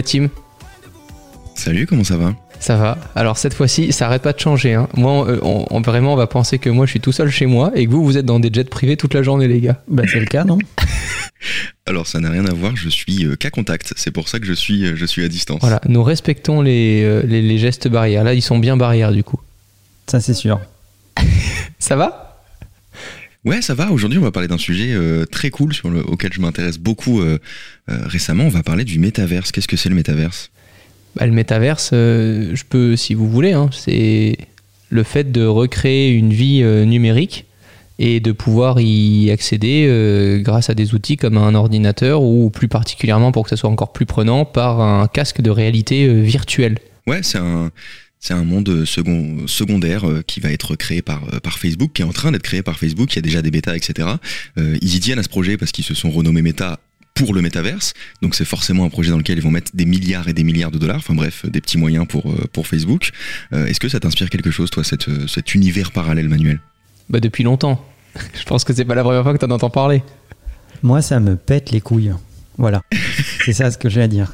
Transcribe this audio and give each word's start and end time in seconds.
La 0.00 0.04
team. 0.04 0.30
Salut, 1.54 1.86
comment 1.86 2.04
ça 2.04 2.16
va 2.16 2.32
Ça 2.58 2.74
va. 2.76 2.96
Alors 3.14 3.36
cette 3.36 3.52
fois-ci, 3.52 3.92
ça 3.92 4.06
arrête 4.06 4.22
pas 4.22 4.32
de 4.32 4.38
changer. 4.40 4.72
Hein. 4.72 4.88
Moi, 4.94 5.28
euh, 5.28 5.38
on, 5.42 5.66
on- 5.68 5.82
vraiment, 5.82 6.14
on 6.14 6.16
va 6.16 6.26
penser 6.26 6.58
que 6.58 6.70
moi, 6.70 6.86
je 6.86 6.92
suis 6.92 7.00
tout 7.00 7.12
seul 7.12 7.28
chez 7.28 7.44
moi 7.44 7.70
et 7.74 7.84
que 7.84 7.90
vous, 7.90 8.02
vous 8.02 8.16
êtes 8.16 8.24
dans 8.24 8.40
des 8.40 8.48
jets 8.50 8.64
privés 8.64 8.96
toute 8.96 9.12
la 9.12 9.22
journée, 9.22 9.46
les 9.46 9.60
gars. 9.60 9.82
Bah, 9.88 10.04
c'est 10.10 10.18
le 10.20 10.24
cas, 10.24 10.44
non 10.44 10.56
Alors 11.86 12.06
ça 12.06 12.18
n'a 12.18 12.30
rien 12.30 12.46
à 12.46 12.54
voir, 12.54 12.76
je 12.76 12.88
suis 12.88 13.26
euh, 13.26 13.36
qu'à 13.36 13.50
contact, 13.50 13.92
c'est 13.96 14.10
pour 14.10 14.30
ça 14.30 14.38
que 14.38 14.46
je 14.46 14.54
suis, 14.54 14.86
euh, 14.86 14.96
je 14.96 15.04
suis 15.04 15.22
à 15.22 15.28
distance. 15.28 15.58
Voilà, 15.60 15.82
nous 15.86 16.02
respectons 16.02 16.62
les, 16.62 17.02
euh, 17.04 17.22
les, 17.26 17.42
les 17.42 17.58
gestes 17.58 17.86
barrières. 17.88 18.24
Là, 18.24 18.32
ils 18.32 18.40
sont 18.40 18.58
bien 18.58 18.78
barrières 18.78 19.12
du 19.12 19.22
coup. 19.22 19.38
Ça, 20.06 20.18
c'est 20.20 20.32
sûr. 20.32 20.60
Ça 21.78 21.94
va? 21.94 22.29
Ouais, 23.44 23.62
ça 23.62 23.72
va, 23.72 23.90
aujourd'hui 23.90 24.18
on 24.18 24.22
va 24.22 24.32
parler 24.32 24.48
d'un 24.48 24.58
sujet 24.58 24.92
euh, 24.92 25.24
très 25.24 25.48
cool 25.48 25.72
sur 25.72 25.88
le, 25.88 26.04
auquel 26.04 26.30
je 26.30 26.40
m'intéresse 26.40 26.76
beaucoup 26.76 27.22
euh, 27.22 27.38
euh, 27.90 27.96
récemment, 28.04 28.44
on 28.44 28.50
va 28.50 28.62
parler 28.62 28.84
du 28.84 28.98
métaverse. 28.98 29.50
Qu'est-ce 29.50 29.68
que 29.68 29.78
c'est 29.78 29.88
le 29.88 29.94
métaverse? 29.94 30.50
Bah, 31.16 31.24
Le 31.24 31.32
métaverse, 31.32 31.90
je 31.92 32.62
peux, 32.68 32.96
si 32.96 33.14
vous 33.14 33.28
voulez, 33.28 33.52
hein, 33.52 33.70
c'est 33.72 34.36
le 34.90 35.02
fait 35.04 35.32
de 35.32 35.44
recréer 35.46 36.10
une 36.10 36.32
vie 36.32 36.62
numérique 36.62 37.46
et 37.98 38.20
de 38.20 38.32
pouvoir 38.32 38.80
y 38.80 39.30
accéder 39.30 40.40
grâce 40.42 40.68
à 40.68 40.74
des 40.74 40.94
outils 40.94 41.16
comme 41.16 41.36
un 41.36 41.54
ordinateur 41.54 42.22
ou 42.22 42.50
plus 42.50 42.68
particulièrement 42.68 43.32
pour 43.32 43.44
que 43.44 43.50
ça 43.50 43.56
soit 43.56 43.70
encore 43.70 43.92
plus 43.92 44.06
prenant 44.06 44.44
par 44.44 44.80
un 44.80 45.06
casque 45.08 45.40
de 45.40 45.50
réalité 45.50 46.06
virtuelle. 46.22 46.78
Ouais, 47.06 47.22
c'est 47.22 47.38
un, 47.38 47.70
c'est 48.20 48.34
un 48.34 48.44
monde 48.44 48.84
second, 48.84 49.46
secondaire 49.46 50.08
euh, 50.08 50.22
qui 50.26 50.40
va 50.40 50.52
être 50.52 50.76
créé 50.76 51.02
par, 51.02 51.22
euh, 51.32 51.40
par 51.40 51.58
Facebook, 51.58 51.92
qui 51.94 52.02
est 52.02 52.04
en 52.04 52.12
train 52.12 52.32
d'être 52.32 52.42
créé 52.42 52.62
par 52.62 52.78
Facebook, 52.78 53.12
il 53.12 53.16
y 53.16 53.18
a 53.18 53.22
déjà 53.22 53.42
des 53.42 53.50
bêtas, 53.50 53.74
etc. 53.74 54.08
Euh, 54.58 54.78
ils 54.80 54.94
y 54.94 55.00
tiennent 55.00 55.18
à 55.18 55.22
ce 55.22 55.28
projet 55.28 55.56
parce 55.56 55.72
qu'ils 55.72 55.84
se 55.84 55.94
sont 55.94 56.10
renommés 56.10 56.42
Meta 56.42 56.78
pour 57.14 57.34
le 57.34 57.42
métaverse, 57.42 57.92
donc 58.22 58.34
c'est 58.34 58.44
forcément 58.44 58.84
un 58.84 58.88
projet 58.88 59.10
dans 59.10 59.18
lequel 59.18 59.36
ils 59.36 59.42
vont 59.42 59.50
mettre 59.50 59.72
des 59.74 59.84
milliards 59.84 60.28
et 60.28 60.32
des 60.32 60.44
milliards 60.44 60.70
de 60.70 60.78
dollars, 60.78 60.96
enfin 60.96 61.14
bref, 61.14 61.44
des 61.46 61.60
petits 61.60 61.76
moyens 61.76 62.06
pour, 62.06 62.30
euh, 62.30 62.46
pour 62.52 62.66
Facebook. 62.66 63.10
Euh, 63.52 63.66
Est-ce 63.66 63.80
que 63.80 63.88
ça 63.88 64.00
t'inspire 64.00 64.30
quelque 64.30 64.50
chose, 64.50 64.70
toi, 64.70 64.84
cette, 64.84 65.08
euh, 65.08 65.26
cet 65.26 65.54
univers 65.54 65.92
parallèle, 65.92 66.28
Manuel? 66.28 66.60
Bah, 67.10 67.20
depuis 67.20 67.44
longtemps. 67.44 67.84
Je 68.34 68.44
pense 68.44 68.64
que 68.64 68.72
c'est 68.72 68.86
pas 68.86 68.94
la 68.94 69.02
première 69.02 69.22
fois 69.22 69.34
que 69.34 69.38
tu 69.38 69.44
en 69.44 69.50
entends 69.50 69.70
parler. 69.70 70.02
Moi, 70.82 71.02
ça 71.02 71.20
me 71.20 71.36
pète 71.36 71.72
les 71.72 71.82
couilles. 71.82 72.12
Voilà. 72.56 72.82
c'est 73.44 73.52
ça 73.52 73.70
ce 73.70 73.76
que 73.76 73.90
j'ai 73.90 74.02
à 74.02 74.08
dire. 74.08 74.32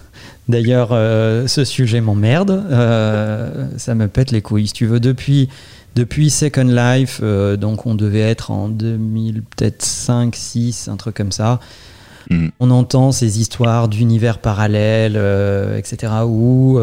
D'ailleurs, 0.49 0.91
euh, 0.93 1.47
ce 1.49 1.65
sujet 1.65 2.01
m'emmerde. 2.01 2.65
Euh, 2.71 3.67
ça 3.79 3.95
me 3.95 4.07
pète 4.07 4.31
les 4.31 4.43
couilles. 4.43 4.69
Si 4.69 4.73
tu 4.73 4.87
veux, 4.87 5.01
depuis, 5.01 5.49
depuis 5.97 6.31
Second 6.31 6.65
Life, 6.65 7.21
euh, 7.23 7.57
donc 7.57 7.87
on 7.87 7.95
devait 7.95 8.21
être 8.21 8.51
en 8.53 8.69
2000, 8.69 9.43
peut-être 9.43 9.83
5, 9.83 10.37
6, 10.37 10.89
un 10.89 10.97
truc 10.97 11.17
comme 11.17 11.33
ça. 11.33 11.59
Mhm. 12.31 12.51
On 12.61 12.71
entend 12.71 13.11
ces 13.11 13.41
histoires 13.41 13.89
d'univers 13.89 14.39
parallèles, 14.39 15.17
euh, 15.17 15.79
etc., 15.79 16.13
où 16.25 16.79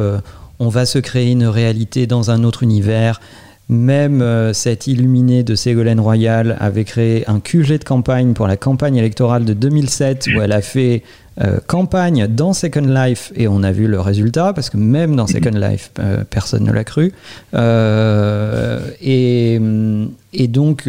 on 0.60 0.70
va 0.70 0.86
se 0.86 1.00
créer 1.00 1.32
une 1.32 1.46
réalité 1.46 2.06
dans 2.06 2.32
un 2.32 2.44
autre 2.44 2.64
univers. 2.64 3.22
Même 3.70 4.52
cette 4.54 4.88
illuminée 4.88 5.44
de 5.44 5.56
Ségolène 5.56 6.02
Royal 6.02 6.58
avait 6.60 6.84
créé 6.84 7.28
un 7.30 7.40
QG 7.40 7.80
de 7.80 7.84
campagne 7.86 8.34
pour 8.34 8.46
la 8.46 8.58
campagne 8.58 8.98
électorale 8.98 9.46
de 9.46 9.54
2007 9.54 10.28
où 10.36 10.42
elle 10.42 10.52
a 10.52 10.62
fait 10.62 11.02
euh, 11.42 11.60
campagne 11.66 12.28
dans 12.28 12.54
Second 12.54 12.82
Life 12.82 13.32
et 13.36 13.48
on 13.48 13.64
a 13.64 13.72
vu 13.72 13.88
le 13.88 14.00
résultat 14.00 14.54
parce 14.54 14.70
que 14.70 14.78
même 14.78 15.16
dans 15.16 15.26
Second 15.28 15.58
Life, 15.58 15.92
euh, 16.00 16.24
personne 16.30 16.64
ne 16.64 16.72
l'a 16.72 16.84
cru. 16.84 17.12
Euh, 17.56 18.80
et, 19.02 19.60
et 20.34 20.48
donc, 20.48 20.88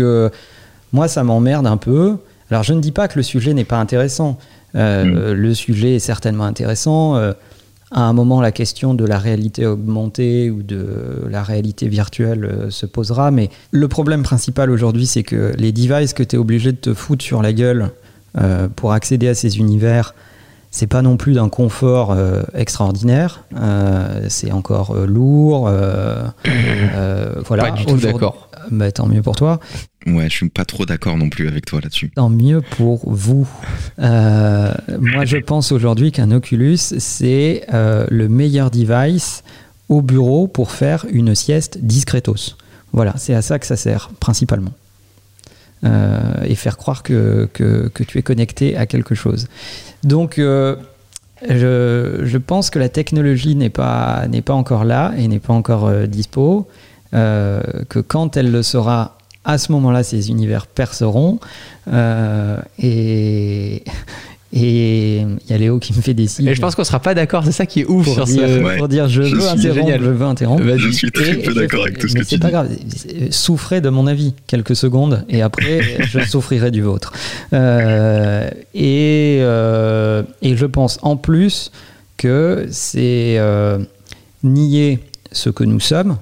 moi, 0.93 1.09
ça 1.09 1.25
m'emmerde 1.25 1.67
un 1.67 1.77
peu. 1.77 2.17
Alors, 2.51 2.63
je 2.63 2.75
ne 2.75 2.81
dis 2.81 2.93
pas 2.93 3.09
que 3.09 3.19
le 3.19 3.23
sujet 3.23 3.55
n'est 3.55 3.65
pas 3.65 3.79
intéressant. 3.79 4.39
Euh, 4.75 5.35
Le 5.35 5.55
sujet 5.55 5.97
est 5.97 6.01
certainement 6.01 6.45
intéressant. 6.45 7.17
À 7.17 8.01
un 8.01 8.13
moment, 8.13 8.41
la 8.41 8.51
question 8.51 8.93
de 8.93 9.05
la 9.05 9.19
réalité 9.19 9.67
augmentée 9.67 10.51
ou 10.51 10.63
de 10.63 11.27
la 11.31 11.43
réalité 11.43 11.89
virtuelle 11.89 12.67
se 12.71 12.87
posera. 12.87 13.31
Mais 13.31 13.51
le 13.71 13.89
problème 13.89 14.25
principal 14.25 14.71
aujourd'hui, 14.71 15.07
c'est 15.07 15.23
que 15.23 15.55
les 15.57 15.73
devices 15.73 16.13
que 16.13 16.25
tu 16.25 16.37
es 16.37 16.39
obligé 16.39 16.73
de 16.73 16.77
te 16.77 16.93
foutre 16.93 17.25
sur 17.25 17.41
la 17.41 17.53
gueule 17.53 17.91
euh, 18.37 18.67
pour 18.75 18.93
accéder 18.93 19.29
à 19.29 19.35
ces 19.35 19.59
univers, 19.59 20.13
c'est 20.75 20.89
pas 20.89 21.03
non 21.03 21.17
plus 21.17 21.35
d'un 21.35 21.49
confort 21.49 22.11
euh, 22.11 22.43
extraordinaire. 22.53 23.45
Euh, 23.57 24.27
c'est 24.29 24.51
encore 24.51 24.91
euh, 24.91 25.07
lourd. 25.07 25.71
voilà. 27.47 27.63
Pas 27.63 27.71
du 27.71 27.87
tout 27.87 27.97
d'accord. 27.97 28.49
Bah, 28.73 28.91
tant 28.91 29.07
mieux 29.07 29.23
pour 29.23 29.37
toi. 29.37 29.61
Ouais, 30.05 30.25
je 30.25 30.35
suis 30.35 30.49
pas 30.49 30.65
trop 30.65 30.85
d'accord 30.85 31.17
non 31.17 31.29
plus 31.29 31.47
avec 31.47 31.65
toi 31.65 31.81
là-dessus. 31.81 32.11
Tant 32.17 32.29
mieux 32.29 32.61
pour 32.61 33.09
vous. 33.09 33.47
Moi, 33.99 35.25
je 35.25 35.37
pense 35.37 35.71
aujourd'hui 35.71 36.11
qu'un 36.11 36.33
Oculus, 36.33 36.79
c'est 36.79 37.65
le 37.71 38.27
meilleur 38.27 38.73
device 38.73 39.45
au 39.89 40.03
bureau 40.03 40.49
pour 40.49 40.73
faire 40.73 41.07
une 41.13 41.37
sieste 41.37 41.79
discretos. 41.83 42.57
Voilà, 42.93 43.15
c'est 43.17 43.35
à 43.35 43.43
ça 43.43 43.61
que 43.61 43.67
ça 43.67 43.77
sert, 43.77 44.11
principalement. 44.19 44.73
Euh, 45.85 46.21
et 46.45 46.55
faire 46.55 46.79
croire 46.79 47.03
que, 47.03 47.47
que, 47.53 48.03
tu 48.05 48.19
es 48.19 48.23
connecté 48.23 48.75
à 48.75 48.87
quelque 48.87 49.15
chose. 49.15 49.49
Donc, 50.03 50.39
euh, 50.39 50.77
je, 51.47 52.21
je 52.23 52.39
pense 52.39 52.71
que 52.71 52.79
la 52.79 52.89
technologie 52.89 53.55
n'est 53.55 53.69
pas, 53.69 54.27
n'est 54.29 54.41
pas 54.41 54.55
encore 54.55 54.85
là 54.85 55.13
et 55.19 55.29
n'est 55.29 55.41
pas 55.41 55.53
encore 55.53 55.87
euh, 55.87 56.07
dispo. 56.07 56.69
Que 57.13 58.01
quand 58.01 58.37
elle 58.37 58.51
le 58.51 58.63
sera, 58.63 59.19
à 59.45 59.59
ce 59.59 59.71
moment-là, 59.73 60.03
ces 60.03 60.31
univers 60.31 60.67
perceront. 60.67 61.39
Et 62.79 63.85
et 64.57 65.17
il 65.23 65.51
y 65.51 65.53
a 65.53 65.59
Léo 65.59 65.81
qui 65.81 65.93
me 65.93 66.01
fait 66.01 66.15
des 66.15 66.29
signes. 66.29 66.47
Et 66.47 66.55
je 66.55 66.61
pense 66.61 66.77
qu'on 66.77 66.85
sera 66.85 67.01
pas 67.01 67.13
d'accord, 67.13 67.45
c'est 67.45 67.51
ça 67.53 67.67
qui 67.67 67.81
est 67.81 67.87
ouf 67.87 68.05
pour 68.05 68.15
sur 68.15 68.25
dire, 68.25 68.47
ce. 68.49 68.63
Ouais. 68.63 68.77
pour 68.77 68.87
dire 68.87 69.09
je, 69.09 69.23
Je 69.23 69.35
veux 69.35 69.41
suis 69.41 69.49
interrompre, 69.51 69.87
génial. 69.87 70.01
je 70.03 70.11
veux 70.11 70.25
interrompre. 70.27 70.63
Je 70.77 70.91
suis 70.91 71.11
très 71.11 71.33
Et 71.33 71.43
peu 71.43 71.53
d'accord 71.55 71.83
avec 71.83 71.99
tout 71.99 72.07
ce 72.07 72.15
mais 72.15 72.21
que 72.21 72.25
tu 72.25 72.31
c'est 72.31 72.37
dis. 72.37 72.41
pas 72.43 72.51
grave. 72.51 72.69
Souffrez 73.31 73.81
de 73.81 73.89
mon 73.89 74.07
avis 74.07 74.33
quelques 74.47 74.77
secondes 74.77 75.25
et 75.29 75.43
après 75.43 75.83
je 76.07 76.21
souffrirai 76.21 76.71
du 76.71 76.83
vôtre. 76.83 77.13
Euh, 77.53 78.49
et, 78.75 79.39
euh, 79.41 80.23
et 80.43 80.57
je 80.57 80.67
pense 80.67 80.99
en 81.03 81.17
plus 81.17 81.73
que 82.17 82.67
c'est 82.71 83.37
euh, 83.39 83.79
nier 84.43 85.01
ce 85.33 85.51
que 85.51 85.65
nous 85.65 85.81
sommes. 85.81 86.17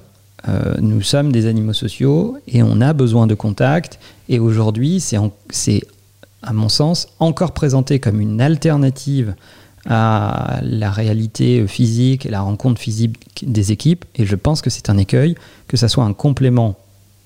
Euh, 0.49 0.73
nous 0.81 1.01
sommes 1.01 1.31
des 1.31 1.45
animaux 1.45 1.71
sociaux 1.73 2.37
et 2.47 2.63
on 2.63 2.81
a 2.81 2.93
besoin 2.93 3.27
de 3.27 3.35
contact. 3.35 3.99
Et 4.27 4.39
aujourd'hui, 4.39 4.99
c'est 4.99 5.17
en- 5.17 5.31
c'est, 5.49 5.81
à 6.43 6.53
mon 6.53 6.69
sens, 6.69 7.07
encore 7.19 7.53
présenté 7.53 7.99
comme 7.99 8.19
une 8.19 8.41
alternative 8.41 9.35
à 9.85 10.59
la 10.61 10.91
réalité 10.91 11.67
physique 11.67 12.25
et 12.25 12.29
la 12.29 12.41
rencontre 12.41 12.79
physique 12.79 13.17
des 13.45 13.71
équipes. 13.71 14.05
Et 14.15 14.25
je 14.25 14.35
pense 14.35 14.61
que 14.61 14.69
c'est 14.69 14.89
un 14.89 14.97
écueil, 14.97 15.35
que 15.67 15.77
ça 15.77 15.89
soit 15.89 16.03
un 16.03 16.13
complément, 16.13 16.77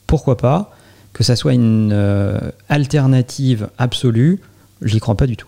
pourquoi 0.08 0.38
pas, 0.38 0.76
que 1.14 1.24
ça 1.24 1.36
soit 1.36 1.54
une 1.54 1.92
euh, 1.94 2.40
alternative 2.70 3.70
absolue, 3.78 4.40
j'y 4.82 5.00
crois 5.00 5.18
pas 5.18 5.28
du 5.28 5.38
tout. 5.38 5.48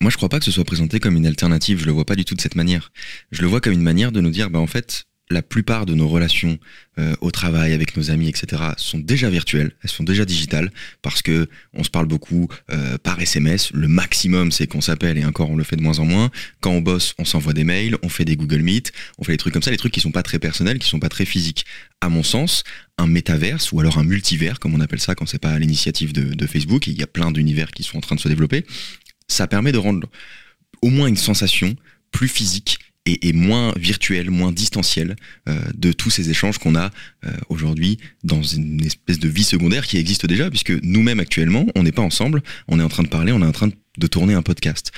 Moi, 0.00 0.10
je 0.10 0.16
crois 0.16 0.28
pas 0.28 0.38
que 0.38 0.44
ce 0.44 0.50
soit 0.50 0.64
présenté 0.64 1.00
comme 1.00 1.16
une 1.16 1.26
alternative. 1.26 1.80
Je 1.80 1.86
le 1.86 1.92
vois 1.92 2.04
pas 2.04 2.16
du 2.16 2.24
tout 2.24 2.34
de 2.34 2.40
cette 2.40 2.56
manière. 2.56 2.92
Je 3.30 3.42
le 3.42 3.48
vois 3.48 3.60
comme 3.60 3.72
une 3.72 3.82
manière 3.82 4.12
de 4.12 4.20
nous 4.20 4.30
dire, 4.30 4.50
bah 4.50 4.58
en 4.58 4.66
fait, 4.66 5.04
la 5.30 5.42
plupart 5.42 5.86
de 5.86 5.94
nos 5.94 6.06
relations 6.06 6.58
euh, 6.98 7.14
au 7.20 7.30
travail, 7.30 7.72
avec 7.72 7.96
nos 7.96 8.10
amis, 8.10 8.28
etc., 8.28 8.62
sont 8.76 8.98
déjà 8.98 9.30
virtuelles. 9.30 9.72
Elles 9.82 9.90
sont 9.90 10.04
déjà 10.04 10.24
digitales 10.24 10.70
parce 11.02 11.22
que 11.22 11.48
on 11.72 11.82
se 11.82 11.90
parle 11.90 12.06
beaucoup 12.06 12.48
euh, 12.70 12.98
par 12.98 13.20
SMS. 13.20 13.72
Le 13.72 13.88
maximum, 13.88 14.52
c'est 14.52 14.66
qu'on 14.66 14.80
s'appelle 14.80 15.16
et 15.18 15.24
encore, 15.24 15.50
on 15.50 15.56
le 15.56 15.64
fait 15.64 15.76
de 15.76 15.82
moins 15.82 15.98
en 15.98 16.04
moins. 16.04 16.30
Quand 16.60 16.72
on 16.72 16.80
bosse, 16.80 17.14
on 17.18 17.24
s'envoie 17.24 17.54
des 17.54 17.64
mails, 17.64 17.96
on 18.02 18.08
fait 18.08 18.24
des 18.24 18.36
Google 18.36 18.62
Meet, 18.62 18.92
on 19.18 19.24
fait 19.24 19.32
des 19.32 19.38
trucs 19.38 19.54
comme 19.54 19.62
ça, 19.62 19.70
des 19.70 19.76
trucs 19.76 19.92
qui 19.92 20.00
sont 20.00 20.12
pas 20.12 20.22
très 20.22 20.38
personnels, 20.38 20.78
qui 20.78 20.88
sont 20.88 21.00
pas 21.00 21.08
très 21.08 21.24
physiques. 21.24 21.64
À 22.00 22.10
mon 22.10 22.22
sens, 22.22 22.64
un 22.98 23.06
métaverse 23.06 23.72
ou 23.72 23.80
alors 23.80 23.98
un 23.98 24.04
multivers, 24.04 24.60
comme 24.60 24.74
on 24.74 24.80
appelle 24.80 25.00
ça 25.00 25.14
quand 25.14 25.26
c'est 25.26 25.38
pas 25.38 25.50
à 25.50 25.58
l'initiative 25.58 26.12
de, 26.12 26.34
de 26.34 26.46
Facebook. 26.46 26.86
Il 26.86 26.98
y 26.98 27.02
a 27.02 27.06
plein 27.06 27.32
d'univers 27.32 27.70
qui 27.70 27.82
sont 27.82 27.96
en 27.96 28.02
train 28.02 28.14
de 28.14 28.20
se 28.20 28.28
développer 28.28 28.64
ça 29.28 29.46
permet 29.46 29.72
de 29.72 29.78
rendre 29.78 30.08
au 30.82 30.90
moins 30.90 31.06
une 31.06 31.16
sensation 31.16 31.76
plus 32.10 32.28
physique 32.28 32.78
et, 33.06 33.28
et 33.28 33.32
moins 33.32 33.72
virtuelle, 33.76 34.30
moins 34.30 34.52
distancielle 34.52 35.16
euh, 35.48 35.58
de 35.74 35.92
tous 35.92 36.10
ces 36.10 36.30
échanges 36.30 36.58
qu'on 36.58 36.74
a 36.74 36.90
euh, 37.26 37.30
aujourd'hui 37.48 37.98
dans 38.22 38.42
une 38.42 38.84
espèce 38.84 39.18
de 39.18 39.28
vie 39.28 39.44
secondaire 39.44 39.86
qui 39.86 39.98
existe 39.98 40.26
déjà, 40.26 40.48
puisque 40.50 40.72
nous-mêmes 40.82 41.20
actuellement, 41.20 41.66
on 41.74 41.82
n'est 41.82 41.92
pas 41.92 42.02
ensemble, 42.02 42.42
on 42.68 42.80
est 42.80 42.82
en 42.82 42.88
train 42.88 43.02
de 43.02 43.08
parler, 43.08 43.32
on 43.32 43.42
est 43.42 43.46
en 43.46 43.52
train 43.52 43.68
de 43.98 44.06
tourner 44.06 44.34
un 44.34 44.42
podcast. 44.42 44.92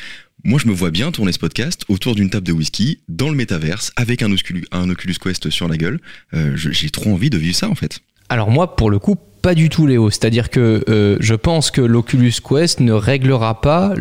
Moi, 0.45 0.61
je 0.63 0.69
me 0.69 0.73
vois 0.73 0.91
bien 0.91 1.11
tourner 1.11 1.33
ce 1.33 1.39
podcast 1.39 1.85
autour 1.89 2.15
d'une 2.15 2.31
table 2.31 2.47
de 2.47 2.53
whisky, 2.53 3.01
dans 3.09 3.31
le 3.31 3.35
métaverse, 3.35 3.91
avec 3.97 4.23
un 4.23 4.31
Oculus, 4.31 4.65
un 4.71 4.89
Oculus 4.89 5.17
Quest 5.21 5.51
sur 5.51 5.67
la 5.67 5.77
gueule. 5.77 5.99
Euh, 6.35 6.57
J'ai 6.57 6.91
trop 6.91 7.13
envie 7.13 7.31
de 7.31 7.39
vivre 7.39 7.57
ça, 7.57 7.69
en 7.69 7.75
fait. 7.75 8.01
Alors 8.29 8.51
moi, 8.51 8.77
pour 8.77 8.91
le 8.91 8.99
coup, 8.99 9.17
pas 9.47 9.55
du 9.55 9.69
tout, 9.69 9.87
Léo. 9.87 10.11
C'est-à-dire 10.11 10.51
que 10.51 10.83
euh, 10.89 11.17
je 11.21 11.37
pense 11.37 11.71
que 11.71 11.81
l'Oculus 11.81 12.33
Quest 12.43 12.81
ne 12.81 12.91
réglera 12.91 13.61
pas 13.61 13.95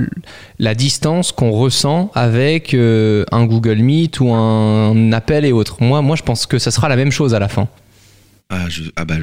la 0.58 0.74
distance 0.74 1.32
qu'on 1.32 1.52
ressent 1.52 2.10
avec 2.16 2.74
euh, 2.74 3.26
un 3.32 3.46
Google 3.46 3.78
Meet 3.78 4.22
ou 4.22 4.34
un 4.34 5.12
appel 5.12 5.46
et 5.46 5.52
autres. 5.52 5.84
Moi, 5.84 6.02
moi, 6.02 6.16
je 6.16 6.24
pense 6.24 6.48
que 6.48 6.58
ça 6.58 6.72
sera 6.72 6.90
la 6.90 6.96
même 6.96 7.12
chose 7.12 7.36
à 7.36 7.40
la 7.40 7.48
fin. 7.48 7.68
Ah, 8.50 8.68
je, 8.70 8.86
ah 8.96 9.06
bah, 9.06 9.18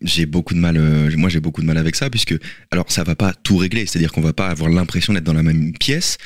j'ai 0.00 0.26
beaucoup 0.26 0.54
de 0.54 0.60
mal. 0.60 0.76
euh, 0.76 1.10
moi, 1.16 1.28
j'ai 1.28 1.40
beaucoup 1.40 1.60
de 1.60 1.66
mal 1.66 1.76
avec 1.76 1.96
ça, 1.96 2.08
puisque 2.08 2.36
alors 2.70 2.84
ça 2.92 3.02
va 3.02 3.16
pas 3.16 3.32
tout 3.42 3.56
régler. 3.56 3.84
C'est-à-dire 3.84 4.12
qu'on 4.12 4.20
va 4.20 4.32
pas 4.32 4.46
avoir 4.46 4.70
l'impression 4.70 5.12
d'être 5.12 5.24
dans 5.24 5.32
la 5.32 5.42
même 5.42 5.72
pièce. 5.72 6.18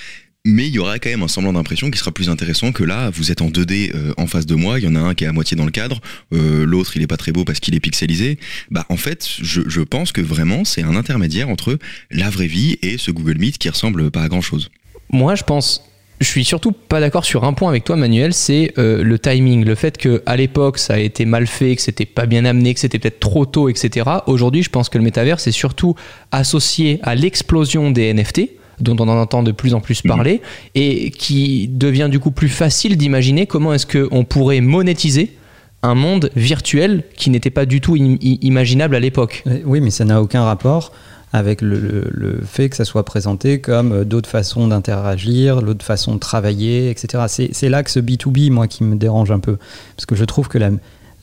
Mais 0.45 0.67
il 0.67 0.75
y 0.75 0.79
aura 0.79 0.99
quand 0.99 1.11
même 1.11 1.23
un 1.23 1.29
semblant 1.29 1.53
d'impression 1.53 1.91
qui 1.91 1.99
sera 1.99 2.11
plus 2.11 2.29
intéressant 2.29 2.73
que 2.73 2.83
là, 2.83 3.11
vous 3.11 3.31
êtes 3.31 3.43
en 3.43 3.49
2D 3.49 3.95
euh, 3.95 4.13
en 4.17 4.27
face 4.27 4.47
de 4.47 4.57
moi, 4.57 4.81
il 4.81 4.85
y 4.85 4.89
en 4.89 4.97
a 4.97 4.99
un 4.99 5.15
qui 5.15 5.25
est 5.25 5.29
à 5.29 5.33
moitié 5.33 5.57
dans 5.57 5.65
le 5.65 5.71
cadre, 5.71 6.01
euh, 6.33 6.65
l'autre 6.67 6.97
il 6.97 7.03
est 7.03 7.07
pas 7.07 7.17
très 7.17 7.31
beau 7.31 7.45
parce 7.45 7.61
qu'il 7.61 7.75
est 7.77 7.81
pixelisé. 7.81 8.39
Bah 8.71 8.85
en 8.89 8.97
fait, 8.97 9.29
je, 9.41 9.81
pense 9.83 10.13
que 10.13 10.21
vraiment 10.21 10.65
c'est 10.65 10.83
un 10.83 10.97
intermédiaire 10.97 11.49
entre 11.49 11.79
la 12.11 12.31
vraie 12.31 12.47
vie 12.47 12.79
et 12.83 12.99
ce 12.99 13.11
Google 13.11 13.39
Meet 13.39 13.59
qui 13.59 13.69
ressemble 13.69 14.11
pas 14.11 14.23
à 14.23 14.29
grand 14.29 14.41
chose. 14.41 14.71
Moi, 15.11 15.35
je 15.35 15.45
pense 15.45 15.85
je 16.21 16.29
suis 16.29 16.45
surtout 16.45 16.71
pas 16.71 17.01
d'accord 17.01 17.25
sur 17.25 17.43
un 17.43 17.53
point 17.53 17.69
avec 17.69 17.83
toi, 17.83 17.97
Manuel, 17.97 18.33
c'est 18.33 18.75
euh, 18.79 19.03
le 19.03 19.19
timing, 19.19 19.65
le 19.65 19.75
fait 19.75 19.99
que 19.99 20.23
à 20.25 20.37
l'époque 20.37 20.79
ça 20.79 20.95
a 20.95 20.99
été 20.99 21.25
mal 21.25 21.49
fait, 21.49 21.75
que 21.75 21.83
c'était 21.83 22.07
pas 22.07 22.27
bien 22.27 22.45
amené, 22.45 22.75
que 22.75 22.81
c'était 22.81 23.01
peut-être 23.01 23.19
trop 23.19 23.45
tôt, 23.45 23.69
etc. 23.69 24.09
Aujourd'hui, 24.27 24.63
je 24.63 24.71
pense 24.71 24.89
que 24.89 24.99
le 24.99 25.05
métavers 25.05 25.41
c'est 25.41 25.53
surtout 25.53 25.97
associé 26.31 27.01
à 27.03 27.17
l'explosion 27.17 27.91
des 27.91 28.15
NFT 28.15 28.51
dont 28.83 28.97
on 28.99 29.09
en 29.09 29.17
entend 29.21 29.43
de 29.43 29.53
plus 29.53 29.73
en 29.75 29.81
plus 29.81 30.03
parler 30.03 30.43
et 30.75 31.11
qui 31.11 31.69
devient 31.69 32.09
du 32.11 32.19
coup 32.21 32.31
plus 32.31 32.49
facile 32.49 32.97
d'imaginer 32.97 33.47
comment 33.47 33.73
est-ce 33.73 33.87
qu'on 33.87 34.25
pourrait 34.25 34.61
monétiser 34.61 35.37
un 35.83 35.95
monde 35.95 36.31
virtuel 36.37 37.03
qui 37.17 37.31
n'était 37.31 37.51
pas 37.51 37.65
du 37.67 37.81
tout 37.81 37.97
im- 37.97 38.17
imaginable 38.21 38.95
à 38.95 39.01
l'époque. 39.01 39.43
Oui, 39.65 39.81
mais 39.81 39.91
ça 39.91 40.05
n'a 40.05 40.21
aucun 40.23 40.45
rapport 40.45 40.93
avec 41.33 41.61
le, 41.63 41.79
le- 41.79 42.09
le 42.11 42.41
fait 42.47 42.69
que 42.69 42.77
ça 42.77 42.85
soit 42.85 43.05
présenté 43.05 43.59
comme 43.61 43.93
euh, 43.93 44.05
d'autres 44.05 44.29
façons 44.29 44.69
d'interagir, 44.69 45.63
d'autres 45.63 45.85
façons 45.85 46.15
de 46.15 46.21
travailler, 46.21 46.91
etc. 46.91 47.25
C'est 47.27 47.49
c'est 47.53 47.71
là 47.71 47.83
que 47.83 47.91
ce 47.91 48.01
B2B, 48.01 48.51
moi, 48.51 48.69
qui 48.69 48.85
me 48.85 48.97
dérange 48.97 49.31
un 49.31 49.39
peu. 49.39 49.57
Parce 49.97 50.05
que 50.07 50.15
je 50.15 50.25
trouve 50.27 50.49
que 50.49 50.59
la, 50.59 50.71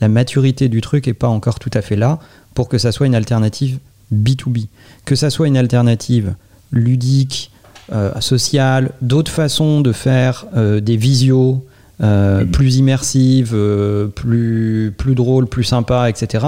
la 0.01 0.07
maturité 0.07 0.67
du 0.67 0.81
truc 0.81 1.06
n'est 1.07 1.13
pas 1.13 1.27
encore 1.27 1.59
tout 1.59 1.69
à 1.75 1.81
fait 1.83 1.95
là 1.95 2.17
pour 2.56 2.69
que 2.69 2.77
ça 2.79 2.91
soit 2.91 3.06
une 3.06 3.13
alternative 3.15 3.77
B2B. 4.11 4.65
Que 5.06 5.15
ça 5.15 5.29
soit 5.29 5.47
une 5.47 5.57
alternative 5.57 6.33
ludique, 6.71 7.51
euh, 7.92 8.19
sociale, 8.21 8.92
d'autres 9.01 9.31
façons 9.31 9.81
de 9.81 9.92
faire 9.92 10.45
euh, 10.56 10.80
des 10.80 10.95
visios 10.98 11.66
euh, 12.01 12.45
plus 12.45 12.77
immersives, 12.77 13.51
euh, 13.54 14.07
plus, 14.07 14.94
plus 14.98 15.16
drôles, 15.16 15.48
plus 15.48 15.63
sympas, 15.63 16.10
etc. 16.10 16.45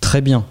Très 0.00 0.20
bien. 0.20 0.44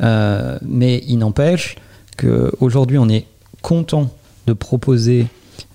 Mais 0.00 1.02
il 1.06 1.18
n'empêche 1.18 1.76
qu'aujourd'hui, 2.18 2.98
on 2.98 3.08
est 3.08 3.26
content 3.62 4.10
de 4.46 4.52
proposer, 4.52 5.28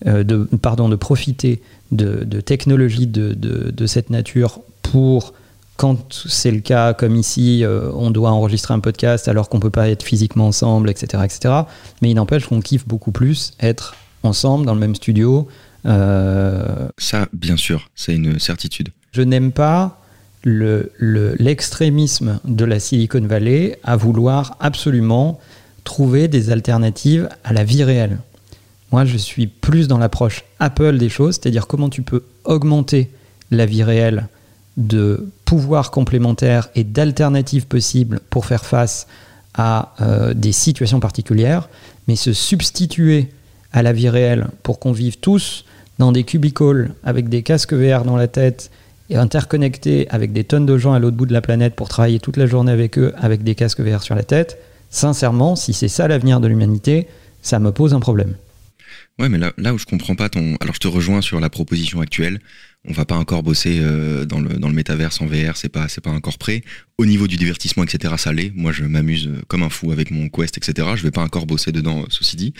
de, 0.05 0.47
pardon, 0.61 0.89
de 0.89 0.95
profiter 0.95 1.61
de, 1.91 2.23
de 2.25 2.41
technologies 2.41 3.07
de, 3.07 3.33
de- 3.33 3.71
de 3.71 3.85
cette 3.87 4.09
nature 4.11 4.59
pour, 4.83 5.33
quand 5.79 5.97
c'est 6.27 6.51
le 6.51 6.59
cas, 6.59 6.93
comme 6.93 7.15
ici, 7.15 7.63
euh, 7.63 7.89
on 7.95 8.11
doit 8.11 8.31
enregistrer 8.31 8.73
un 8.73 8.81
podcast 8.81 9.29
alors 9.29 9.47
qu'on 9.47 9.57
ne 9.59 9.61
peut 9.61 9.69
pas 9.69 9.87
être 9.87 10.03
physiquement 10.03 10.47
ensemble, 10.47 10.89
etc. 10.89 11.23
etc. 11.23 11.53
Mais 12.01 12.09
il 12.11 12.15
n'empêche 12.15 12.45
qu'on 12.47 12.59
kiffe 12.59 12.85
beaucoup 12.85 13.13
plus 13.13 13.53
être 13.61 13.95
ensemble 14.23 14.65
dans 14.65 14.73
le 14.73 14.79
même 14.81 14.95
studio. 14.95 15.47
Euh, 15.85 16.89
Ça, 16.97 17.27
bien 17.31 17.55
sûr, 17.55 17.89
c'est 17.95 18.13
une 18.15 18.39
certitude. 18.39 18.89
je 19.13 19.21
n'aime 19.21 19.51
pas 19.53 20.01
le- 20.43 20.91
le- 20.97 21.35
l'extrémisme 21.39 22.39
de 22.45 22.65
la 22.65 22.79
Silicon 22.79 23.21
Valley 23.21 23.79
à 23.83 23.95
vouloir 23.95 24.57
absolument 24.59 25.39
trouver 25.85 26.27
des 26.27 26.51
alternatives 26.51 27.29
à 27.45 27.53
la 27.53 27.63
vie 27.63 27.83
réelle. 27.85 28.19
Moi, 28.91 29.05
je 29.05 29.17
suis 29.17 29.47
plus 29.47 29.87
dans 29.87 29.97
l'approche 29.97 30.43
Apple 30.59 30.97
des 30.97 31.09
choses, 31.09 31.35
c'est-à-dire 31.35 31.67
comment 31.67 31.89
tu 31.89 32.01
peux 32.01 32.23
augmenter 32.43 33.09
la 33.51 33.65
vie 33.65 33.83
réelle 33.83 34.27
de 34.77 35.29
pouvoirs 35.45 35.91
complémentaires 35.91 36.69
et 36.75 36.83
d'alternatives 36.83 37.67
possibles 37.67 38.19
pour 38.29 38.45
faire 38.45 38.65
face 38.65 39.07
à 39.53 39.93
euh, 40.01 40.33
des 40.33 40.51
situations 40.51 40.99
particulières, 40.99 41.69
mais 42.07 42.15
se 42.15 42.33
substituer 42.33 43.29
à 43.73 43.83
la 43.83 43.93
vie 43.93 44.09
réelle 44.09 44.47
pour 44.63 44.79
qu'on 44.79 44.91
vive 44.91 45.17
tous 45.17 45.65
dans 45.97 46.11
des 46.11 46.23
cubicles 46.23 46.91
avec 47.03 47.29
des 47.29 47.43
casques 47.43 47.73
VR 47.73 48.03
dans 48.03 48.15
la 48.15 48.27
tête 48.27 48.71
et 49.09 49.17
interconnectés 49.17 50.07
avec 50.09 50.33
des 50.33 50.43
tonnes 50.43 50.65
de 50.65 50.77
gens 50.77 50.93
à 50.93 50.99
l'autre 50.99 51.17
bout 51.17 51.25
de 51.25 51.33
la 51.33 51.41
planète 51.41 51.75
pour 51.75 51.89
travailler 51.89 52.19
toute 52.19 52.37
la 52.37 52.45
journée 52.45 52.71
avec 52.71 52.97
eux 52.97 53.13
avec 53.17 53.43
des 53.43 53.55
casques 53.55 53.81
VR 53.81 54.01
sur 54.01 54.15
la 54.15 54.23
tête, 54.23 54.59
sincèrement, 54.89 55.55
si 55.55 55.73
c'est 55.73 55.87
ça 55.87 56.07
l'avenir 56.07 56.39
de 56.39 56.47
l'humanité, 56.47 57.07
ça 57.41 57.59
me 57.59 57.71
pose 57.71 57.93
un 57.93 57.99
problème. 57.99 58.35
Ouais, 59.17 59.29
mais 59.29 59.37
là, 59.37 59.73
où 59.73 59.77
je 59.77 59.85
comprends 59.85 60.15
pas 60.15 60.29
ton. 60.29 60.55
Alors, 60.61 60.73
je 60.73 60.79
te 60.79 60.87
rejoins 60.87 61.21
sur 61.21 61.39
la 61.39 61.49
proposition 61.49 62.01
actuelle. 62.01 62.39
On 62.85 62.93
va 62.93 63.05
pas 63.05 63.15
encore 63.15 63.43
bosser 63.43 63.79
euh, 63.81 64.25
dans 64.25 64.39
le 64.39 64.53
dans 64.53 64.69
le 64.69 64.73
métaverse 64.73 65.19
en 65.19 65.25
VR, 65.25 65.57
c'est 65.57 65.69
pas 65.69 65.87
pas 66.01 66.11
encore 66.11 66.37
prêt. 66.37 66.63
Au 66.97 67.05
niveau 67.05 67.27
du 67.27 67.35
divertissement, 67.35 67.83
etc. 67.83 68.13
Ça 68.17 68.31
l'est. 68.31 68.51
Moi, 68.55 68.71
je 68.71 68.83
m'amuse 68.85 69.27
euh, 69.27 69.41
comme 69.47 69.63
un 69.63 69.69
fou 69.69 69.91
avec 69.91 70.11
mon 70.11 70.29
Quest, 70.29 70.57
etc. 70.57 70.87
Je 70.95 71.03
vais 71.03 71.11
pas 71.11 71.21
encore 71.21 71.45
bosser 71.45 71.71
dedans, 71.71 72.01
euh, 72.01 72.05
ceci 72.09 72.35
dit. 72.35 72.53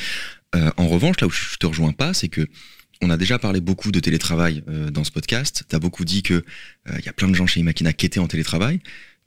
En 0.77 0.87
revanche, 0.87 1.21
là 1.21 1.27
où 1.27 1.29
je 1.29 1.57
te 1.57 1.67
rejoins 1.67 1.91
pas, 1.91 2.15
c'est 2.15 2.27
que 2.27 2.47
on 3.01 3.11
a 3.11 3.17
déjà 3.17 3.37
parlé 3.37 3.61
beaucoup 3.61 3.91
de 3.91 3.99
télétravail 3.99 4.63
dans 4.91 5.03
ce 5.03 5.11
podcast. 5.11 5.63
T'as 5.69 5.77
beaucoup 5.77 6.05
dit 6.05 6.23
que 6.23 6.43
il 6.97 7.05
y 7.05 7.07
a 7.07 7.13
plein 7.13 7.27
de 7.27 7.35
gens 7.35 7.45
chez 7.45 7.59
Imakina 7.59 7.93
qui 7.93 8.07
étaient 8.07 8.19
en 8.19 8.27
télétravail. 8.27 8.79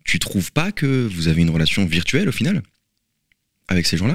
Tu 0.05 0.19
trouves 0.19 0.51
pas 0.51 0.73
que 0.73 1.09
vous 1.09 1.29
avez 1.29 1.43
une 1.43 1.51
relation 1.51 1.87
virtuelle 1.87 2.29
au 2.29 2.33
final 2.33 2.63
avec 3.69 3.87
ces 3.87 3.97
gens-là? 3.97 4.15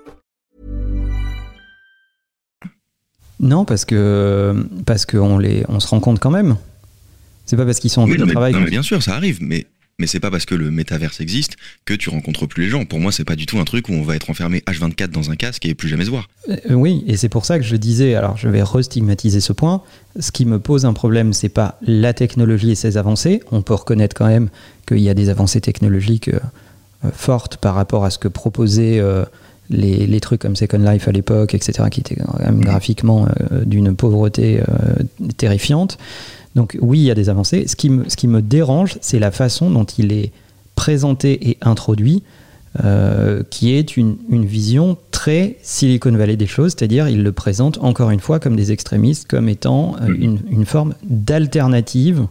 Non, 3.41 3.65
parce 3.65 3.85
que 3.85 4.55
parce 4.85 5.05
qu'on 5.05 5.37
les 5.37 5.65
on 5.67 5.79
se 5.79 5.87
rend 5.87 5.99
compte 5.99 6.19
quand 6.19 6.31
même. 6.31 6.55
C'est 7.45 7.57
pas 7.57 7.65
parce 7.65 7.79
qu'ils 7.79 7.89
sont 7.89 8.03
en 8.03 8.05
Oui, 8.05 8.17
non, 8.17 8.25
mais, 8.25 8.33
non, 8.33 8.61
mais 8.61 8.69
bien 8.69 8.83
sûr, 8.83 9.03
ça 9.03 9.15
arrive, 9.15 9.39
mais 9.41 9.65
mais 9.99 10.07
c'est 10.07 10.19
pas 10.19 10.31
parce 10.31 10.45
que 10.45 10.55
le 10.55 10.71
métaverse 10.71 11.21
existe 11.21 11.57
que 11.85 11.93
tu 11.93 12.09
rencontres 12.09 12.47
plus 12.47 12.63
les 12.63 12.69
gens. 12.69 12.85
Pour 12.85 12.99
moi, 12.99 13.11
c'est 13.11 13.23
pas 13.23 13.35
du 13.35 13.45
tout 13.45 13.59
un 13.59 13.65
truc 13.65 13.87
où 13.87 13.93
on 13.93 14.01
va 14.01 14.15
être 14.15 14.31
enfermé 14.31 14.63
H24 14.67 15.09
dans 15.09 15.29
un 15.29 15.35
casque 15.35 15.65
et 15.65 15.75
plus 15.75 15.89
jamais 15.89 16.05
se 16.05 16.09
voir. 16.09 16.27
Euh, 16.49 16.73
oui, 16.73 17.03
et 17.05 17.17
c'est 17.17 17.29
pour 17.29 17.45
ça 17.45 17.59
que 17.59 17.63
je 17.63 17.75
disais, 17.75 18.15
alors 18.15 18.35
je 18.35 18.49
vais 18.49 18.63
restigmatiser 18.63 19.41
ce 19.41 19.53
point, 19.53 19.83
ce 20.19 20.31
qui 20.31 20.45
me 20.45 20.57
pose 20.57 20.85
un 20.85 20.93
problème, 20.93 21.33
c'est 21.33 21.49
pas 21.49 21.77
la 21.83 22.13
technologie 22.13 22.71
et 22.71 22.75
ses 22.75 22.97
avancées, 22.97 23.41
on 23.51 23.61
peut 23.61 23.75
reconnaître 23.75 24.15
quand 24.15 24.27
même 24.27 24.49
qu'il 24.87 24.99
y 24.99 25.09
a 25.09 25.13
des 25.13 25.29
avancées 25.29 25.61
technologiques 25.61 26.29
euh, 26.29 26.39
fortes 27.13 27.57
par 27.57 27.75
rapport 27.75 28.03
à 28.03 28.09
ce 28.09 28.17
que 28.17 28.27
proposaient 28.27 28.99
euh, 28.99 29.23
les, 29.71 30.05
les 30.05 30.19
trucs 30.19 30.41
comme 30.41 30.55
Second 30.55 30.77
Life 30.79 31.07
à 31.07 31.11
l'époque, 31.11 31.55
etc., 31.55 31.87
qui 31.89 32.01
étaient 32.01 32.15
quand 32.15 32.37
même 32.39 32.61
graphiquement 32.61 33.25
euh, 33.51 33.65
d'une 33.65 33.95
pauvreté 33.95 34.59
euh, 34.61 35.03
terrifiante. 35.37 35.97
Donc 36.55 36.77
oui, 36.81 36.99
il 36.99 37.05
y 37.05 37.11
a 37.11 37.15
des 37.15 37.29
avancées. 37.29 37.65
Ce 37.67 37.75
qui 37.75 37.89
me, 37.89 38.07
ce 38.09 38.15
qui 38.15 38.27
me 38.27 38.41
dérange, 38.41 38.97
c'est 39.01 39.19
la 39.19 39.31
façon 39.31 39.71
dont 39.71 39.85
il 39.85 40.11
est 40.11 40.31
présenté 40.75 41.49
et 41.49 41.57
introduit, 41.61 42.23
euh, 42.85 43.43
qui 43.49 43.73
est 43.73 43.97
une, 43.97 44.17
une 44.29 44.45
vision 44.45 44.97
très 45.11 45.57
Silicon 45.61 46.11
Valley 46.11 46.37
des 46.37 46.47
choses, 46.47 46.71
c'est-à-dire 46.77 47.07
il 47.09 47.21
le 47.23 47.31
présente 47.31 47.77
encore 47.81 48.11
une 48.11 48.19
fois 48.21 48.39
comme 48.39 48.55
des 48.55 48.71
extrémistes, 48.71 49.27
comme 49.27 49.49
étant 49.49 49.95
euh, 50.01 50.07
une, 50.17 50.39
une 50.49 50.65
forme 50.65 50.93
d'alternative 51.03 52.27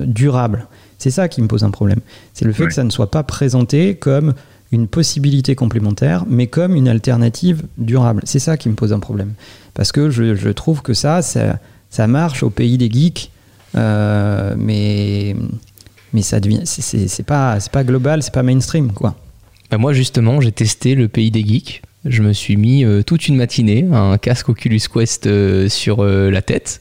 durable. 0.00 0.66
C'est 0.98 1.10
ça 1.10 1.28
qui 1.28 1.40
me 1.42 1.46
pose 1.46 1.62
un 1.62 1.70
problème. 1.70 2.00
C'est 2.34 2.44
le 2.44 2.52
fait 2.52 2.62
Ouais. 2.64 2.68
que 2.68 2.74
ça 2.74 2.82
ne 2.84 2.90
soit 2.90 3.10
pas 3.10 3.22
présenté 3.22 3.94
comme 3.94 4.34
une 4.72 4.88
possibilité 4.88 5.54
complémentaire, 5.54 6.24
mais 6.28 6.46
comme 6.48 6.74
une 6.74 6.88
alternative 6.88 7.62
durable. 7.78 8.22
C'est 8.24 8.38
ça 8.40 8.56
qui 8.56 8.68
me 8.68 8.74
pose 8.74 8.92
un 8.92 8.98
problème. 8.98 9.32
Parce 9.74 9.92
que 9.92 10.10
je, 10.10 10.34
je 10.34 10.48
trouve 10.48 10.82
que 10.82 10.92
ça, 10.94 11.22
ça, 11.22 11.58
ça 11.90 12.06
marche 12.06 12.42
au 12.42 12.50
pays 12.50 12.76
des 12.78 12.90
geeks, 12.90 13.30
euh, 13.76 14.54
mais, 14.58 15.36
mais 16.12 16.22
ça 16.22 16.40
devient, 16.40 16.62
c'est- 16.64 17.22
pas, 17.22 17.60
c'est 17.60 17.70
pas 17.72 17.84
global, 17.84 18.22
c'est 18.22 18.32
pas 18.34 18.42
mainstream, 18.42 18.92
quoi. 18.92 19.14
Bah, 19.70 19.78
moi 19.78 19.92
justement, 19.92 20.40
j'ai 20.40 20.52
testé 20.52 20.94
le 20.94 21.08
pays 21.08 21.30
des 21.30 21.44
geeks. 21.44 21.82
Je 22.04 22.22
me 22.22 22.32
suis 22.32 22.56
mis 22.56 22.84
euh, 22.84 23.02
toute 23.02 23.26
une 23.26 23.36
matinée 23.36 23.84
un 23.92 24.16
casque 24.16 24.48
Oculus 24.48 24.80
Quest 24.92 25.26
euh, 25.26 25.68
sur 25.68 26.04
la 26.04 26.40
tête. 26.42 26.80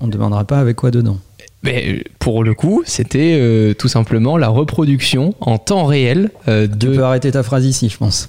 On 0.00 0.06
ne 0.08 0.12
demandera 0.12 0.44
pas 0.44 0.58
avec 0.58 0.76
quoi 0.76 0.90
dedans. 0.90 1.18
Mais 1.64 1.84
euh, 1.88 2.02
pour 2.18 2.44
le 2.44 2.54
coup, 2.54 2.82
c'était 2.86 3.36
euh, 3.40 3.74
tout 3.74 3.88
simplement 3.88 4.36
la 4.36 4.48
reproduction 4.48 5.34
en 5.40 5.58
temps 5.58 5.86
réel 5.86 6.30
euh, 6.46 6.68
Tu 6.68 6.76
de, 6.88 6.96
peux 6.96 7.02
arrêter 7.04 7.32
ta 7.32 7.42
phrase 7.42 7.64
ici, 7.64 7.88
je 7.88 7.96
pense. 7.96 8.28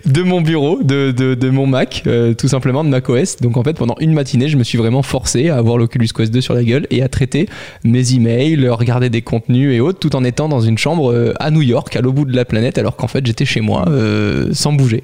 de 0.05 0.21
mon 0.23 0.41
bureau, 0.41 0.81
de, 0.81 1.11
de, 1.11 1.33
de 1.35 1.49
mon 1.49 1.67
Mac, 1.67 2.03
euh, 2.07 2.33
tout 2.33 2.47
simplement 2.47 2.83
de 2.83 2.89
macOS. 2.89 3.37
Donc 3.37 3.57
en 3.57 3.63
fait, 3.63 3.73
pendant 3.73 3.95
une 3.99 4.13
matinée, 4.13 4.47
je 4.47 4.57
me 4.57 4.63
suis 4.63 4.77
vraiment 4.77 5.01
forcé 5.03 5.49
à 5.49 5.57
avoir 5.57 5.77
l'Oculus 5.77 6.07
Quest 6.15 6.31
2 6.31 6.41
sur 6.41 6.53
la 6.53 6.63
gueule 6.63 6.87
et 6.91 7.01
à 7.03 7.09
traiter 7.09 7.49
mes 7.83 8.13
emails, 8.13 8.67
regarder 8.69 9.09
des 9.09 9.21
contenus 9.21 9.73
et 9.75 9.79
autres, 9.79 9.99
tout 9.99 10.15
en 10.15 10.23
étant 10.23 10.47
dans 10.47 10.61
une 10.61 10.77
chambre 10.77 11.11
euh, 11.11 11.33
à 11.39 11.51
New 11.51 11.61
York, 11.61 11.95
à 11.95 12.01
l'autre 12.01 12.15
bout 12.15 12.25
de 12.25 12.35
la 12.35 12.45
planète, 12.45 12.77
alors 12.77 12.95
qu'en 12.95 13.07
fait, 13.07 13.25
j'étais 13.25 13.45
chez 13.45 13.61
moi, 13.61 13.85
euh, 13.89 14.49
sans 14.53 14.71
bouger. 14.73 15.03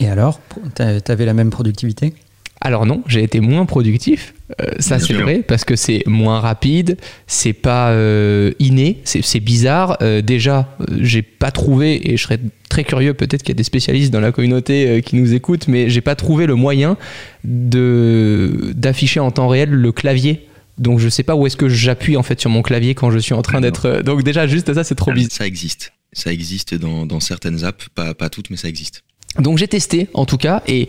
Et 0.00 0.08
alors, 0.08 0.40
t'a- 0.74 1.00
t'avais 1.00 1.26
la 1.26 1.34
même 1.34 1.50
productivité? 1.50 2.14
Alors 2.64 2.86
non, 2.86 3.02
j'ai 3.08 3.24
été 3.24 3.40
moins 3.40 3.66
productif, 3.66 4.34
euh, 4.60 4.66
ça 4.78 5.00
c'est 5.00 5.14
vrai, 5.14 5.42
parce 5.46 5.64
que 5.64 5.74
c'est 5.74 6.04
moins 6.06 6.38
rapide, 6.38 6.96
c'est 7.26 7.52
pas 7.52 7.90
euh, 7.90 8.52
inné, 8.60 9.00
c'est 9.02 9.40
bizarre. 9.40 9.98
Euh, 10.00 10.22
déjà, 10.22 10.76
j'ai 11.00 11.22
pas 11.22 11.50
trouvé, 11.50 12.12
et 12.12 12.16
je 12.16 12.22
serais 12.22 12.38
très 12.68 12.84
curieux, 12.84 13.14
peut-être 13.14 13.42
qu'il 13.42 13.50
y 13.50 13.56
a 13.56 13.58
des 13.58 13.64
spécialistes 13.64 14.12
dans 14.12 14.20
la 14.20 14.30
communauté 14.30 15.02
qui 15.04 15.16
nous 15.16 15.34
écoutent, 15.34 15.66
mais 15.66 15.90
j'ai 15.90 16.02
pas 16.02 16.14
trouvé 16.14 16.46
le 16.46 16.54
moyen 16.54 16.96
de 17.42 18.72
d'afficher 18.76 19.18
en 19.18 19.32
temps 19.32 19.48
réel 19.48 19.70
le 19.70 19.90
clavier. 19.90 20.46
Donc 20.78 21.00
je 21.00 21.08
sais 21.08 21.24
pas 21.24 21.34
où 21.34 21.48
est-ce 21.48 21.56
que 21.56 21.68
j'appuie 21.68 22.16
en 22.16 22.22
fait 22.22 22.40
sur 22.40 22.48
mon 22.48 22.62
clavier 22.62 22.94
quand 22.94 23.10
je 23.10 23.18
suis 23.18 23.34
en 23.34 23.42
train 23.42 23.60
d'être. 23.60 24.02
Donc 24.04 24.22
déjà 24.22 24.46
juste 24.46 24.72
ça 24.72 24.84
c'est 24.84 24.94
trop 24.94 25.10
bizarre. 25.10 25.32
Ça 25.32 25.48
existe. 25.48 25.92
Ça 26.12 26.32
existe 26.32 26.76
dans, 26.76 27.06
dans 27.06 27.20
certaines 27.20 27.64
apps, 27.64 27.88
pas, 27.88 28.14
pas 28.14 28.28
toutes, 28.28 28.50
mais 28.50 28.56
ça 28.56 28.68
existe. 28.68 29.02
Donc 29.38 29.56
j'ai 29.56 29.68
testé 29.68 30.08
en 30.12 30.26
tout 30.26 30.36
cas 30.36 30.62
et 30.66 30.88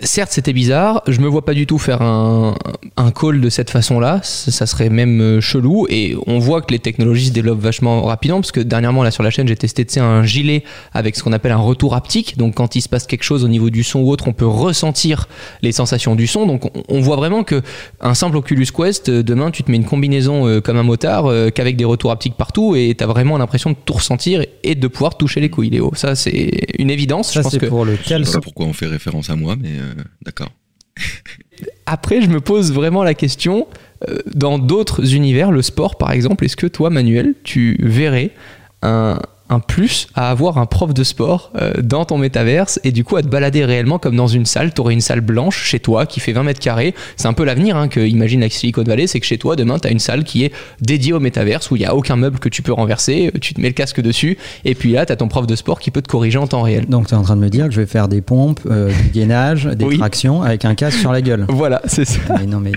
certes 0.00 0.30
c'était 0.32 0.52
bizarre, 0.52 1.02
je 1.08 1.20
me 1.20 1.26
vois 1.26 1.44
pas 1.44 1.54
du 1.54 1.66
tout 1.66 1.78
faire 1.78 2.02
un, 2.02 2.54
un 2.96 3.10
call 3.10 3.40
de 3.40 3.48
cette 3.48 3.70
façon-là, 3.70 4.20
ça 4.22 4.66
serait 4.66 4.90
même 4.90 5.20
euh, 5.20 5.40
chelou. 5.40 5.86
Et 5.88 6.14
on 6.26 6.38
voit 6.38 6.62
que 6.62 6.72
les 6.72 6.78
technologies 6.78 7.28
se 7.28 7.32
développent 7.32 7.60
vachement 7.60 8.02
rapidement 8.02 8.40
parce 8.40 8.52
que 8.52 8.60
dernièrement 8.60 9.02
là 9.02 9.10
sur 9.10 9.22
la 9.22 9.30
chaîne 9.30 9.48
j'ai 9.48 9.56
testé 9.56 9.84
tu 9.84 9.94
sais, 9.94 10.00
un 10.00 10.22
gilet 10.22 10.62
avec 10.92 11.16
ce 11.16 11.22
qu'on 11.22 11.32
appelle 11.32 11.52
un 11.52 11.56
retour 11.56 11.94
haptique, 11.94 12.36
donc 12.38 12.54
quand 12.54 12.76
il 12.76 12.82
se 12.82 12.88
passe 12.88 13.06
quelque 13.06 13.24
chose 13.24 13.44
au 13.44 13.48
niveau 13.48 13.70
du 13.70 13.82
son 13.82 14.00
ou 14.00 14.10
autre 14.10 14.28
on 14.28 14.32
peut 14.32 14.46
ressentir 14.46 15.28
les 15.62 15.72
sensations 15.72 16.14
du 16.14 16.26
son, 16.26 16.46
donc 16.46 16.66
on, 16.66 16.82
on 16.88 17.00
voit 17.00 17.16
vraiment 17.16 17.42
que 17.42 17.62
un 18.00 18.14
simple 18.14 18.36
Oculus 18.36 18.66
Quest, 18.74 19.08
euh, 19.08 19.22
demain 19.22 19.50
tu 19.50 19.64
te 19.64 19.70
mets 19.70 19.76
une 19.76 19.84
combinaison 19.84 20.46
euh, 20.46 20.60
comme 20.60 20.76
un 20.76 20.82
motard 20.82 21.30
qu'avec 21.54 21.76
des 21.76 21.84
retours 21.84 22.12
haptiques 22.12 22.36
partout 22.36 22.76
et 22.76 22.94
t'as 22.96 23.06
vraiment 23.06 23.38
l'impression 23.38 23.70
de 23.70 23.76
tout 23.84 23.94
ressentir 23.94 24.44
et 24.62 24.74
de 24.74 24.86
pouvoir 24.86 25.16
toucher 25.16 25.40
les 25.40 25.50
couilles 25.50 25.70
Léo, 25.70 25.92
ça 25.94 26.14
c'est 26.14 26.50
une 26.78 26.90
évidence, 26.90 27.34
je 27.34 27.40
pense 27.40 27.56
que 27.56 27.71
pour 27.72 27.86
le 27.86 27.92
Je 27.96 28.02
sais 28.02 28.08
caleçon. 28.10 28.32
pas 28.34 28.40
pourquoi 28.42 28.66
on 28.66 28.74
fait 28.74 28.86
référence 28.86 29.30
à 29.30 29.34
moi, 29.34 29.56
mais 29.58 29.78
euh, 29.78 29.94
d'accord. 30.20 30.50
Après, 31.86 32.20
je 32.20 32.26
me 32.28 32.38
pose 32.42 32.70
vraiment 32.70 33.02
la 33.02 33.14
question, 33.14 33.66
euh, 34.10 34.18
dans 34.34 34.58
d'autres 34.58 35.14
univers, 35.14 35.50
le 35.50 35.62
sport 35.62 35.96
par 35.96 36.10
exemple, 36.12 36.44
est-ce 36.44 36.56
que 36.56 36.66
toi, 36.66 36.90
Manuel, 36.90 37.34
tu 37.44 37.78
verrais 37.80 38.32
un, 38.82 39.18
un 39.52 39.60
plus 39.60 40.08
à 40.14 40.30
avoir 40.30 40.58
un 40.58 40.66
prof 40.66 40.92
de 40.94 41.04
sport 41.04 41.52
euh, 41.60 41.72
dans 41.82 42.04
ton 42.04 42.18
métaverse 42.18 42.80
et 42.84 42.90
du 42.92 43.04
coup 43.04 43.16
à 43.16 43.22
te 43.22 43.28
balader 43.28 43.64
réellement 43.64 43.98
comme 43.98 44.16
dans 44.16 44.26
une 44.26 44.46
salle 44.46 44.72
Tu 44.74 44.80
aurais 44.80 44.94
une 44.94 45.00
salle 45.00 45.20
blanche 45.20 45.62
chez 45.64 45.78
toi 45.78 46.06
qui 46.06 46.20
fait 46.20 46.32
20 46.32 46.42
mètres 46.44 46.60
carrés. 46.60 46.94
C'est 47.16 47.28
un 47.28 47.32
peu 47.32 47.44
l'avenir 47.44 47.76
hein, 47.76 47.88
que 47.88 48.00
imagine 48.00 48.40
la 48.40 48.48
Silicon 48.50 48.82
Valley, 48.82 49.06
c'est 49.06 49.20
que 49.20 49.26
chez 49.26 49.38
toi, 49.38 49.54
demain, 49.56 49.78
tu 49.78 49.88
as 49.88 49.90
une 49.90 49.98
salle 49.98 50.24
qui 50.24 50.44
est 50.44 50.52
dédiée 50.80 51.12
au 51.12 51.20
métaverse 51.20 51.70
où 51.70 51.76
il 51.76 51.80
n'y 51.80 51.84
a 51.86 51.94
aucun 51.94 52.16
meuble 52.16 52.38
que 52.38 52.48
tu 52.48 52.62
peux 52.62 52.72
renverser, 52.72 53.30
euh, 53.34 53.38
tu 53.40 53.54
te 53.54 53.60
mets 53.60 53.68
le 53.68 53.74
casque 53.74 54.00
dessus 54.00 54.38
et 54.64 54.74
puis 54.74 54.92
là, 54.92 55.06
tu 55.06 55.12
as 55.12 55.16
ton 55.16 55.28
prof 55.28 55.46
de 55.46 55.54
sport 55.56 55.80
qui 55.80 55.90
peut 55.90 56.02
te 56.02 56.08
corriger 56.08 56.38
en 56.38 56.46
temps 56.46 56.62
réel. 56.62 56.86
Donc 56.86 57.06
tu 57.08 57.14
es 57.14 57.16
en 57.16 57.22
train 57.22 57.36
de 57.36 57.40
me 57.42 57.50
dire 57.50 57.66
que 57.66 57.72
je 57.74 57.80
vais 57.80 57.86
faire 57.86 58.08
des 58.08 58.22
pompes, 58.22 58.60
euh, 58.66 58.90
du 58.90 59.10
gainage, 59.10 59.66
des 59.66 59.84
Oui. 59.84 59.98
tractions 59.98 60.42
avec 60.42 60.64
un 60.64 60.74
casque 60.74 60.98
sur 60.98 61.12
la 61.12 61.20
gueule. 61.22 61.46
Voilà, 61.48 61.82
c'est 61.84 62.04
ça. 62.06 62.20
Mais 62.38 62.46
non, 62.46 62.60
mais 62.60 62.72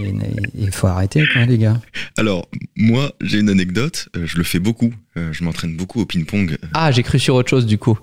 il 0.58 0.72
faut 0.72 0.88
arrêter, 0.88 1.24
quoi, 1.32 1.46
les 1.46 1.58
gars. 1.58 1.78
Alors, 2.18 2.46
moi, 2.76 3.12
j'ai 3.22 3.40
une 3.40 3.50
anecdote, 3.50 4.10
je 4.22 4.38
le 4.38 4.44
fais 4.44 4.60
beaucoup. 4.60 4.92
Euh, 5.18 5.32
je 5.32 5.44
m'entraîne 5.44 5.76
beaucoup 5.76 6.02
au 6.02 6.06
ping-pong. 6.06 6.58
Ah, 6.74 6.92
j'ai 6.92 7.04
cru 7.04 7.20
sur 7.20 7.36
autre 7.36 7.50
chose 7.50 7.66
du 7.66 7.78
coup. 7.78 7.98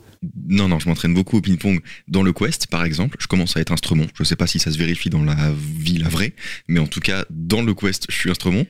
Non, 0.48 0.68
non, 0.68 0.78
je 0.78 0.88
m'entraîne 0.88 1.12
beaucoup 1.14 1.36
au 1.36 1.40
ping-pong. 1.40 1.80
Dans 2.08 2.22
le 2.22 2.32
Quest, 2.32 2.68
par 2.68 2.84
exemple, 2.84 3.16
je 3.20 3.26
commence 3.26 3.56
à 3.56 3.60
être 3.60 3.72
instrument. 3.72 4.06
Je 4.18 4.24
sais 4.24 4.36
pas 4.36 4.46
si 4.46 4.58
ça 4.58 4.70
se 4.70 4.78
vérifie 4.78 5.10
dans 5.10 5.22
la 5.24 5.52
vie, 5.78 5.98
la 5.98 6.08
vraie, 6.08 6.32
mais 6.68 6.78
en 6.80 6.86
tout 6.86 7.00
cas, 7.00 7.24
dans 7.30 7.62
le 7.62 7.74
Quest, 7.74 8.06
je 8.08 8.14
suis 8.16 8.30
instrument. 8.30 8.64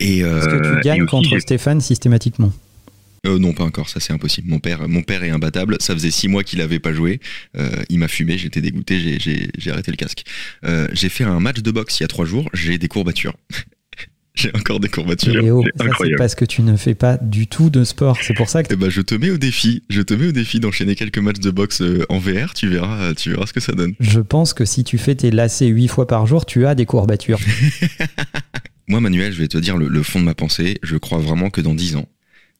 Et, 0.00 0.22
euh, 0.22 0.38
Est-ce 0.38 0.48
que 0.48 0.74
tu 0.76 0.80
gagnes 0.82 1.02
aussi, 1.02 1.10
contre 1.10 1.38
Stéphane 1.38 1.80
systématiquement? 1.80 2.52
Euh, 3.26 3.38
non, 3.38 3.52
pas 3.52 3.64
encore, 3.64 3.88
ça 3.88 3.98
c'est 4.00 4.12
impossible. 4.12 4.48
Mon 4.48 4.58
père, 4.60 4.88
mon 4.88 5.02
père 5.02 5.24
est 5.24 5.30
imbattable. 5.30 5.76
Ça 5.80 5.92
faisait 5.94 6.10
six 6.10 6.28
mois 6.28 6.44
qu'il 6.44 6.60
avait 6.60 6.78
pas 6.78 6.92
joué. 6.92 7.20
Euh, 7.56 7.68
il 7.88 7.98
m'a 7.98 8.06
fumé, 8.08 8.38
j'étais 8.38 8.60
dégoûté, 8.60 9.18
j'ai- 9.18 9.70
arrêté 9.70 9.90
le 9.90 9.96
casque. 9.96 10.22
Euh, 10.64 10.86
j'ai 10.92 11.08
fait 11.08 11.24
un 11.24 11.40
match 11.40 11.58
de 11.60 11.70
boxe 11.70 11.98
il 11.98 12.02
y 12.02 12.04
a 12.04 12.08
trois 12.08 12.26
jours. 12.26 12.48
J'ai 12.54 12.78
des 12.78 12.88
courbatures. 12.88 13.34
j'ai 14.42 14.50
encore 14.54 14.78
des 14.80 14.88
courbatures. 14.88 15.34
Léo, 15.42 15.64
C'est 15.64 15.86
ça 15.88 15.94
c'est 16.00 16.16
parce 16.16 16.34
que 16.34 16.44
tu 16.44 16.62
ne 16.62 16.76
fais 16.76 16.94
pas 16.94 17.16
du 17.16 17.46
tout 17.48 17.70
de 17.70 17.82
sport. 17.84 18.16
C'est 18.22 18.34
pour 18.34 18.48
ça 18.48 18.62
que 18.62 18.72
Eh 18.72 18.76
ben, 18.76 18.88
je 18.88 19.00
te 19.00 19.14
mets 19.14 19.30
au 19.30 19.38
défi. 19.38 19.82
Je 19.90 20.00
te 20.00 20.14
mets 20.14 20.28
au 20.28 20.32
défi 20.32 20.60
d'enchaîner 20.60 20.94
quelques 20.94 21.18
matchs 21.18 21.40
de 21.40 21.50
boxe 21.50 21.82
euh, 21.82 22.06
en 22.08 22.18
VR. 22.18 22.54
Tu 22.54 22.68
verras, 22.68 23.14
tu 23.14 23.30
verras 23.30 23.46
ce 23.46 23.52
que 23.52 23.60
ça 23.60 23.72
donne. 23.72 23.94
je 24.00 24.20
pense 24.20 24.54
que 24.54 24.64
si 24.64 24.84
tu 24.84 24.96
fais 24.98 25.14
tes 25.16 25.30
lacets 25.30 25.66
huit 25.66 25.88
fois 25.88 26.06
par 26.06 26.26
jour, 26.26 26.46
tu 26.46 26.66
as 26.66 26.74
des 26.74 26.86
courbatures. 26.86 27.40
Moi, 28.88 29.00
Manuel, 29.00 29.32
je 29.32 29.38
vais 29.38 29.48
te 29.48 29.58
dire 29.58 29.76
le, 29.76 29.88
le 29.88 30.02
fond 30.02 30.20
de 30.20 30.24
ma 30.24 30.34
pensée. 30.34 30.78
Je 30.82 30.96
crois 30.96 31.18
vraiment 31.18 31.50
que 31.50 31.60
dans 31.60 31.74
10 31.74 31.96
ans, 31.96 32.06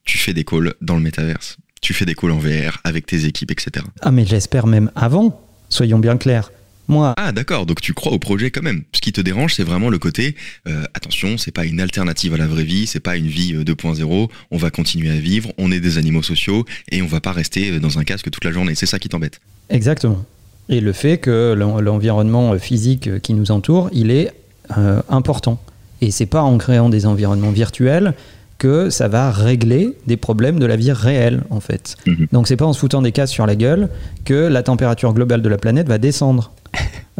tu 0.05 0.19
fais 0.19 0.35
des 0.35 0.45
calls 0.45 0.75
dans 0.83 0.97
le 0.97 1.03
métaverse. 1.03 1.57
Tu 1.81 1.95
fais 1.95 2.05
des 2.05 2.15
calls 2.15 2.33
en 2.33 2.39
VR 2.39 2.79
avec 2.85 3.07
tes 3.07 3.25
équipes, 3.25 3.51
etc. 3.51 3.85
Ah, 4.03 4.11
mais 4.11 4.27
j'espère 4.27 4.67
même 4.67 4.91
avant, 4.97 5.41
soyons 5.69 5.99
bien 5.99 6.17
clairs. 6.17 6.51
Moi, 6.89 7.15
Ah, 7.17 7.33
d'accord. 7.33 7.67
Donc 7.67 7.81
tu 7.81 7.93
crois 7.95 8.13
au 8.13 8.19
projet 8.19 8.51
quand 8.51 8.63
même. 8.63 8.83
Ce 8.93 9.01
qui 9.01 9.13
te 9.13 9.21
dérange, 9.21 9.55
c'est 9.55 9.63
vraiment 9.63 9.91
le 9.91 9.99
côté 9.99 10.35
euh, 10.67 10.83
attention, 10.95 11.37
c'est 11.39 11.51
pas 11.53 11.65
une 11.65 11.81
alternative 11.81 12.35
à 12.35 12.37
la 12.39 12.47
vraie 12.47 12.65
vie, 12.65 12.87
c'est 12.87 13.01
pas 13.01 13.17
une 13.17 13.27
vie 13.27 13.55
euh, 13.55 13.63
2.0. 13.65 14.29
On 14.51 14.57
va 14.57 14.71
continuer 14.71 15.11
à 15.11 15.17
vivre. 15.21 15.53
On 15.59 15.71
est 15.71 15.81
des 15.81 15.99
animaux 15.99 16.23
sociaux 16.23 16.65
et 16.91 17.03
on 17.03 17.07
va 17.07 17.21
pas 17.21 17.33
rester 17.33 17.71
euh, 17.73 17.79
dans 17.81 17.99
un 17.99 18.05
casque 18.05 18.31
toute 18.31 18.45
la 18.45 18.53
journée. 18.53 18.75
C'est 18.75 18.87
ça 18.87 18.99
qui 18.99 19.09
t'embête. 19.09 19.41
exactement. 19.71 20.25
Et 20.71 20.81
le 20.83 20.93
fait 20.93 21.17
que 21.17 21.55
l'en- 21.57 21.81
l'environnement 21.81 22.59
physique 22.59 23.21
qui 23.23 23.33
nous 23.33 23.51
entoure, 23.51 23.89
il 23.93 24.11
est 24.11 24.31
euh, 24.77 25.01
important. 25.09 25.59
Et 26.03 26.11
c'est 26.11 26.27
pas 26.27 26.43
en 26.43 26.59
créant 26.59 26.91
des 26.91 27.07
environnements 27.07 27.51
virtuels 27.53 28.13
que 28.59 28.91
ça 28.91 29.09
va 29.09 29.31
régler 29.31 29.95
des 30.07 30.17
problèmes 30.17 30.59
de 30.59 30.67
la 30.67 30.77
vie 30.77 30.93
réelle, 30.93 31.45
en 31.51 31.61
fait. 31.61 31.97
Mhm. 32.07 32.27
Donc 32.33 32.49
c'est 32.49 32.57
pas 32.57 32.67
en 32.67 32.73
se 32.73 32.81
foutant 32.81 33.01
des 33.03 33.13
casques 33.13 33.33
sur 33.33 33.47
la 33.47 33.57
gueule 33.57 33.89
que 34.27 34.35
la 34.35 34.63
température 34.63 35.15
globale 35.15 35.41
de 35.43 35.49
la 35.49 35.57
planète 35.59 35.89
va 35.89 35.97
descendre. 35.99 36.53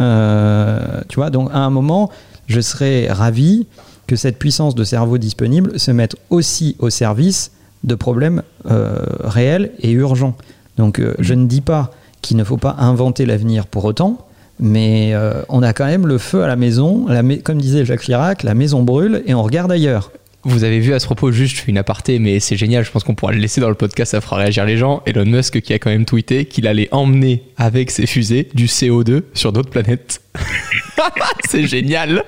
Euh, 0.01 1.01
tu 1.09 1.17
vois, 1.17 1.31
donc 1.31 1.51
à 1.53 1.59
un 1.59 1.71
moment, 1.71 2.09
je 2.47 2.61
serais 2.61 3.09
ravi 3.11 3.67
que 4.07 4.15
cette 4.15 4.39
puissance 4.39 4.77
de 4.77 4.85
cerveau 4.85 5.19
disponible 5.19 5.79
se 5.79 5.91
mette 5.91 6.15
aussi 6.31 6.77
au 6.79 6.89
service 6.89 7.51
de 7.83 7.97
problèmes 7.97 8.45
euh, 8.71 8.97
réels 9.21 9.73
et 9.81 9.91
urgents. 9.91 10.37
Donc 10.77 11.01
euh, 11.01 11.15
je 11.19 11.35
ne 11.35 11.47
dis 11.47 11.61
pas 11.61 11.91
qu'il 12.23 12.37
ne 12.37 12.45
faut 12.45 12.57
pas 12.57 12.77
inventer 12.79 13.27
l'avenir 13.27 13.67
pour 13.67 13.85
autant, 13.85 14.19
mais 14.61 15.15
on 15.49 15.63
a 15.63 15.73
quand 15.73 15.87
même 15.87 16.07
le 16.07 16.19
feu 16.19 16.43
à 16.43 16.49
la 16.49 16.57
maison, 16.57 17.07
comme 17.45 17.61
disait 17.61 17.85
Jacques 17.85 18.03
Chirac, 18.03 18.43
la 18.43 18.55
maison 18.55 18.83
brûle 18.83 19.23
et 19.27 19.35
on 19.35 19.43
regarde 19.43 19.71
ailleurs. 19.71 20.11
Vous 20.49 20.65
avez 20.65 20.81
vu 20.81 20.95
à 20.95 20.99
ce 20.99 21.05
propos, 21.07 21.31
juste 21.31 21.57
je 21.57 21.61
fais 21.63 21.71
une 21.71 21.79
aparté, 21.79 22.19
mais 22.19 22.41
c'est 22.41 22.57
génial, 22.57 22.85
je 22.85 22.91
pense 22.91 23.05
qu'on 23.05 23.15
pourra 23.15 23.33
le 23.33 23.39
laisser 23.39 23.61
dans 23.61 23.69
le 23.69 23.75
podcast, 23.75 24.13
ça 24.13 24.21
fera 24.21 24.37
réagir 24.37 24.65
les 24.65 24.77
gens. 24.77 25.03
Elon 25.07 25.27
Musk 25.27 25.61
qui 25.61 25.73
a 25.75 25.79
quand 25.79 25.91
même 25.91 26.05
tweeté 26.07 26.47
qu'il 26.47 26.67
allait 26.67 26.89
emmener 26.91 27.43
avec 27.57 27.91
ses 27.91 28.07
fusées 28.07 28.49
du 28.55 28.67
CO2 28.67 29.23
sur 29.35 29.53
d'autres 29.53 29.71
planètes. 29.71 30.23
c'est 31.49 31.67
génial 31.67 32.25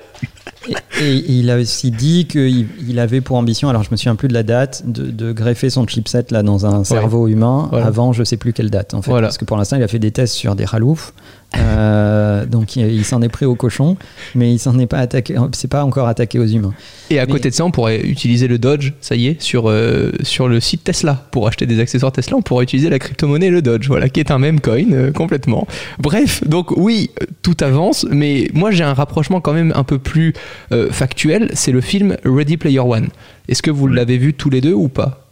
Et 1.01 1.13
il 1.27 1.49
a 1.49 1.57
aussi 1.57 1.89
dit 1.89 2.27
qu'il 2.27 2.67
il 2.87 2.99
avait 2.99 3.21
pour 3.21 3.37
ambition, 3.37 3.69
alors 3.69 3.83
je 3.83 3.89
me 3.91 3.95
souviens 3.95 4.15
plus 4.15 4.27
de 4.27 4.33
la 4.33 4.43
date, 4.43 4.83
de, 4.85 5.09
de 5.09 5.31
greffer 5.31 5.69
son 5.71 5.87
chipset 5.87 6.25
là 6.29 6.43
dans 6.43 6.65
un 6.67 6.83
cerveau 6.83 7.27
humain 7.27 7.67
Voilà. 7.71 7.87
avant 7.87 8.13
je 8.13 8.23
sais 8.23 8.37
plus 8.37 8.53
quelle 8.53 8.69
date 8.69 8.93
en 8.93 9.01
fait. 9.01 9.09
Voilà. 9.09 9.27
Parce 9.27 9.37
que 9.39 9.45
pour 9.45 9.57
l'instant 9.57 9.77
il 9.77 9.83
a 9.83 9.87
fait 9.87 9.99
des 9.99 10.11
tests 10.11 10.35
sur 10.35 10.55
des 10.55 10.65
raloufs. 10.65 11.13
Euh, 11.57 12.45
donc 12.45 12.75
il, 12.75 12.87
il 12.91 13.03
s'en 13.05 13.21
est 13.21 13.29
pris 13.29 13.45
aux 13.45 13.55
cochons, 13.55 13.97
mais 14.35 14.53
il 14.53 14.59
s'en 14.59 14.77
est 14.79 14.87
pas 14.87 14.99
attaqué, 14.99 15.35
c'est 15.53 15.67
pas 15.69 15.83
encore 15.83 16.07
attaqué 16.07 16.39
aux 16.39 16.45
humains. 16.45 16.73
Et 17.09 17.19
à 17.19 17.25
Mais- 17.25 17.31
côté 17.33 17.49
de 17.49 17.53
ça, 17.55 17.65
on 17.65 17.71
pourrait 17.71 17.99
utiliser 18.01 18.47
le 18.47 18.57
Dodge, 18.57 18.93
ça 19.01 19.15
y 19.15 19.27
est, 19.27 19.41
sur, 19.41 19.69
euh, 19.69 20.11
sur 20.23 20.47
le 20.47 20.59
site 20.59 20.83
Tesla. 20.85 21.27
Pour 21.31 21.47
acheter 21.47 21.65
des 21.65 21.79
accessoires 21.79 22.11
Tesla, 22.13 22.37
on 22.37 22.41
pourrait 22.41 22.63
utiliser 22.63 22.89
la 22.89 22.99
crypto-monnaie 22.99 23.49
le 23.49 23.61
Dodge, 23.61 23.87
voilà, 23.87 24.07
qui 24.09 24.19
est 24.21 24.31
un 24.31 24.39
même 24.39 24.61
coin 24.61 24.91
euh, 24.93 25.11
complètement. 25.11 25.67
Bref, 25.99 26.41
donc 26.47 26.71
oui, 26.77 27.11
tout 27.41 27.57
avance, 27.61 28.05
mais 28.09 28.47
moi 28.53 28.71
j'ai 28.71 28.83
un 28.83 28.93
rapprochement 28.93 29.41
quand 29.41 29.53
même 29.53 29.73
un 29.75 29.83
peu 29.83 29.97
plus 29.99 30.33
euh, 30.71 30.89
factuel, 30.91 31.49
c'est 31.53 31.71
le 31.71 31.81
film 31.81 32.15
Ready 32.23 32.57
Player 32.57 32.79
One. 32.79 33.09
Est-ce 33.49 33.61
que 33.61 33.71
vous 33.71 33.87
l'avez 33.87 34.17
vu 34.17 34.33
tous 34.33 34.49
les 34.49 34.61
deux 34.61 34.73
ou 34.73 34.87
pas? 34.87 35.27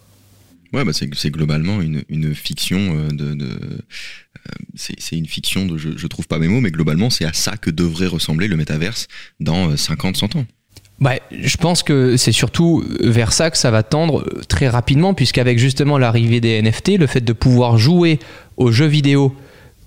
Ouais, 0.71 0.85
bah 0.85 0.91
c'est 0.93 1.31
globalement 1.31 1.81
une, 1.81 2.35
fiction 2.35 2.77
euh, 2.77 3.07
de. 3.09 3.35
euh, 3.43 3.77
c'est 4.75 5.15
une 5.17 5.25
fiction 5.25 5.65
de. 5.65 5.77
Je, 5.77 5.97
je 5.97 6.07
trouve 6.07 6.27
pas 6.27 6.37
mes 6.37 6.47
mots, 6.47 6.61
mais 6.61 6.71
globalement, 6.71 7.09
c'est 7.09 7.25
à 7.25 7.33
ça 7.33 7.57
que 7.57 7.71
devrait 7.71 8.07
ressembler 8.07 8.47
le 8.47 8.55
métaverse 8.55 9.07
dans 9.39 9.71
euh, 9.71 9.77
50, 9.77 10.17
100 10.17 10.35
ans. 10.35 10.45
Bah, 10.99 11.13
je 11.31 11.55
pense 11.57 11.81
que 11.81 12.17
c'est 12.17 12.33
surtout 12.33 12.83
vers 12.99 13.31
ça 13.31 13.49
que 13.49 13.57
ça 13.57 13.71
va 13.71 13.83
tendre 13.83 14.19
euh, 14.21 14.41
très 14.47 14.67
rapidement, 14.67 15.13
puisqu'avec 15.13 15.57
justement 15.57 15.97
l'arrivée 15.97 16.41
des 16.41 16.61
NFT, 16.61 16.97
le 16.97 17.07
fait 17.07 17.21
de 17.21 17.33
pouvoir 17.33 17.77
jouer 17.77 18.19
aux 18.57 18.71
jeux 18.71 18.85
vidéo 18.85 19.33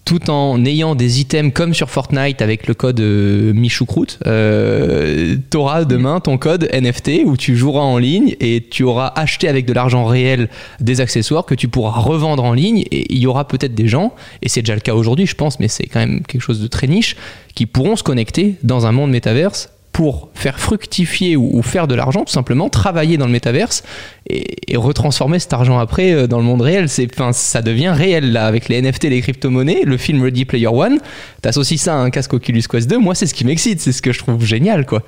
tout 0.05 0.31
en 0.31 0.65
ayant 0.65 0.95
des 0.95 1.21
items 1.21 1.53
comme 1.53 1.75
sur 1.75 1.91
Fortnite 1.91 2.43
avec 2.43 2.67
le 2.67 2.75
code 2.75 3.01
euh, 3.01 3.53
Michoucroute, 3.53 4.19
euh, 4.27 5.37
tu 5.51 5.57
auras 5.57 5.85
demain 5.85 6.21
ton 6.21 6.39
code 6.39 6.69
NFT 6.73 7.23
où 7.25 7.37
tu 7.37 7.57
joueras 7.57 7.83
en 7.83 7.99
ligne 7.99 8.35
et 8.41 8.67
tu 8.69 8.83
auras 8.83 9.13
acheté 9.15 9.49
avec 9.49 9.65
de 9.67 9.73
l'argent 9.73 10.05
réel 10.05 10.49
des 10.81 11.01
accessoires 11.01 11.45
que 11.45 11.55
tu 11.55 11.69
pourras 11.69 12.01
revendre 12.01 12.43
en 12.45 12.53
ligne 12.53 12.85
et 12.91 13.13
il 13.13 13.19
y 13.19 13.27
aura 13.27 13.47
peut-être 13.47 13.75
des 13.75 13.89
gens, 13.89 14.15
et 14.43 14.49
c'est 14.49 14.63
déjà 14.63 14.75
le 14.75 14.81
cas 14.81 14.95
aujourd'hui 14.95 15.27
je 15.27 15.35
pense, 15.35 15.61
mais 15.61 15.69
c'est 15.69 15.87
quand 15.87 16.01
même 16.01 16.23
quelque 16.27 16.43
chose 16.43 16.61
de 16.61 16.67
très 16.67 16.89
niche, 16.89 17.17
qui 17.55 17.67
pourront 17.67 17.97
se 17.97 18.03
connecter 18.03 18.57
dans 18.63 18.87
un 18.87 18.93
monde 18.93 19.11
métaverse 19.11 19.71
pour 19.93 20.31
faire 20.35 20.59
fructifier 20.59 21.37
ou, 21.37 21.63
faire 21.63 21.87
de 21.87 21.95
l'argent, 21.95 22.25
tout 22.25 22.33
simplement, 22.33 22.71
travailler 22.71 23.19
dans 23.19 23.27
le 23.27 23.33
métaverse 23.33 23.83
et, 24.27 24.73
et 24.73 24.77
retransformer 24.77 25.39
cet 25.39 25.53
argent 25.53 25.79
après 25.79 26.13
euh, 26.13 26.27
dans 26.27 26.39
le 26.39 26.45
monde 26.45 26.63
réel. 26.63 26.89
C'est, 26.89 27.09
enfin, 27.13 27.33
ça 27.33 27.61
devient 27.61 27.93
réel 27.95 28.33
là, 28.33 28.47
avec 28.47 28.69
les 28.69 28.81
NFT, 28.81 29.05
les 29.05 29.21
crypto-monnaies, 29.21 29.83
le 29.85 29.97
film 29.99 30.23
Ready 30.23 30.47
Player 30.47 30.69
One. 30.69 30.99
T'associes 31.43 31.79
ça 31.79 31.95
à 31.95 31.99
un 31.99 32.11
casque 32.11 32.33
Oculus 32.33 32.63
Quest 32.69 32.89
2, 32.89 32.99
moi 32.99 33.15
c'est 33.15 33.27
ce 33.27 33.35
qui 33.35 33.45
m'excite, 33.45 33.81
c'est 33.81 33.93
ce 33.93 34.03
que 34.03 34.13
je 34.13 34.19
trouve 34.19 34.45
génial 34.45 34.87
quoi. 34.87 35.03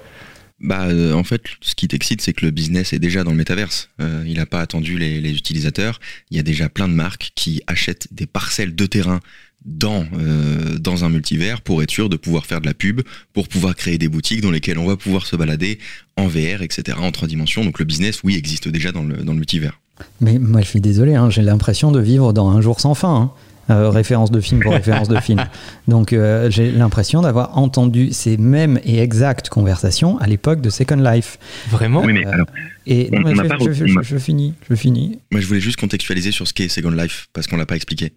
Bah, 0.60 0.86
euh, 0.86 1.12
en 1.12 1.24
fait, 1.24 1.42
ce 1.60 1.74
qui 1.74 1.88
t'excite, 1.88 2.20
c'est 2.20 2.32
que 2.32 2.44
le 2.44 2.50
business 2.50 2.92
est 2.92 2.98
déjà 2.98 3.24
dans 3.24 3.32
le 3.32 3.36
métaverse. 3.36 3.90
Euh, 4.00 4.24
il 4.26 4.36
n'a 4.36 4.46
pas 4.46 4.60
attendu 4.60 4.98
les, 4.98 5.20
les 5.20 5.32
utilisateurs. 5.32 5.98
Il 6.30 6.36
y 6.36 6.40
a 6.40 6.42
déjà 6.42 6.68
plein 6.68 6.88
de 6.88 6.94
marques 6.94 7.32
qui 7.34 7.60
achètent 7.66 8.08
des 8.12 8.26
parcelles 8.26 8.74
de 8.74 8.86
terrain 8.86 9.20
dans 9.64 10.04
euh, 10.18 10.78
dans 10.78 11.04
un 11.04 11.08
multivers 11.08 11.60
pour 11.62 11.82
être 11.82 11.90
sûr 11.90 12.08
de 12.08 12.16
pouvoir 12.16 12.46
faire 12.46 12.60
de 12.60 12.66
la 12.66 12.74
pub, 12.74 13.00
pour 13.32 13.48
pouvoir 13.48 13.74
créer 13.74 13.98
des 13.98 14.08
boutiques 14.08 14.40
dans 14.42 14.50
lesquelles 14.50 14.78
on 14.78 14.86
va 14.86 14.96
pouvoir 14.96 15.26
se 15.26 15.36
balader 15.36 15.78
en 16.16 16.26
VR, 16.26 16.62
etc., 16.62 16.98
en 17.00 17.10
trois 17.12 17.28
dimensions. 17.28 17.64
Donc 17.64 17.78
le 17.78 17.84
business, 17.84 18.20
oui, 18.24 18.34
existe 18.36 18.68
déjà 18.68 18.92
dans 18.92 19.02
le 19.04 19.16
dans 19.18 19.32
le 19.32 19.38
multivers. 19.38 19.80
Mais 20.20 20.38
moi, 20.40 20.60
je 20.60 20.66
suis 20.66 20.80
désolé, 20.80 21.14
hein, 21.14 21.30
j'ai 21.30 21.42
l'impression 21.42 21.92
de 21.92 22.00
vivre 22.00 22.32
dans 22.32 22.50
un 22.50 22.60
jour 22.60 22.80
sans 22.80 22.94
fin. 22.94 23.14
hein. 23.16 23.30
Euh, 23.70 23.88
référence 23.88 24.30
de 24.30 24.42
film 24.42 24.60
pour 24.60 24.72
référence 24.82 25.08
de 25.08 25.18
film. 25.20 25.42
Donc 25.88 26.12
euh, 26.12 26.50
j'ai 26.50 26.70
l'impression 26.70 27.22
d'avoir 27.22 27.56
entendu 27.56 28.12
ces 28.12 28.36
mêmes 28.36 28.78
et 28.84 28.98
exactes 28.98 29.48
conversations 29.48 30.18
à 30.18 30.26
l'époque 30.26 30.60
de 30.60 30.68
Second 30.68 30.96
Life. 30.96 31.38
Vraiment 31.70 32.02
Oui, 32.04 32.12
mais 32.12 32.26
alors, 32.26 32.46
Et 32.86 33.08
On- 33.10 33.16
non, 33.20 33.22
mais 33.22 33.30
on 33.40 33.42
je, 33.44 33.48
pas 33.48 33.56
je- 33.64 34.18
finis, 34.18 34.52
je 34.68 34.74
finis. 34.76 35.18
moi, 35.32 35.40
je 35.40 35.46
voulais 35.46 35.60
juste 35.62 35.80
contextualiser 35.80 36.30
sur 36.30 36.46
ce 36.46 36.52
qu'est 36.52 36.68
Second 36.68 36.90
Life 36.90 37.28
parce 37.32 37.46
qu'on 37.46 37.56
l'a 37.56 37.64
pas 37.64 37.76
expliqué. 37.76 38.12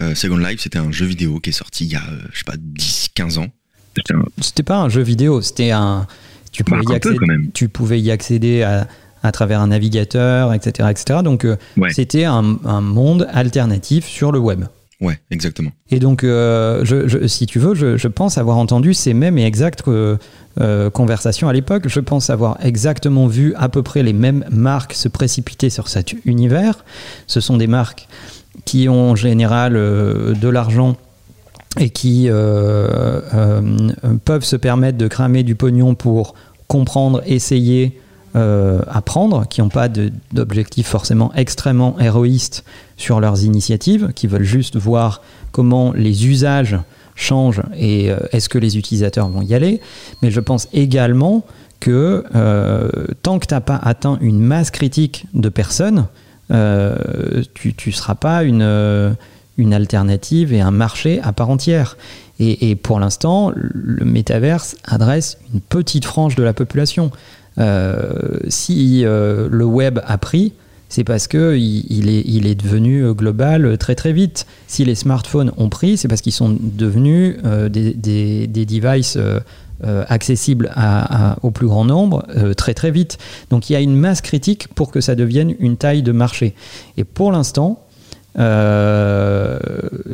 Euh, 0.00 0.14
Second 0.14 0.36
Life, 0.38 0.60
c'était 0.60 0.78
un 0.78 0.92
jeu 0.92 1.06
vidéo 1.06 1.40
qui 1.40 1.50
est 1.50 1.54
sorti 1.54 1.84
il 1.86 1.92
y 1.92 1.96
a, 1.96 2.00
euh, 2.10 2.18
je 2.32 2.38
sais 2.38 2.44
pas, 2.44 2.56
10-15 2.56 3.38
ans. 3.38 3.46
C'était 4.40 4.62
pas 4.62 4.78
un 4.78 4.88
jeu 4.88 5.02
vidéo, 5.02 5.42
c'était 5.42 5.72
un. 5.72 6.06
Tu 6.52 6.64
pouvais, 6.64 6.82
Bah, 6.84 6.92
y 6.92 6.96
accéder, 6.96 7.16
quand 7.16 7.26
même. 7.26 7.50
tu 7.52 7.68
pouvais 7.68 8.00
y 8.00 8.10
accéder 8.10 8.62
à, 8.62 8.86
à 9.22 9.32
travers 9.32 9.60
un 9.60 9.68
navigateur, 9.68 10.52
etc. 10.54 10.88
etc. 10.90 11.20
Donc 11.22 11.44
euh, 11.44 11.56
Ouais. 11.76 11.92
c'était 11.92 12.24
un, 12.24 12.58
un 12.64 12.80
monde 12.80 13.28
alternatif 13.32 14.06
sur 14.06 14.32
le 14.32 14.38
web. 14.38 14.64
Ouais, 15.00 15.18
exactement. 15.30 15.70
Et 15.90 15.98
donc, 15.98 16.24
euh, 16.24 16.84
je, 16.84 17.08
je- 17.08 17.26
si 17.26 17.46
tu 17.46 17.58
veux, 17.58 17.74
je, 17.74 17.96
je 17.96 18.06
pense 18.08 18.36
avoir 18.36 18.58
entendu 18.58 18.92
ces 18.92 19.14
mêmes 19.14 19.38
et 19.38 19.44
exactes 19.46 19.88
euh, 19.88 20.18
euh, 20.60 20.90
conversations 20.90 21.48
à 21.48 21.52
l'époque. 21.54 21.84
Je 21.88 22.00
pense 22.00 22.28
avoir 22.30 22.58
exactement 22.64 23.26
vu 23.26 23.54
à 23.56 23.68
peu 23.70 23.82
près 23.82 24.02
les 24.02 24.12
mêmes 24.12 24.44
marques 24.50 24.92
se 24.92 25.08
précipiter 25.08 25.70
sur 25.70 25.88
cet 25.88 26.14
univers. 26.26 26.84
Ce 27.26 27.40
sont 27.40 27.56
des 27.56 27.66
marques 27.66 28.08
qui 28.64 28.88
ont 28.88 29.10
en 29.10 29.16
général 29.16 29.76
euh, 29.76 30.34
de 30.34 30.48
l'argent 30.48 30.96
et 31.78 31.90
qui 31.90 32.26
euh, 32.28 33.20
euh, 33.34 33.60
peuvent 34.24 34.44
se 34.44 34.56
permettre 34.56 34.98
de 34.98 35.06
cramer 35.06 35.42
du 35.42 35.54
pognon 35.54 35.94
pour 35.94 36.34
comprendre, 36.66 37.22
essayer, 37.26 37.98
apprendre, 38.34 39.44
qui 39.48 39.60
n'ont 39.60 39.68
pas 39.70 39.88
de- 39.88 40.12
d'objectif 40.32 40.86
forcément 40.86 41.32
extrêmement 41.34 41.98
héroïste 41.98 42.64
sur 42.96 43.18
leurs 43.18 43.42
initiatives, 43.42 44.12
qui 44.14 44.28
veulent 44.28 44.44
juste 44.44 44.76
voir 44.76 45.20
comment 45.50 45.92
les 45.92 46.28
usages 46.28 46.78
changent 47.16 47.62
et 47.76 48.10
est-ce 48.30 48.48
que 48.48 48.58
les 48.58 48.78
utilisateurs 48.78 49.28
vont 49.28 49.42
y 49.42 49.52
aller. 49.52 49.80
Mais 50.22 50.30
je 50.30 50.38
pense 50.38 50.68
également 50.72 51.44
que 51.80 52.22
tant 53.24 53.40
que 53.40 53.46
tu 53.46 53.54
n'as 53.54 53.60
pas 53.60 53.80
atteint 53.82 54.16
une 54.20 54.38
masse 54.38 54.70
critique 54.70 55.26
de 55.34 55.48
personnes, 55.48 56.06
tu 56.50 57.74
ne 57.86 57.92
seras 57.92 58.14
pas 58.14 58.42
une, 58.42 58.62
euh, 58.62 59.12
une 59.58 59.74
alternative 59.74 60.52
et 60.52 60.60
un 60.60 60.70
marché 60.70 61.20
à 61.22 61.32
part 61.32 61.50
entière. 61.50 61.96
Et, 62.42 62.74
pour 62.74 62.98
l'instant, 62.98 63.52
le 63.54 64.02
métaverse 64.06 64.74
adresse 64.84 65.36
une 65.52 65.60
petite 65.60 66.06
frange 66.06 66.36
de 66.36 66.42
la 66.42 66.54
population. 66.54 67.10
Euh, 67.58 68.38
si 68.48 69.02
euh, 69.04 69.46
le 69.50 69.66
web 69.66 70.00
a 70.06 70.16
pris, 70.16 70.54
c'est 70.88 71.04
parce 71.04 71.28
que 71.28 71.56
il, 71.58 72.08
est, 72.08 72.22
il 72.26 72.46
est 72.46 72.54
devenu 72.54 73.04
euh, 73.04 73.12
global 73.12 73.76
très 73.76 73.94
très 73.94 74.14
vite. 74.14 74.46
Si 74.68 74.86
les 74.86 74.94
smartphones 74.94 75.52
ont 75.58 75.68
pris, 75.68 75.98
c'est 75.98 76.08
parce 76.08 76.22
qu'ils 76.22 76.32
sont 76.32 76.56
devenus 76.58 77.36
euh, 77.44 77.68
des, 77.68 77.92
des, 77.92 78.46
des 78.46 78.64
devices 78.64 79.18
euh, 79.84 80.04
à- 80.08 81.30
à- 81.32 81.36
au 81.42 81.50
plus 81.50 81.66
grand 81.66 81.84
nombre 81.84 82.24
euh, 82.36 82.54
très 82.54 82.74
très 82.74 82.90
vite. 82.90 83.18
Donc 83.50 83.70
il 83.70 83.72
y 83.74 83.76
a 83.76 83.80
une 83.80 83.96
masse 83.96 84.20
critique 84.20 84.68
pour 84.74 84.90
que 84.90 85.00
ça 85.00 85.14
devienne 85.14 85.54
une 85.58 85.76
taille 85.76 86.02
de 86.02 86.12
marché. 86.12 86.54
Et 86.96 87.04
pour 87.04 87.32
l'instant, 87.32 87.80
euh, 88.38 89.58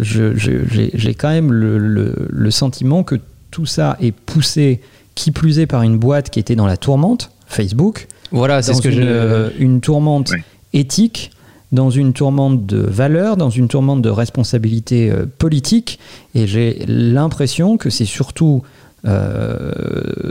j'ai 0.00 1.14
quand 1.14 1.28
même 1.30 1.52
le, 1.52 1.78
le- 1.78 2.14
le 2.28 2.50
sentiment 2.50 3.02
que 3.02 3.16
tout 3.50 3.66
ça 3.66 3.96
est 4.00 4.12
poussé, 4.12 4.80
qui 5.14 5.30
plus 5.30 5.58
est 5.58 5.66
par 5.66 5.82
une 5.82 5.98
boîte 5.98 6.30
qui 6.30 6.40
était 6.40 6.56
dans 6.56 6.66
la 6.66 6.76
tourmente, 6.76 7.30
Facebook, 7.46 8.06
Voilà, 8.32 8.60
c'est 8.62 8.74
ce 8.74 8.82
que 8.82 8.88
une, 8.88 8.94
je. 8.94 9.00
euh, 9.02 9.50
une 9.58 9.80
tourmente 9.80 10.32
éthique, 10.72 11.30
dans 11.72 11.90
une 11.90 12.12
tourmente 12.12 12.64
de 12.66 12.78
valeurs, 12.78 13.36
dans 13.36 13.50
une 13.50 13.66
tourmente 13.68 14.02
de 14.02 14.08
responsabilité 14.10 15.10
euh, 15.10 15.26
politique. 15.38 15.98
Et 16.34 16.46
j'ai 16.46 16.84
l'impression 16.86 17.76
que 17.76 17.90
c'est 17.90 18.04
surtout 18.04 18.62
euh, 18.64 18.68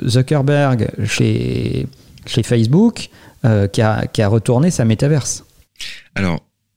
Zuckerberg 0.06 0.90
chez, 1.06 1.88
chez 2.26 2.44
Facebook 2.44 3.10
euh, 3.46 3.68
qui, 3.68 3.82
a, 3.82 4.08
qui 4.08 4.22
a 4.22 4.28
retourné 4.28 4.72
sa 4.72 4.86
métaverse. 4.86 5.46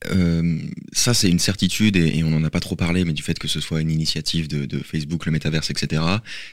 Euh, 0.06 0.58
ça, 0.92 1.12
c'est 1.12 1.28
une 1.28 1.40
certitude, 1.40 1.96
et, 1.96 2.22
on 2.22 2.30
n'en 2.30 2.44
a 2.44 2.50
pas 2.50 2.60
trop 2.60 2.76
parlé, 2.76 3.04
mais 3.04 3.12
du 3.12 3.22
fait 3.22 3.38
que 3.38 3.48
ce 3.48 3.60
soit 3.60 3.80
une 3.80 3.90
initiative 3.90 4.46
de, 4.48 4.78
Facebook, 4.78 5.26
le 5.26 5.32
métaverse, 5.32 5.70
etc., 5.70 6.02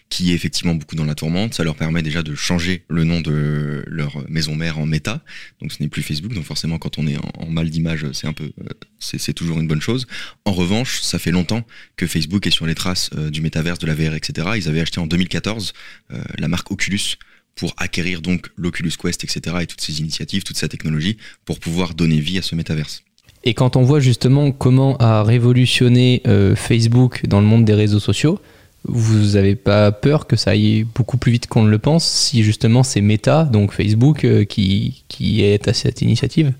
qui 0.10 0.32
est 0.32 0.34
effectivement 0.34 0.74
beaucoup 0.74 0.96
dans 0.96 1.06
la 1.06 1.16
tourmente, 1.16 1.54
ça 1.54 1.64
leur 1.64 1.76
permet 1.76 2.02
déjà 2.02 2.24
de 2.24 2.34
changer 2.34 2.84
le 2.90 3.04
nom 3.04 3.22
de 3.22 3.84
leur 3.88 4.28
maison 4.30 4.56
mère 4.56 4.80
en 4.80 4.86
Meta. 4.86 5.24
Donc, 5.62 5.72
ce 5.72 5.82
n'est 5.82 5.90
plus 5.90 6.02
Facebook. 6.02 6.34
Donc, 6.34 6.46
forcément, 6.46 6.80
quand 6.80 6.98
on 6.98 7.08
est 7.08 7.18
en, 7.18 7.48
mal 7.48 7.70
d'image, 7.70 8.12
c'est 8.14 8.28
un 8.28 8.34
peu, 8.34 8.52
euh, 8.62 8.70
c'est 9.00 9.34
toujours 9.34 9.60
une 9.60 9.68
bonne 9.68 9.82
chose. 9.82 10.08
En 10.46 10.52
revanche, 10.52 11.02
ça 11.02 11.20
fait 11.20 11.32
longtemps 11.32 11.66
que 11.98 12.08
Facebook 12.08 12.48
est 12.48 12.52
sur 12.52 12.66
les 12.66 12.76
traces 12.76 13.10
euh, 13.16 13.30
du 13.30 13.42
métaverse, 13.42 13.80
de 13.80 13.88
la 13.88 13.94
VR, 13.94 14.16
etc. 14.16 14.50
Ils 14.56 14.68
avaient 14.68 14.82
acheté 14.82 15.00
en 15.00 15.08
2014 15.08 15.74
euh, 16.12 16.24
la 16.40 16.48
marque 16.48 16.72
Oculus 16.72 17.18
pour 17.56 17.74
acquérir 17.78 18.22
donc 18.22 18.50
l'Oculus 18.58 18.92
Quest, 19.02 19.24
etc. 19.24 19.58
et 19.62 19.68
toutes 19.68 19.82
ces 19.82 20.00
initiatives, 20.02 20.44
toute 20.44 20.58
sa 20.58 20.68
technologie 20.68 21.18
pour 21.46 21.60
pouvoir 21.60 21.94
donner 21.94 22.20
vie 22.20 22.38
à 22.38 22.42
ce 22.42 22.56
métaverse. 22.56 23.04
Et 23.46 23.54
quand 23.54 23.76
on 23.76 23.84
voit 23.84 24.00
justement 24.00 24.52
comment 24.52 24.98
a 24.98 25.24
révolutionné 25.24 26.22
euh, 26.28 26.56
Facebook 26.56 27.26
dans 27.28 27.40
le 27.40 27.46
monde 27.46 27.64
des 27.66 27.74
réseaux 27.76 28.00
sociaux, 28.00 28.40
vous 28.88 29.34
n'avez 29.34 29.56
pas 29.56 29.92
peur 29.92 30.28
que 30.28 30.36
ça 30.36 30.52
aille 30.52 30.84
beaucoup 30.84 31.18
plus 31.18 31.32
vite 31.32 31.48
qu'on 31.48 31.64
ne 31.64 31.70
le 31.70 31.80
pense 31.80 32.06
si 32.06 32.44
justement 32.44 32.84
c'est 32.84 33.02
Meta, 33.02 33.44
donc 33.44 33.72
Facebook, 33.72 34.24
euh, 34.26 34.46
qui, 34.46 35.04
qui 35.08 35.44
est 35.44 35.68
à 35.68 35.74
cette 35.74 36.02
initiative? 36.02 36.54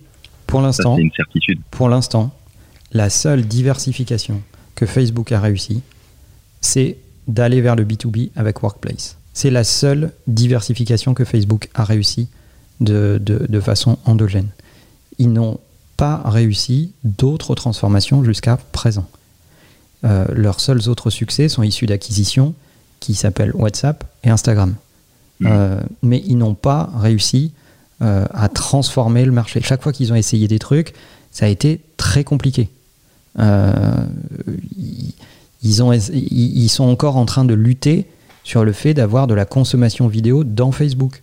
Pour 0.48 0.62
l'instant, 0.62 0.98
une 0.98 1.12
certitude. 1.16 1.60
pour 1.72 1.90
l'instant, 1.90 2.32
la 2.92 3.10
seule 3.10 3.46
diversification 3.46 4.42
que 4.76 4.86
Facebook 4.86 5.32
a 5.32 5.40
réussi, 5.40 5.82
c'est 6.62 6.98
d'aller 7.28 7.62
vers 7.62 7.76
le 7.76 7.84
B2B 7.84 8.30
avec 8.36 8.62
Workplace. 8.62 9.18
C'est 9.34 9.50
la 9.50 9.64
seule 9.64 10.12
diversification 10.28 11.14
que 11.16 11.26
Facebook 11.26 11.70
a 11.74 11.84
réussi 11.84 12.28
de, 12.80 13.20
de- 13.24 13.46
de 13.50 13.60
façon 13.60 13.98
endogène. 14.06 14.48
Ils 15.18 15.32
n'ont 15.34 15.60
pas 15.98 16.22
réussi 16.26 16.92
d'autres 17.04 17.56
transformations 17.56 18.24
jusqu'à 18.24 18.58
présent. 18.72 19.08
Euh, 20.04 20.26
leurs 20.34 20.60
seuls 20.60 20.88
autres 20.90 21.10
succès 21.10 21.50
sont 21.50 21.64
issus 21.64 21.86
d'acquisitions 21.86 22.54
qui 23.00 23.16
s'appellent 23.16 23.56
WhatsApp 23.56 24.04
et 24.24 24.30
Instagram. 24.30 24.76
Mhm. 25.40 25.50
Euh, 25.52 25.80
mais 26.04 26.22
ils 26.26 26.38
n'ont 26.38 26.54
pas 26.54 26.90
réussi 26.98 27.52
euh, 28.02 28.26
à 28.34 28.50
transformer 28.50 29.26
le 29.26 29.32
marché. 29.32 29.62
Chaque 29.62 29.82
fois 29.82 29.92
qu'ils 29.92 30.12
ont 30.12 30.16
essayé 30.16 30.48
des 30.48 30.60
trucs, 30.60 30.94
ça 31.32 31.46
a 31.46 31.50
été 31.50 31.82
très 31.98 32.24
compliqué. 32.24 32.70
Ils, 33.38 35.14
ils 35.64 35.84
ont, 35.84 35.92
ils, 35.92 36.10
ils 36.14 36.70
sont 36.70 36.86
encore 36.86 37.18
en 37.18 37.26
train 37.26 37.44
de 37.44 37.54
lutter 37.54 38.06
sur 38.44 38.64
le 38.64 38.72
fait 38.72 38.94
d'avoir 38.94 39.28
de 39.28 39.34
la 39.34 39.46
consommation 39.46 40.08
vidéo 40.08 40.44
dans 40.44 40.72
Facebook. 40.72 41.22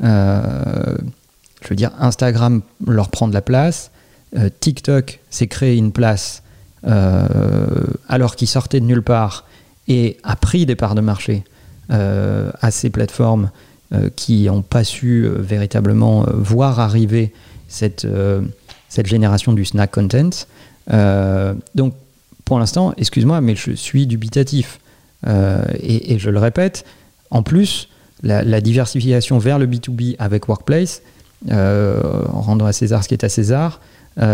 Je 0.00 1.68
veux 1.70 1.76
dire, 1.76 1.92
Instagram 2.00 2.62
leur 2.86 3.08
prend 3.08 3.28
de 3.28 3.34
la 3.34 3.42
place, 3.42 3.92
euh, 4.36 4.48
TikTok 4.60 5.20
s'est 5.30 5.46
créé 5.46 5.76
une 5.76 5.92
place 5.92 6.42
euh, 6.86 7.26
alors 8.08 8.36
qu'il 8.36 8.48
sortait 8.48 8.80
de 8.80 8.84
nulle 8.84 9.02
part 9.02 9.46
et 9.88 10.18
a 10.22 10.36
pris 10.36 10.66
des 10.66 10.76
parts 10.76 10.94
de 10.94 11.00
marché 11.00 11.44
euh, 11.90 12.50
à 12.60 12.70
ces 12.70 12.90
plateformes 12.90 13.50
qui 14.16 14.46
n'ont 14.46 14.62
pas 14.62 14.82
su 14.82 15.28
véritablement 15.38 16.26
voir 16.32 16.80
arriver 16.80 17.32
cette, 17.68 18.04
cette 18.88 19.06
génération 19.06 19.52
du 19.52 19.64
snack 19.64 19.92
content. 19.92 20.30
Donc, 21.76 21.94
pour 22.44 22.58
l'instant, 22.58 22.92
excuse-moi, 22.96 23.40
mais 23.40 23.54
je 23.54 23.70
suis 23.70 24.08
dubitatif. 24.08 24.80
Et, 25.80 26.18
je 26.18 26.28
le 26.28 26.40
répète, 26.40 26.84
en 27.30 27.44
plus, 27.44 27.88
la, 28.24 28.60
diversification 28.60 29.38
vers 29.38 29.60
le 29.60 29.68
B2B 29.68 30.16
avec 30.18 30.48
Workplace, 30.48 31.00
euh, 31.50 32.24
en 32.32 32.40
rendant 32.40 32.64
à 32.64 32.72
César 32.72 33.02
ce 33.02 33.08
qui 33.08 33.14
est 33.14 33.24
à 33.24 33.28
César, 33.28 33.80
ça 34.16 34.26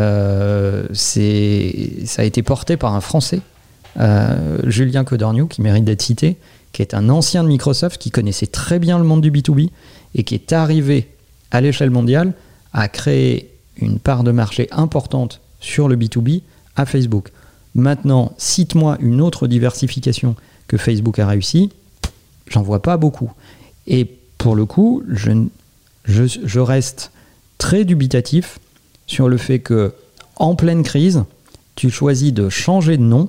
a 2.23 2.25
été 2.25 2.43
porté 2.43 2.77
par 2.77 2.95
un 2.95 3.01
Français, 3.01 3.40
euh, 3.99 4.59
Julien 4.64 5.05
Codorniou, 5.05 5.47
qui 5.47 5.62
mérite 5.62 5.85
d'être 5.85 6.03
cité, 6.03 6.37
qui 6.73 6.83
est 6.83 6.95
un 6.95 7.09
ancien 7.09 7.43
de 7.43 7.49
Microsoft, 7.49 8.01
qui 8.01 8.11
connaissait 8.11 8.47
très 8.47 8.79
bien 8.79 8.99
le 8.99 9.05
monde 9.05 9.21
du 9.21 9.31
B2B 9.31 9.71
et 10.14 10.23
qui 10.23 10.35
est 10.35 10.53
arrivé 10.53 11.09
à 11.51 11.61
l'échelle 11.61 11.90
mondiale 11.90 12.33
à 12.73 12.88
créer 12.88 13.51
une 13.77 13.99
part 13.99 14.23
de 14.23 14.31
marché 14.31 14.69
importante 14.71 15.40
sur 15.61 15.88
le 15.88 15.97
B2B 15.97 16.43
à 16.77 16.87
Facebook. 16.87 17.33
Maintenant, 17.75 18.33
cite-moi 18.38 18.97
une 19.01 19.21
autre 19.21 19.47
diversification 19.47 20.37
que 20.69 20.77
Facebook 20.77 21.19
a 21.19 21.27
réussi, 21.27 21.71
j'en 22.49 22.62
vois 22.62 22.83
pas 22.83 22.97
beaucoup. 22.97 23.33
Et 23.87 24.05
pour 24.38 24.55
le 24.55 24.64
coup, 24.66 25.03
je, 25.09 25.33
je, 26.05 26.25
je 26.27 26.61
reste 26.61 27.11
très 27.59 27.85
dubitatif 27.85 28.59
sur 29.11 29.29
le 29.29 29.37
fait 29.38 29.59
que, 29.59 29.92
en 30.37 30.55
pleine 30.55 30.83
crise, 30.85 31.25
tu 31.75 31.90
choisis 31.90 32.33
de 32.33 32.49
changer 32.49 32.96
de 32.96 33.03
nom 33.03 33.29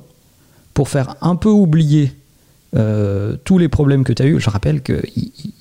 pour 0.76 0.90
faire 0.90 1.16
un 1.22 1.36
peu 1.36 1.50
oublier 1.50 2.12
euh, 2.76 3.36
tous 3.44 3.58
les 3.58 3.68
problèmes 3.68 4.04
que 4.04 4.14
tu 4.14 4.22
as 4.22 4.28
eu. 4.28 4.40
Je 4.40 4.50
rappelle 4.50 4.82
qu'il 4.84 5.02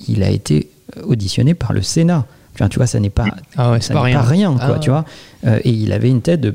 il 0.08 0.22
a 0.22 0.30
été 0.30 0.68
auditionné 1.04 1.54
par 1.54 1.72
le 1.72 1.80
Sénat. 1.82 2.26
Enfin, 2.54 2.68
tu 2.68 2.76
vois, 2.76 2.86
ça 2.86 3.00
n'est 3.00 3.08
pas, 3.10 3.24
Ah 3.56 3.70
ouais, 3.72 3.80
ça 3.80 3.94
pas 3.94 4.02
rien. 4.02 4.16
pas 4.20 4.26
rien, 4.26 4.52
quoi, 4.56 4.74
Ah 4.76 4.78
tu 4.78 4.90
vois. 4.90 5.04
Euh, 5.46 5.58
et 5.64 5.70
il 5.70 5.92
avait 5.92 6.10
une 6.10 6.20
tête 6.20 6.40
de, 6.42 6.54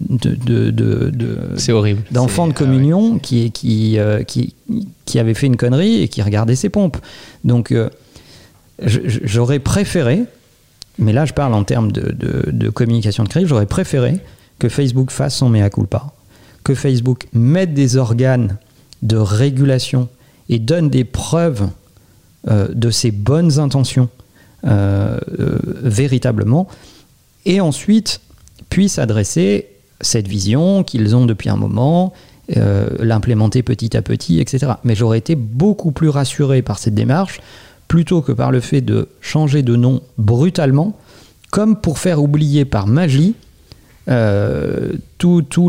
de, 0.00 0.34
de, 0.34 0.70
de- 1.10 1.38
C'est 1.56 1.70
horrible. 1.72 2.02
d'enfant 2.10 2.48
de 2.48 2.52
ah 2.56 2.60
ouais. 2.60 2.66
communion 2.66 3.18
qui, 3.20 3.52
qui, 3.52 3.98
euh, 3.98 4.24
qui, 4.24 4.54
qui 5.04 5.18
avait 5.20 5.34
fait 5.34 5.46
une 5.46 5.56
connerie 5.56 6.02
et 6.02 6.08
qui 6.08 6.20
regardait 6.22 6.56
ses 6.56 6.70
pompes. 6.70 6.96
Donc, 7.44 7.72
j'aurais 8.82 9.60
préféré, 9.60 10.24
mais 10.98 11.12
là 11.12 11.24
je 11.24 11.32
parle 11.32 11.54
en 11.54 11.64
termes 11.64 11.92
de, 11.92 12.70
communication 12.70 13.24
de 13.24 13.28
crise, 13.28 13.46
j'aurais 13.46 13.66
préféré 13.66 14.20
que 14.58 14.68
Facebook 14.68 15.10
fasse 15.10 15.36
son 15.36 15.48
mea 15.48 15.70
culpa, 15.70 16.12
que 16.62 16.74
Facebook 16.74 17.26
mette 17.32 17.74
des 17.74 17.96
organes 17.96 18.58
de 19.02 19.16
régulation 19.16 20.08
et 20.48 20.58
donne 20.58 20.90
des 20.90 21.04
preuves 21.04 21.68
euh, 22.48 22.68
de 22.72 22.90
ses 22.90 23.10
bonnes 23.10 23.58
intentions 23.58 24.08
euh, 24.64 25.18
euh, 25.38 25.58
véritablement, 25.82 26.68
et 27.44 27.60
ensuite 27.60 28.20
puisse 28.70 28.98
adresser 28.98 29.68
cette 30.00 30.28
vision 30.28 30.84
qu'ils 30.84 31.14
ont 31.16 31.26
depuis 31.26 31.48
un 31.50 31.56
moment, 31.56 32.12
l'implémenter 32.98 33.62
petit 33.62 33.96
à 33.96 34.02
petit, 34.02 34.38
etc. 34.38 34.72
Mais 34.84 34.94
j'aurais 34.94 35.16
été 35.16 35.34
beaucoup 35.34 35.92
plus 35.92 36.10
rassuré 36.10 36.60
par 36.60 36.78
cette 36.78 36.94
démarche 36.94 37.40
plutôt 37.88 38.22
que 38.22 38.32
par 38.32 38.50
le 38.50 38.60
fait 38.60 38.80
de 38.80 39.08
changer 39.20 39.62
de 39.62 39.76
nom 39.76 40.02
brutalement, 40.18 40.98
comme 41.50 41.80
pour 41.80 41.98
faire 41.98 42.22
oublier 42.22 42.64
par 42.64 42.86
magie 42.86 43.34
euh, 44.08 44.92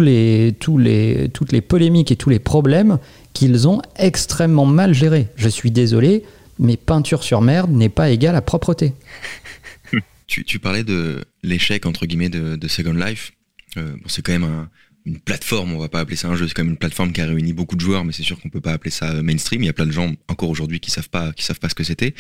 les, 0.01 0.51
les, 0.78 1.30
toutes 1.30 1.51
les 1.51 1.62
polémiques 1.62 2.12
et 2.12 2.15
tous 2.15 2.30
les 2.30 2.39
problèmes 2.39 2.97
qu'ils 3.34 3.67
ont 3.67 3.82
extrêmement 3.97 4.65
mal 4.65 4.93
gérés. 4.93 5.28
Je 5.36 5.47
suis 5.49 5.71
désolé, 5.71 6.23
mais 6.60 6.75
peinture 6.78 7.23
sur 7.23 7.41
merde 7.41 7.71
n'est 7.71 7.89
pas 7.89 8.10
égale 8.10 8.36
à 8.36 8.41
propreté. 8.41 8.93
Tu, 10.28 10.43
tu 10.43 10.58
parlais 10.58 10.84
de 10.84 11.23
l'échec 11.43 11.86
entre 11.86 12.08
guillemets 12.08 12.30
de, 12.30 12.56
de 12.56 12.67
Second 12.67 12.93
Life. 12.93 13.34
Euh, 13.78 13.91
bon, 13.91 14.04
c'est 14.08 14.23
quand 14.23 14.32
même 14.32 14.43
un- 14.43 14.69
une 15.05 15.19
plateforme, 15.19 15.73
on 15.73 15.79
va 15.79 15.89
pas 15.89 15.99
appeler 15.99 16.15
ça 16.15 16.29
un 16.29 16.35
jeu, 16.35 16.47
c'est 16.47 16.53
quand 16.53 16.63
même 16.63 16.73
une 16.73 16.77
plateforme 16.77 17.11
qui 17.11 17.21
a 17.21 17.25
réuni 17.25 17.53
beaucoup 17.53 17.75
de 17.75 17.81
joueurs, 17.81 18.05
mais 18.05 18.11
c'est 18.11 18.23
sûr 18.23 18.39
qu'on 18.39 18.49
peut 18.49 18.61
pas 18.61 18.73
appeler 18.73 18.91
ça 18.91 19.11
euh, 19.11 19.21
mainstream. 19.21 19.61
Il 19.61 19.67
y 19.67 19.69
a 19.69 19.73
plein 19.73 19.85
de 19.85 19.91
gens 19.91 20.13
encore 20.27 20.49
aujourd'hui 20.49 20.79
qui 20.79 20.91
savent 20.91 21.09
pas, 21.09 21.31
qui 21.33 21.43
savent 21.43 21.59
pas 21.59 21.69
ce 21.69 21.75
que 21.75 21.83
c'était. 21.83 22.15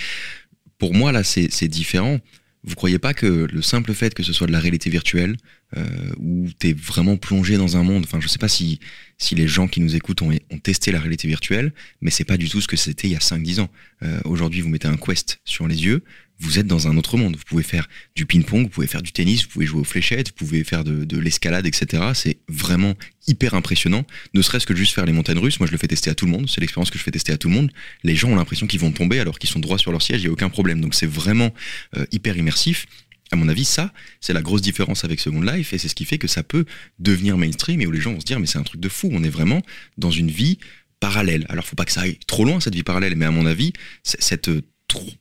Pour 0.77 0.93
moi 0.93 1.11
là, 1.11 1.23
c'est 1.23 1.67
différent. 1.67 2.19
Vous 2.63 2.75
croyez 2.75 2.99
pas 2.99 3.13
que 3.13 3.47
le 3.51 3.61
simple 3.61 3.93
fait 3.93 4.13
que 4.13 4.23
ce 4.23 4.33
soit 4.33 4.47
de 4.47 4.51
la 4.51 4.59
réalité 4.59 4.89
virtuelle, 4.89 5.37
euh, 5.77 5.85
où 6.17 6.47
t'es 6.57 6.73
vraiment 6.73 7.15
plongé 7.15 7.57
dans 7.57 7.77
un 7.77 7.83
monde, 7.83 8.03
enfin 8.05 8.19
je 8.19 8.27
sais 8.27 8.39
pas 8.39 8.47
si 8.47 8.79
si 9.17 9.35
les 9.35 9.47
gens 9.47 9.67
qui 9.67 9.79
nous 9.81 9.95
écoutent 9.95 10.21
ont, 10.21 10.31
ont 10.51 10.59
testé 10.59 10.91
la 10.91 10.99
réalité 10.99 11.27
virtuelle, 11.27 11.73
mais 12.01 12.11
c'est 12.11 12.23
pas 12.23 12.37
du 12.37 12.49
tout 12.49 12.61
ce 12.61 12.67
que 12.67 12.75
c'était 12.75 13.07
il 13.07 13.11
y 13.11 13.15
a 13.15 13.19
5-10 13.19 13.61
ans. 13.61 13.69
Euh, 14.03 14.19
Aujourd'hui, 14.25 14.61
vous 14.61 14.69
mettez 14.69 14.87
un 14.87 14.97
Quest 14.97 15.39
sur 15.45 15.67
les 15.67 15.85
yeux, 15.85 16.03
vous 16.39 16.59
êtes 16.59 16.67
dans 16.67 16.87
un 16.87 16.97
autre 16.97 17.17
monde. 17.17 17.35
Vous 17.35 17.43
pouvez 17.45 17.63
faire 17.63 17.87
du 18.15 18.25
ping-pong, 18.25 18.63
vous 18.63 18.69
pouvez 18.69 18.87
faire 18.87 19.01
du 19.01 19.11
tennis, 19.11 19.43
vous 19.43 19.49
pouvez 19.49 19.65
jouer 19.65 19.81
aux 19.81 19.85
fléchettes, 19.85 20.29
vous 20.29 20.45
pouvez 20.45 20.63
faire 20.63 20.83
de, 20.83 21.05
de 21.05 21.17
l'escalade, 21.17 21.65
etc. 21.65 22.03
C'est 22.13 22.37
vraiment 22.49 22.95
hyper 23.27 23.53
impressionnant. 23.53 24.05
Ne 24.33 24.41
serait-ce 24.41 24.65
que 24.65 24.75
juste 24.75 24.93
faire 24.93 25.05
les 25.05 25.13
montagnes 25.13 25.39
russes. 25.39 25.59
Moi, 25.59 25.67
je 25.67 25.71
le 25.71 25.77
fais 25.77 25.87
tester 25.87 26.09
à 26.09 26.15
tout 26.15 26.25
le 26.25 26.31
monde. 26.31 26.49
C'est 26.49 26.61
l'expérience 26.61 26.91
que 26.91 26.97
je 26.97 27.03
fais 27.03 27.11
tester 27.11 27.31
à 27.31 27.37
tout 27.37 27.47
le 27.47 27.55
monde. 27.55 27.71
Les 28.03 28.15
gens 28.15 28.29
ont 28.29 28.35
l'impression 28.35 28.67
qu'ils 28.67 28.79
vont 28.79 28.91
tomber 28.91 29.19
alors 29.19 29.39
qu'ils 29.39 29.49
sont 29.49 29.59
droits 29.59 29.77
sur 29.77 29.91
leur 29.91 30.01
siège. 30.01 30.21
Il 30.21 30.25
n'y 30.25 30.29
a 30.29 30.33
aucun 30.33 30.49
problème. 30.49 30.81
Donc, 30.81 30.93
c'est 30.93 31.07
vraiment 31.07 31.53
euh, 31.97 32.05
hyper 32.11 32.37
immersif. 32.37 32.85
À 33.31 33.35
mon 33.35 33.49
avis, 33.49 33.65
ça, 33.65 33.91
c'est 34.21 34.33
la 34.33 34.41
grosse 34.41 34.61
différence 34.61 35.03
avec 35.03 35.19
Second 35.19 35.41
Life 35.41 35.73
et 35.73 35.77
c'est 35.77 35.87
ce 35.87 35.95
qui 35.95 36.05
fait 36.05 36.19
que 36.19 36.27
ça 36.27 36.43
peut 36.43 36.65
devenir 36.99 37.37
mainstream 37.37 37.81
et 37.81 37.87
où 37.87 37.91
les 37.91 37.99
gens 37.99 38.13
vont 38.13 38.19
se 38.19 38.25
dire, 38.25 38.39
mais 38.39 38.45
c'est 38.45 38.59
un 38.59 38.63
truc 38.63 38.79
de 38.79 38.89
fou. 38.89 39.09
On 39.11 39.23
est 39.23 39.29
vraiment 39.29 39.61
dans 39.97 40.11
une 40.11 40.29
vie 40.29 40.59
parallèle. 40.99 41.45
Alors, 41.49 41.65
faut 41.65 41.75
pas 41.75 41.85
que 41.85 41.91
ça 41.91 42.01
aille 42.01 42.19
trop 42.27 42.45
loin, 42.45 42.59
cette 42.59 42.75
vie 42.75 42.83
parallèle, 42.83 43.15
mais 43.15 43.25
à 43.25 43.31
mon 43.31 43.45
avis, 43.45 43.73
cette, 44.03 44.49
euh, 44.49 44.61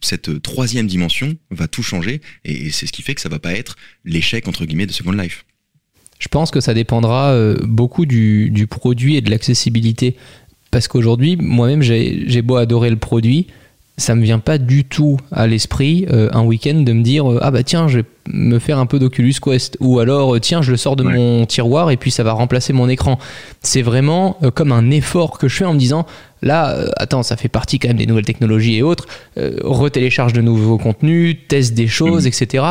cette 0.01 0.29
euh, 0.29 0.41
troisième 0.41 0.87
dimension 0.87 1.35
va 1.51 1.69
tout 1.69 1.83
changer 1.83 2.21
et, 2.45 2.71
c'est 2.71 2.87
ce 2.87 2.93
qui 2.93 3.03
fait 3.03 3.15
que 3.15 3.21
ça 3.21 3.29
va 3.29 3.39
pas 3.39 3.53
être 3.53 3.77
l'échec, 4.05 4.47
entre 4.49 4.65
guillemets, 4.65 4.87
de 4.87 4.93
Second 4.93 5.13
Life. 5.13 5.45
Je 6.19 6.29
pense 6.29 6.51
que 6.51 6.61
ça 6.61 6.75
dépendra 6.75 7.33
euh, 7.33 7.57
beaucoup 7.63 8.07
du, 8.07 8.51
du 8.51 8.67
produit 8.67 9.17
et 9.17 9.21
de 9.21 9.31
l'accessibilité. 9.31 10.17
Parce 10.71 10.89
qu'aujourd'hui, 10.89 11.37
moi-même, 11.37 11.83
j'ai 11.83 12.43
beau 12.43 12.57
adorer 12.57 12.91
le 12.91 12.97
produit, 12.97 13.47
ça 13.97 14.17
me 14.17 14.23
vient 14.25 14.41
pas 14.41 14.59
du 14.59 14.85
tout 14.85 15.19
à 15.31 15.47
l'esprit 15.47 16.05
euh, 16.11 16.29
un 16.33 16.43
week-end 16.43 16.81
de 16.81 16.93
me 16.93 17.03
dire 17.03 17.31
euh, 17.31 17.39
ah 17.43 17.53
bah 17.53 17.63
tiens 17.63 17.87
je 17.87 17.99
vais 18.01 18.05
me 18.29 18.59
faire 18.59 18.79
un 18.81 18.87
peu 18.87 18.99
d'Oculus 18.99 19.35
Quest 19.41 19.77
ou 19.79 20.01
alors 20.01 20.35
euh, 20.35 20.41
tiens 20.41 20.63
je 20.63 20.73
le 20.73 20.77
sors 20.77 20.97
de 20.97 21.05
Ouais. 21.05 21.15
mon 21.15 21.47
tiroir 21.47 21.91
et 21.93 21.97
puis 21.97 22.11
ça 22.11 22.25
va 22.25 22.33
remplacer 22.33 22.73
mon 22.73 22.89
écran 22.89 23.19
c'est 23.63 23.83
vraiment 23.83 24.37
euh, 24.43 24.51
comme 24.51 24.73
un 24.73 24.91
effort 24.91 25.39
que 25.39 25.47
je 25.47 25.57
fais 25.59 25.65
en 25.65 25.75
me 25.75 25.79
disant 25.79 26.07
là 26.43 26.71
euh, 26.75 26.89
attends 26.97 27.23
ça 27.23 27.37
fait 27.37 27.49
partie 27.49 27.79
quand 27.79 27.87
même 27.89 27.97
des 27.99 28.07
nouvelles 28.07 28.25
technologies 28.25 28.77
et 28.79 28.83
autres 28.83 29.07
euh, 29.39 29.59
retélécharge 29.63 30.33
de 30.33 30.41
nouveaux 30.41 30.79
contenus 30.79 31.37
teste 31.47 31.75
des 31.75 31.87
choses 31.87 32.25
Mhm. 32.25 32.29
etc 32.29 32.65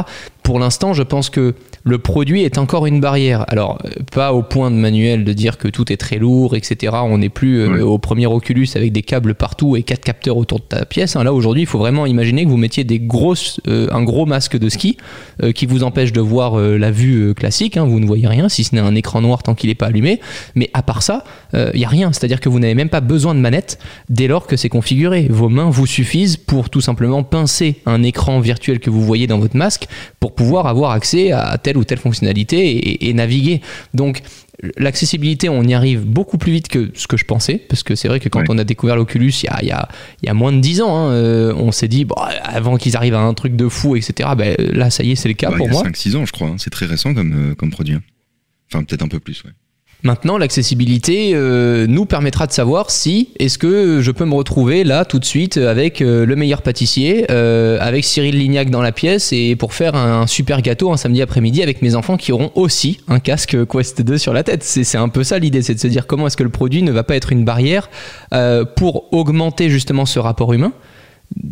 pour 0.43 0.59
l'instant 0.59 0.93
je 0.93 1.03
pense 1.03 1.29
que 1.29 1.55
le 1.85 1.97
produit 1.97 2.43
est 2.43 2.57
encore 2.57 2.85
une 2.85 3.01
barrière. 3.01 3.45
Alors, 3.49 3.77
euh, 3.85 3.89
pas 4.11 4.33
au 4.33 4.41
point 4.41 4.71
de 4.71 4.75
manuel 4.75 5.23
de 5.25 5.33
dire 5.33 5.57
que 5.57 5.67
tout 5.67 5.91
est 5.91 5.97
très 5.97 6.17
lourd, 6.17 6.55
etc. 6.55 6.93
On 7.03 7.17
n'est 7.17 7.29
plus 7.29 7.57
euh, 7.59 7.85
au 7.85 7.97
premier 7.97 8.25
Oculus 8.25 8.67
avec 8.75 8.93
des 8.93 9.01
câbles 9.01 9.35
partout 9.35 9.75
et 9.75 9.83
quatre 9.83 10.03
capteurs 10.03 10.37
autour 10.37 10.59
de 10.59 10.65
ta 10.65 10.85
pièce. 10.85 11.15
hein. 11.15 11.23
Là, 11.23 11.33
aujourd'hui, 11.33 11.63
il 11.63 11.65
faut 11.67 11.79
vraiment 11.79 12.05
imaginer 12.05 12.45
que 12.45 12.49
vous 12.49 12.57
mettiez 12.57 12.83
des 12.85 12.99
grosses, 12.99 13.59
euh, 13.67 13.87
un 13.91 14.03
gros 14.03 14.25
masque 14.25 14.57
de 14.57 14.69
ski 14.69 14.97
euh, 15.41 15.51
qui 15.51 15.65
vous 15.65 15.83
empêche 15.83 16.13
de 16.13 16.21
voir 16.21 16.57
euh, 16.57 16.77
la 16.77 16.89
vue 16.91 17.33
classique. 17.33 17.75
hein. 17.75 17.85
Vous 17.85 17.99
ne 17.99 18.05
voyez 18.05 18.27
rien, 18.27 18.47
si 18.47 18.63
ce 18.63 18.75
n'est 18.75 18.81
un 18.81 18.95
écran 18.95 19.19
noir 19.21 19.43
tant 19.43 19.53
qu'il 19.53 19.69
n'est 19.69 19.75
pas 19.75 19.87
allumé. 19.87 20.21
Mais 20.55 20.69
à 20.73 20.83
part 20.83 21.03
ça, 21.03 21.23
il 21.53 21.77
n'y 21.77 21.85
a 21.85 21.89
rien. 21.89 22.11
C'est-à-dire 22.13 22.39
que 22.39 22.49
vous 22.49 22.59
n'avez 22.59 22.75
même 22.75 22.89
pas 22.89 23.01
besoin 23.01 23.35
de 23.35 23.39
manette 23.39 23.77
dès 24.09 24.27
lors 24.27 24.47
que 24.47 24.55
c'est 24.55 24.69
configuré. 24.69 25.27
Vos 25.29 25.49
mains 25.49 25.69
vous 25.69 25.85
suffisent 25.85 26.37
pour 26.37 26.69
tout 26.69 26.81
simplement 26.81 27.23
pincer 27.23 27.75
un 27.85 28.03
écran 28.03 28.39
virtuel 28.39 28.79
que 28.79 28.89
vous 28.89 29.01
voyez 29.01 29.27
dans 29.27 29.39
votre 29.39 29.55
masque 29.57 29.87
pour 30.23 30.33
pouvoir 30.35 30.67
avoir 30.67 30.91
accès 30.91 31.33
à 31.33 31.57
telle 31.57 31.75
ou 31.75 31.83
telle 31.83 31.97
fonctionnalité 31.97 32.57
et, 32.77 33.09
et 33.09 33.13
naviguer. 33.13 33.59
Donc 33.93 34.21
l'accessibilité, 34.77 35.49
on 35.49 35.63
y 35.63 35.73
arrive 35.73 36.05
beaucoup 36.05 36.37
plus 36.37 36.53
vite 36.53 36.69
que 36.69 36.91
ce 36.93 37.07
que 37.07 37.17
je 37.17 37.25
pensais, 37.25 37.55
parce 37.67 37.83
que 37.83 37.93
c'est 37.95 38.07
vrai 38.07 38.21
que 38.21 38.29
quand 38.29 38.43
on 38.49 38.57
a 38.57 38.63
découvert 38.63 38.95
l'Oculus 38.95 39.33
il 39.43 39.47
y 39.47 39.49
a, 39.49 39.59
il 39.61 39.67
y 39.67 39.71
a- 39.71 39.89
il 40.21 40.27
y 40.27 40.29
a 40.29 40.33
moins 40.33 40.53
de 40.53 40.59
10 40.61 40.81
ans, 40.81 40.95
hein, 40.95 41.11
euh, 41.11 41.53
on 41.57 41.73
s'est 41.73 41.89
dit, 41.89 42.05
bon, 42.05 42.15
avant 42.43 42.77
qu'ils 42.77 42.95
arrivent 42.95 43.15
à 43.15 43.19
un 43.19 43.33
truc 43.33 43.57
de 43.57 43.67
fou, 43.67 43.97
etc., 43.97 44.29
ben, 44.37 44.55
là, 44.71 44.89
ça 44.89 45.03
y 45.03 45.11
est, 45.11 45.15
c'est 45.15 45.27
le 45.27 45.33
cas 45.33 45.49
Bah, 45.49 45.57
pour 45.57 45.65
il 45.67 45.73
y 45.73 45.75
a 45.77 45.79
moi. 45.81 45.83
5-6 45.91 46.15
ans, 46.15 46.25
je 46.25 46.31
crois. 46.31 46.47
hein. 46.47 46.55
C'est 46.57 46.69
très 46.69 46.85
récent 46.85 47.13
comme, 47.13 47.51
euh, 47.51 47.55
comme 47.55 47.71
produit. 47.71 47.95
hein. 47.95 48.01
Enfin, 48.71 48.85
peut-être 48.85 49.03
un 49.03 49.09
peu 49.09 49.19
plus, 49.19 49.43
ouais. 49.43 49.51
Maintenant, 50.05 50.37
l'accessibilité 50.37 51.31
euh, 51.33 51.87
nous 51.87 52.05
permettra 52.05 52.45
de 52.45 52.51
savoir 52.51 52.91
si 52.91 53.29
est-ce 53.39 53.57
que 53.57 54.01
je 54.01 54.11
peux 54.11 54.25
me 54.25 54.33
retrouver 54.33 54.83
là 54.83 55.05
tout 55.05 55.17
de 55.17 55.23
suite 55.23 55.55
avec 55.55 56.01
euh, 56.01 56.25
le 56.25 56.35
meilleur 56.35 56.61
pâtissier, 56.61 57.25
euh, 57.31 57.77
avec 57.79 58.03
Cyril 58.03 58.37
Lignac 58.37 58.69
dans 58.69 58.81
la 58.81 58.91
pièce 58.91 59.31
et 59.31 59.55
pour 59.55 59.73
faire 59.73 59.95
un, 59.95 60.27
super 60.27 60.61
gâteau 60.61 60.91
un 60.91 60.97
samedi 60.97 61.21
après-midi 61.21 61.63
avec 61.63 61.81
mes 61.81 61.95
enfants 61.95 62.17
qui 62.17 62.33
auront 62.33 62.51
aussi 62.55 62.99
un 63.07 63.19
casque 63.19 63.55
Quest 63.65 64.01
2 64.01 64.17
sur 64.17 64.33
la 64.33 64.43
tête. 64.43 64.63
C'est 64.63 64.97
un 64.97 65.07
peu 65.07 65.23
ça 65.23 65.39
l'idée, 65.39 65.61
c'est 65.61 65.75
de 65.75 65.79
se 65.79 65.87
dire 65.87 66.05
comment 66.05 66.27
est-ce 66.27 66.35
que 66.35 66.43
le 66.43 66.49
produit 66.49 66.83
ne 66.83 66.91
va 66.91 67.03
pas 67.03 67.15
être 67.15 67.31
une 67.31 67.45
barrière 67.45 67.89
pour 68.75 69.13
augmenter 69.13 69.69
justement 69.69 70.05
ce 70.05 70.19
rapport 70.19 70.51
humain. 70.51 70.73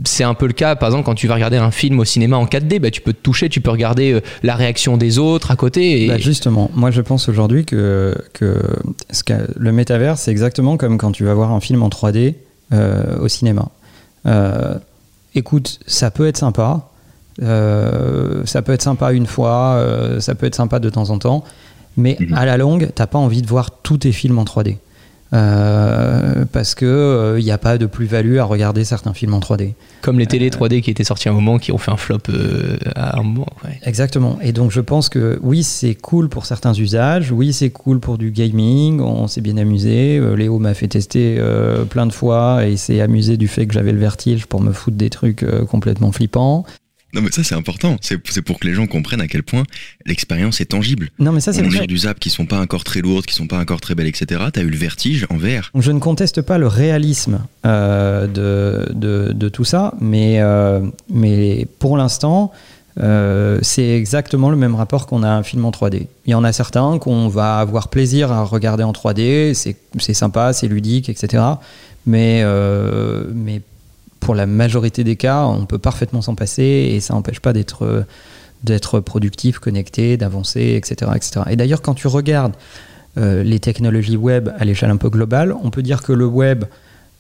C'est 0.06 0.24
un 0.24 0.36
peu 0.36 0.46
le 0.46 0.54
cas, 0.54 0.76
par 0.76 0.90
exemple, 0.90 1.06
quand 1.06 1.16
tu 1.16 1.28
vas 1.28 1.34
regarder 1.34 1.58
un 1.58 1.72
film 1.72 2.00
au 2.00 2.06
cinéma 2.06 2.38
en 2.38 2.46
4D, 2.46 2.80
bah, 2.80 2.92
tu 2.92 3.02
peux 3.02 3.14
te 3.14 3.22
toucher, 3.22 3.50
tu 3.50 3.62
peux 3.62 3.72
regarder 3.72 4.14
euh, 4.14 4.22
la 4.44 4.56
réaction 4.56 4.96
des 4.96 5.18
autres 5.18 5.50
à 5.52 5.56
côté. 5.56 6.04
Et... 6.04 6.08
Bah, 6.08 6.18
justement, 6.20 6.70
moi 6.76 6.92
je 6.92 7.02
pense 7.02 7.28
aujourd'hui 7.30 7.66
que, 7.66 8.16
que 8.34 8.62
ce 9.10 9.24
qu'a- 9.24 9.48
le 9.56 9.72
métavers, 9.72 10.18
c'est 10.20 10.30
exactement 10.32 10.78
comme 10.78 10.98
quand 10.98 11.12
tu 11.12 11.24
vas 11.26 11.34
voir 11.34 11.52
un 11.52 11.60
film 11.60 11.82
en 11.82 11.90
3D 11.90 12.36
euh, 12.74 13.18
au 13.20 13.28
cinéma. 13.28 13.70
Euh, 14.28 14.76
écoute, 15.34 15.80
ça 15.88 16.12
peut 16.12 16.28
être 16.28 16.38
sympa. 16.38 16.88
euh, 17.42 18.44
ça 18.46 18.62
peut 18.62 18.74
être 18.74 18.82
sympa 18.82 19.14
une 19.14 19.26
fois, 19.26 19.74
euh, 19.78 20.20
ça 20.20 20.36
peut 20.36 20.46
être 20.46 20.56
sympa 20.56 20.80
de 20.80 20.90
temps 20.90 21.10
en 21.10 21.18
temps, 21.18 21.44
mais 21.98 22.18
Mhm. 22.20 22.34
à 22.36 22.46
la 22.46 22.58
longue, 22.58 22.90
t'as 22.94 23.08
pas 23.08 23.18
envie 23.20 23.42
de 23.42 23.48
voir 23.48 23.72
tous 23.82 23.98
tes 24.00 24.12
films 24.12 24.38
en 24.38 24.44
3D. 24.46 24.78
Euh, 25.34 26.46
parce 26.52 26.76
que 26.76 27.36
il 27.38 27.44
n'y 27.44 27.52
a 27.52 27.58
pas 27.58 27.78
de 27.78 27.86
plus-value 27.86 28.38
à 28.38 28.44
regarder 28.44 28.84
certains 28.84 29.14
films 29.14 29.34
en 29.34 29.40
3D. 29.40 29.74
Comme 30.02 30.20
les 30.20 30.28
télé 30.28 30.50
3D 30.50 30.82
qui 30.82 30.90
étaient 30.90 31.04
sortis 31.04 31.30
à 31.30 31.32
un 31.32 31.36
moment, 31.36 31.60
qui 31.60 31.72
ont 31.72 31.78
fait 31.78 31.92
un 31.92 31.98
flop 31.98 32.18
euh, 32.30 32.78
à 32.96 33.20
un 33.20 33.24
moment. 33.24 33.48
ouais. 33.64 33.80
Exactement. 33.84 34.40
Et 34.42 34.52
donc 34.52 34.72
je 34.72 34.82
pense 34.82 35.10
que 35.10 35.40
oui, 35.44 35.64
c'est 35.64 35.96
cool 35.96 36.30
pour 36.30 36.46
certains 36.46 36.74
usages, 36.74 37.32
oui, 37.32 37.54
c'est 37.54 37.70
cool 37.70 38.00
pour 38.00 38.18
du 38.18 38.32
gaming, 38.32 39.00
on 39.02 39.28
s'est 39.28 39.42
bien 39.42 39.58
amusé. 39.58 40.18
Euh, 40.18 40.36
Léo 40.36 40.60
m'a 40.60 40.74
fait 40.74 40.88
tester 40.88 41.38
euh, 41.40 41.86
plein 41.86 42.06
de 42.06 42.14
fois 42.14 42.66
et 42.66 42.78
s'est 42.78 43.02
amusé 43.02 43.38
du 43.38 43.48
fait 43.48 43.68
que 43.68 43.74
j'avais 43.74 43.92
le 43.92 44.00
vertige 44.00 44.46
pour 44.46 44.62
me 44.62 44.72
foutre 44.72 44.98
des 44.98 45.10
trucs 45.10 45.44
euh, 45.44 45.66
complètement 45.66 46.12
flippants. 46.12 46.66
Non, 47.14 47.22
mais 47.22 47.32
ça, 47.32 47.44
c'est 47.44 47.56
important. 47.56 47.98
C'est 48.02 48.42
pour 48.42 48.60
que 48.60 48.68
les 48.68 48.74
gens 48.74 48.88
comprennent 48.88 49.22
à 49.22 49.28
quel 49.28 49.44
point 49.44 49.64
l'expérience 50.06 50.62
est 50.62 50.66
tangible. 50.66 51.10
Non, 51.20 51.32
mais 51.32 51.42
ça, 51.42 51.52
c'est 51.54 51.62
vrai. 51.62 51.88
du 51.88 51.98
zap 51.98 52.20
qui 52.20 52.30
sont 52.30 52.46
pas 52.46 52.60
encore 52.60 52.84
très 52.84 53.02
lourdes, 53.02 53.26
qui 53.26 53.36
sont 53.36 53.48
pas 53.48 53.60
encore 53.60 53.82
très 53.82 53.96
belles, 53.96 54.08
etc. 54.08 54.42
T'as 54.54 54.62
eu 54.62 54.70
le 54.70 54.78
vertige 54.78 55.28
en 55.30 55.38
VR. 55.38 55.72
Je 55.76 55.92
ne 55.92 56.00
conteste 56.00 56.42
pas 56.42 56.58
le 56.58 56.68
réalisme 56.68 57.42
euh, 57.66 58.28
de, 58.28 58.94
de, 58.94 59.34
de 59.34 59.50
tout 59.50 59.66
ça, 59.66 59.94
mais, 60.00 60.40
euh, 60.40 60.80
mais 61.10 61.68
pour 61.80 61.98
l'instant, 61.98 62.52
euh, 63.00 63.60
c'est 63.62 63.90
exactement 63.90 64.50
le 64.50 64.58
même 64.58 64.76
rapport 64.76 65.08
qu'on 65.08 65.24
a 65.24 65.30
à 65.30 65.34
un 65.34 65.44
film 65.44 65.66
en 65.66 65.72
3D. 65.72 66.08
Il 66.26 66.32
y 66.32 66.36
en 66.36 66.44
a 66.44 66.54
certains 66.54 66.98
qu'on 67.00 67.28
va 67.28 67.58
avoir 67.60 67.90
plaisir 67.90 68.32
à 68.32 68.44
regarder 68.44 68.84
en 68.84 68.92
3D, 68.92 69.54
c'est 69.54 69.76
c'est 69.98 70.14
sympa, 70.14 70.54
c'est 70.54 70.68
ludique, 70.68 71.10
etc. 71.10 71.44
Mais, 72.06 72.44
mais 73.34 73.62
pour 74.22 74.34
la 74.36 74.46
majorité 74.46 75.04
des 75.04 75.18
cas, 75.18 75.44
on 75.46 75.66
peut 75.66 75.78
parfaitement 75.80 76.22
s'en 76.22 76.36
passer 76.36 76.64
et 76.94 77.00
ça 77.02 77.14
n'empêche 77.14 77.42
pas 77.42 77.52
d'être 77.54 78.06
d'être 78.64 79.00
productif, 79.00 79.58
connecté, 79.58 80.18
d'avancer, 80.18 80.76
etc., 80.78 81.12
etc. 81.16 81.42
Et 81.50 81.56
d'ailleurs, 81.56 81.82
quand 81.82 81.96
tu 81.96 82.06
regardes 82.08 82.54
euh, 83.18 83.42
les 83.44 83.60
technologies 83.60 84.18
web 84.18 84.50
à 84.60 84.64
l'échelle 84.66 84.92
un 84.92 84.98
peu 84.98 85.10
globale, 85.10 85.54
on 85.64 85.72
peut 85.72 85.82
dire 85.82 86.04
que 86.04 86.14
le 86.14 86.28
web, 86.28 86.66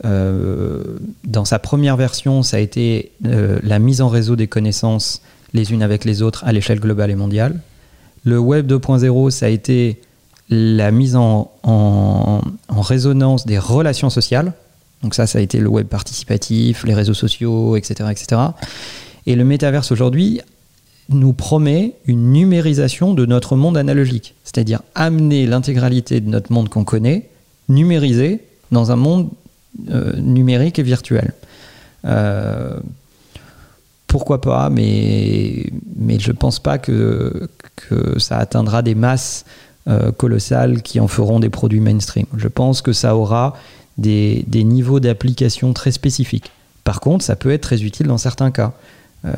euh, 0.05 0.83
dans 1.25 1.43
sa 1.45 1.57
première 1.59 1.97
version, 1.97 2.43
ça 2.43 2.57
a 2.57 2.59
été 2.59 3.11
euh, 3.25 3.59
la 3.63 3.79
mise 3.79 4.01
en 4.01 4.07
réseau 4.09 4.35
des 4.35 4.47
connaissances 4.47 5.21
les 5.53 5.73
unes 5.73 5.83
avec 5.83 6.05
les 6.05 6.21
autres 6.21 6.43
à 6.45 6.51
l'échelle 6.53 6.79
globale 6.79 7.11
et 7.11 7.15
mondiale. 7.15 7.59
Le 8.23 8.37
web 8.39 8.71
2.0, 8.71 9.31
ça 9.31 9.47
a 9.47 9.49
été 9.49 9.99
la 10.49 10.91
mise 10.91 11.15
en, 11.15 11.51
en- 11.63 12.41
en 12.67 12.81
résonance 12.81 13.45
des 13.45 13.57
relations 13.57 14.09
sociales. 14.09 14.53
Donc 15.03 15.15
ça, 15.15 15.27
ça 15.27 15.39
a 15.39 15.41
été 15.41 15.59
le 15.59 15.67
web 15.67 15.87
participatif, 15.87 16.83
les 16.83 16.93
réseaux 16.93 17.13
sociaux, 17.13 17.75
etc. 17.75 18.09
etc. 18.11 18.41
Et 19.25 19.35
le 19.35 19.43
métaverse 19.43 19.91
aujourd'hui 19.91 20.41
nous 21.09 21.33
promet 21.33 21.93
une 22.05 22.31
numérisation 22.31 23.13
de 23.13 23.25
notre 23.25 23.55
monde 23.55 23.77
analogique, 23.77 24.35
c'est-à-dire 24.43 24.81
amener 24.95 25.45
l'intégralité 25.45 26.21
de 26.21 26.29
notre 26.29 26.51
monde 26.51 26.69
qu'on 26.69 26.83
connaît, 26.83 27.29
numérisé, 27.67 28.41
dans 28.71 28.91
un 28.91 28.95
monde 28.95 29.29
euh, 29.89 30.13
numérique 30.17 30.79
et 30.79 30.83
virtuel. 30.83 31.33
Euh, 32.05 32.79
pourquoi 34.07 34.41
pas, 34.41 34.69
mais, 34.69 35.65
mais 35.95 36.19
je 36.19 36.31
ne 36.31 36.37
pense 36.37 36.59
pas 36.59 36.77
que, 36.77 37.49
que 37.75 38.19
ça 38.19 38.37
atteindra 38.37 38.81
des 38.81 38.95
masses 38.95 39.45
euh, 39.87 40.11
colossales 40.11 40.81
qui 40.81 40.99
en 40.99 41.07
feront 41.07 41.39
des 41.39 41.49
produits 41.49 41.79
mainstream. 41.79 42.25
Je 42.37 42.47
pense 42.47 42.81
que 42.81 42.93
ça 42.93 43.15
aura 43.15 43.55
des, 43.97 44.43
des 44.47 44.63
niveaux 44.63 44.99
d'application 44.99 45.73
très 45.73 45.91
spécifiques. 45.91 46.51
Par 46.83 46.99
contre, 46.99 47.23
ça 47.23 47.35
peut 47.35 47.51
être 47.51 47.61
très 47.61 47.83
utile 47.83 48.07
dans 48.07 48.17
certains 48.17 48.51
cas. 48.51 48.73
Euh, 49.25 49.31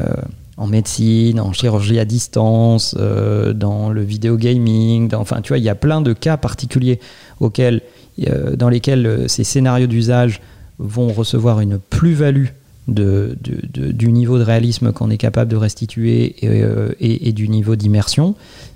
en 0.55 0.67
médecine, 0.67 1.39
en 1.39 1.51
chirurgie 1.51 1.99
à 1.99 2.05
distance, 2.05 2.95
euh, 2.99 3.53
dans 3.53 3.89
le 3.89 4.01
vidéo 4.03 4.37
gaming, 4.37 5.07
dans- 5.09 5.19
enfin 5.19 5.41
tu 5.41 5.49
vois, 5.49 5.57
il 5.57 5.63
y 5.63 5.69
a 5.69 5.75
plein 5.75 5.99
de 5.99 6.13
cas 6.13 6.37
particuliers 6.37 6.99
auxquels, 7.39 7.81
euh, 8.27 8.55
dans 8.55 8.69
lesquels 8.69 9.25
ces 9.27 9.43
scénarios 9.43 9.87
d'usage 9.87 10.41
vont 10.79 11.11
recevoir 11.11 11.59
une 11.59 11.79
plus-value 11.79 12.47
de, 12.87 13.37
du 13.73 14.11
niveau 14.11 14.37
de 14.37 14.43
réalisme 14.43 14.91
qu'on 14.91 15.09
est 15.09 15.17
capable 15.17 15.49
de 15.49 15.55
restituer 15.55 16.35
et, 16.45 17.29
et- 17.29 17.31
du 17.31 17.47
niveau 17.49 17.75
d'immersion. 17.75 18.35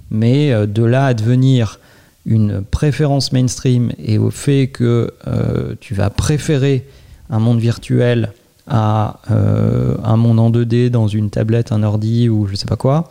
Mais 0.09 0.51
de 0.65 0.83
là 0.83 1.07
à 1.07 1.13
devenir 1.13 1.79
une 2.27 2.61
préférence 2.61 3.31
mainstream 3.31 3.91
et 3.97 4.17
au 4.17 4.29
fait 4.29 4.67
que 4.67 5.13
euh, 5.27 5.73
tu 5.79 5.95
vas 5.95 6.09
préférer 6.09 6.85
un 7.29 7.39
monde 7.39 7.59
virtuel 7.59 8.33
à 8.67 9.21
euh, 9.31 9.95
un 10.03 10.17
monde 10.17 10.39
en 10.39 10.51
2D 10.51 10.89
dans 10.89 11.07
une 11.07 11.29
tablette, 11.29 11.71
un 11.71 11.83
ordi 11.83 12.27
ou 12.27 12.45
je 12.47 12.55
sais 12.55 12.65
pas 12.65 12.75
quoi, 12.75 13.09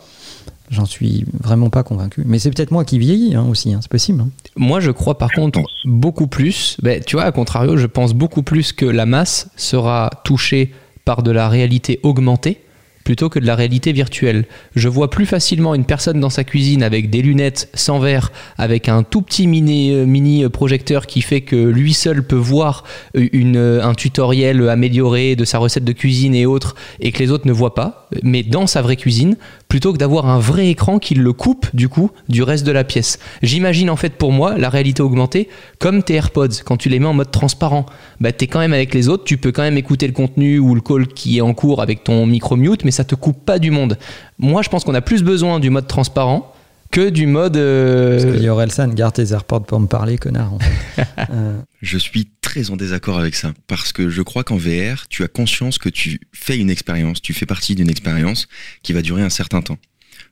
j'en 0.69 0.85
suis 0.85 1.25
vraiment 1.33 1.71
pas 1.71 1.81
convaincu. 1.81 2.23
Mais 2.27 2.37
c'est 2.37 2.51
peut-être 2.51 2.69
moi 2.69 2.85
qui 2.85 2.99
vieillis 2.99 3.35
hein, 3.35 3.47
aussi, 3.49 3.73
hein, 3.73 3.79
c'est 3.81 3.89
possible. 3.89 4.21
hein. 4.21 4.29
Moi, 4.55 4.79
je 4.79 4.91
crois 4.91 5.17
par 5.17 5.31
contre 5.31 5.61
beaucoup 5.85 6.27
plus. 6.27 6.77
ben, 6.83 7.03
tu 7.03 7.15
vois, 7.15 7.25
à 7.25 7.31
contrario, 7.31 7.75
je 7.75 7.87
pense 7.87 8.13
beaucoup 8.13 8.43
plus 8.43 8.71
que 8.71 8.85
la 8.85 9.07
masse 9.07 9.49
sera 9.55 10.11
touchée 10.23 10.73
par 11.05 11.23
de 11.23 11.31
la 11.31 11.49
réalité 11.49 11.99
augmentée 12.03 12.61
plutôt 13.07 13.29
que 13.29 13.39
de 13.39 13.45
la 13.45 13.55
réalité 13.55 13.93
virtuelle. 13.93 14.43
Je 14.75 14.89
vois 14.89 15.09
plus 15.09 15.25
facilement 15.25 15.73
une 15.73 15.85
personne 15.85 16.19
dans 16.19 16.29
sa 16.29 16.43
cuisine 16.43 16.83
avec 16.83 17.09
des 17.09 17.21
lunettes 17.21 17.69
sans 17.73 17.99
verre, 17.99 18.33
avec 18.57 18.89
un 18.89 19.01
tout 19.03 19.21
petit 19.21 19.47
mini, 19.47 19.93
euh, 19.93 20.05
mini 20.05 20.49
projecteur 20.49 21.07
qui 21.07 21.21
fait 21.21 21.39
que 21.39 21.55
lui 21.55 21.93
seul 21.93 22.21
peut 22.21 22.35
voir 22.35 22.83
euh, 23.15 23.81
un 23.81 23.93
tutoriel 23.93 24.67
amélioré 24.67 25.37
de 25.37 25.45
sa 25.45 25.57
recette 25.57 25.85
de 25.85 25.93
cuisine 25.93 26.35
et 26.35 26.45
autres, 26.45 26.75
et 26.99 27.13
que 27.13 27.19
les 27.19 27.31
autres 27.31 27.47
ne 27.47 27.53
voient 27.53 27.75
pas, 27.75 28.09
mais 28.23 28.43
dans 28.43 28.67
sa 28.67 28.81
vraie 28.81 28.97
cuisine, 28.97 29.37
plutôt 29.67 29.91
que 29.91 29.97
d'avoir 29.97 30.27
un 30.27 30.39
vrai 30.39 30.67
écran 30.69 30.97
qui 30.99 31.13
le 31.15 31.33
coupe 31.33 31.67
du 31.73 31.89
coup 31.89 32.11
du 32.29 32.41
reste 32.43 32.65
de 32.65 32.71
la 32.71 32.83
pièce. 32.83 33.19
J'imagine 33.41 33.89
en 33.89 33.95
fait 33.97 34.11
pour 34.17 34.31
moi 34.31 34.57
la 34.57 34.69
réalité 34.69 35.01
augmentée 35.01 35.49
comme 35.79 36.03
tes 36.03 36.13
AirPods 36.15 36.47
quand 36.65 36.77
tu 36.77 36.87
les 36.89 36.99
mets 36.99 37.05
en 37.07 37.13
mode 37.13 37.31
transparent. 37.31 37.85
Bah 38.21 38.31
t'es 38.31 38.47
quand 38.47 38.59
même 38.59 38.73
avec 38.73 38.93
les 38.93 39.09
autres, 39.09 39.23
tu 39.25 39.37
peux 39.37 39.51
quand 39.51 39.63
même 39.63 39.77
écouter 39.77 40.07
le 40.07 40.13
contenu 40.13 40.57
ou 40.59 40.73
le 40.73 40.81
call 40.81 41.07
qui 41.07 41.37
est 41.37 41.41
en 41.41 41.53
cours 41.53 41.81
avec 41.81 42.03
ton 42.03 42.25
micro 42.25 42.55
mute, 42.55 42.85
mais 42.85 42.91
ça 42.91 43.03
te 43.03 43.15
coupe 43.15 43.43
pas 43.45 43.59
du 43.59 43.71
monde. 43.71 43.97
Moi 44.39 44.61
je 44.61 44.69
pense 44.69 44.83
qu'on 44.83 44.95
a 44.95 45.01
plus 45.01 45.21
besoin 45.23 45.59
du 45.59 45.69
mode 45.69 45.87
transparent 45.87 46.53
que 46.89 47.09
du 47.09 47.27
mode. 47.27 47.57
euh, 47.57 48.11
Parce 48.23 48.37
que 48.37 48.41
Yorelsan, 48.41 48.87
garde 48.93 49.13
tes 49.15 49.33
AirPods 49.33 49.59
pour 49.67 49.77
me 49.81 49.87
parler, 49.87 50.17
connard. 50.17 50.53
en 50.53 50.59
fait. 50.59 51.03
Euh, 51.31 51.57
Je 51.81 51.97
suis 51.97 52.29
très 52.57 52.71
en 52.71 52.75
désaccord 52.75 53.19
avec 53.19 53.35
ça 53.35 53.53
parce 53.67 53.91
que 53.91 54.09
je 54.09 54.23
crois 54.23 54.43
qu'en 54.43 54.57
VR, 54.57 55.07
tu 55.09 55.23
as 55.23 55.27
conscience 55.27 55.77
que 55.77 55.89
tu 55.89 56.19
fais 56.33 56.57
une 56.57 56.71
expérience, 56.71 57.21
tu 57.21 57.33
fais 57.33 57.45
partie 57.45 57.75
d'une 57.75 57.89
expérience 57.89 58.47
qui 58.81 58.93
va 58.93 59.03
durer 59.03 59.21
un 59.21 59.29
certain 59.29 59.61
temps. 59.61 59.77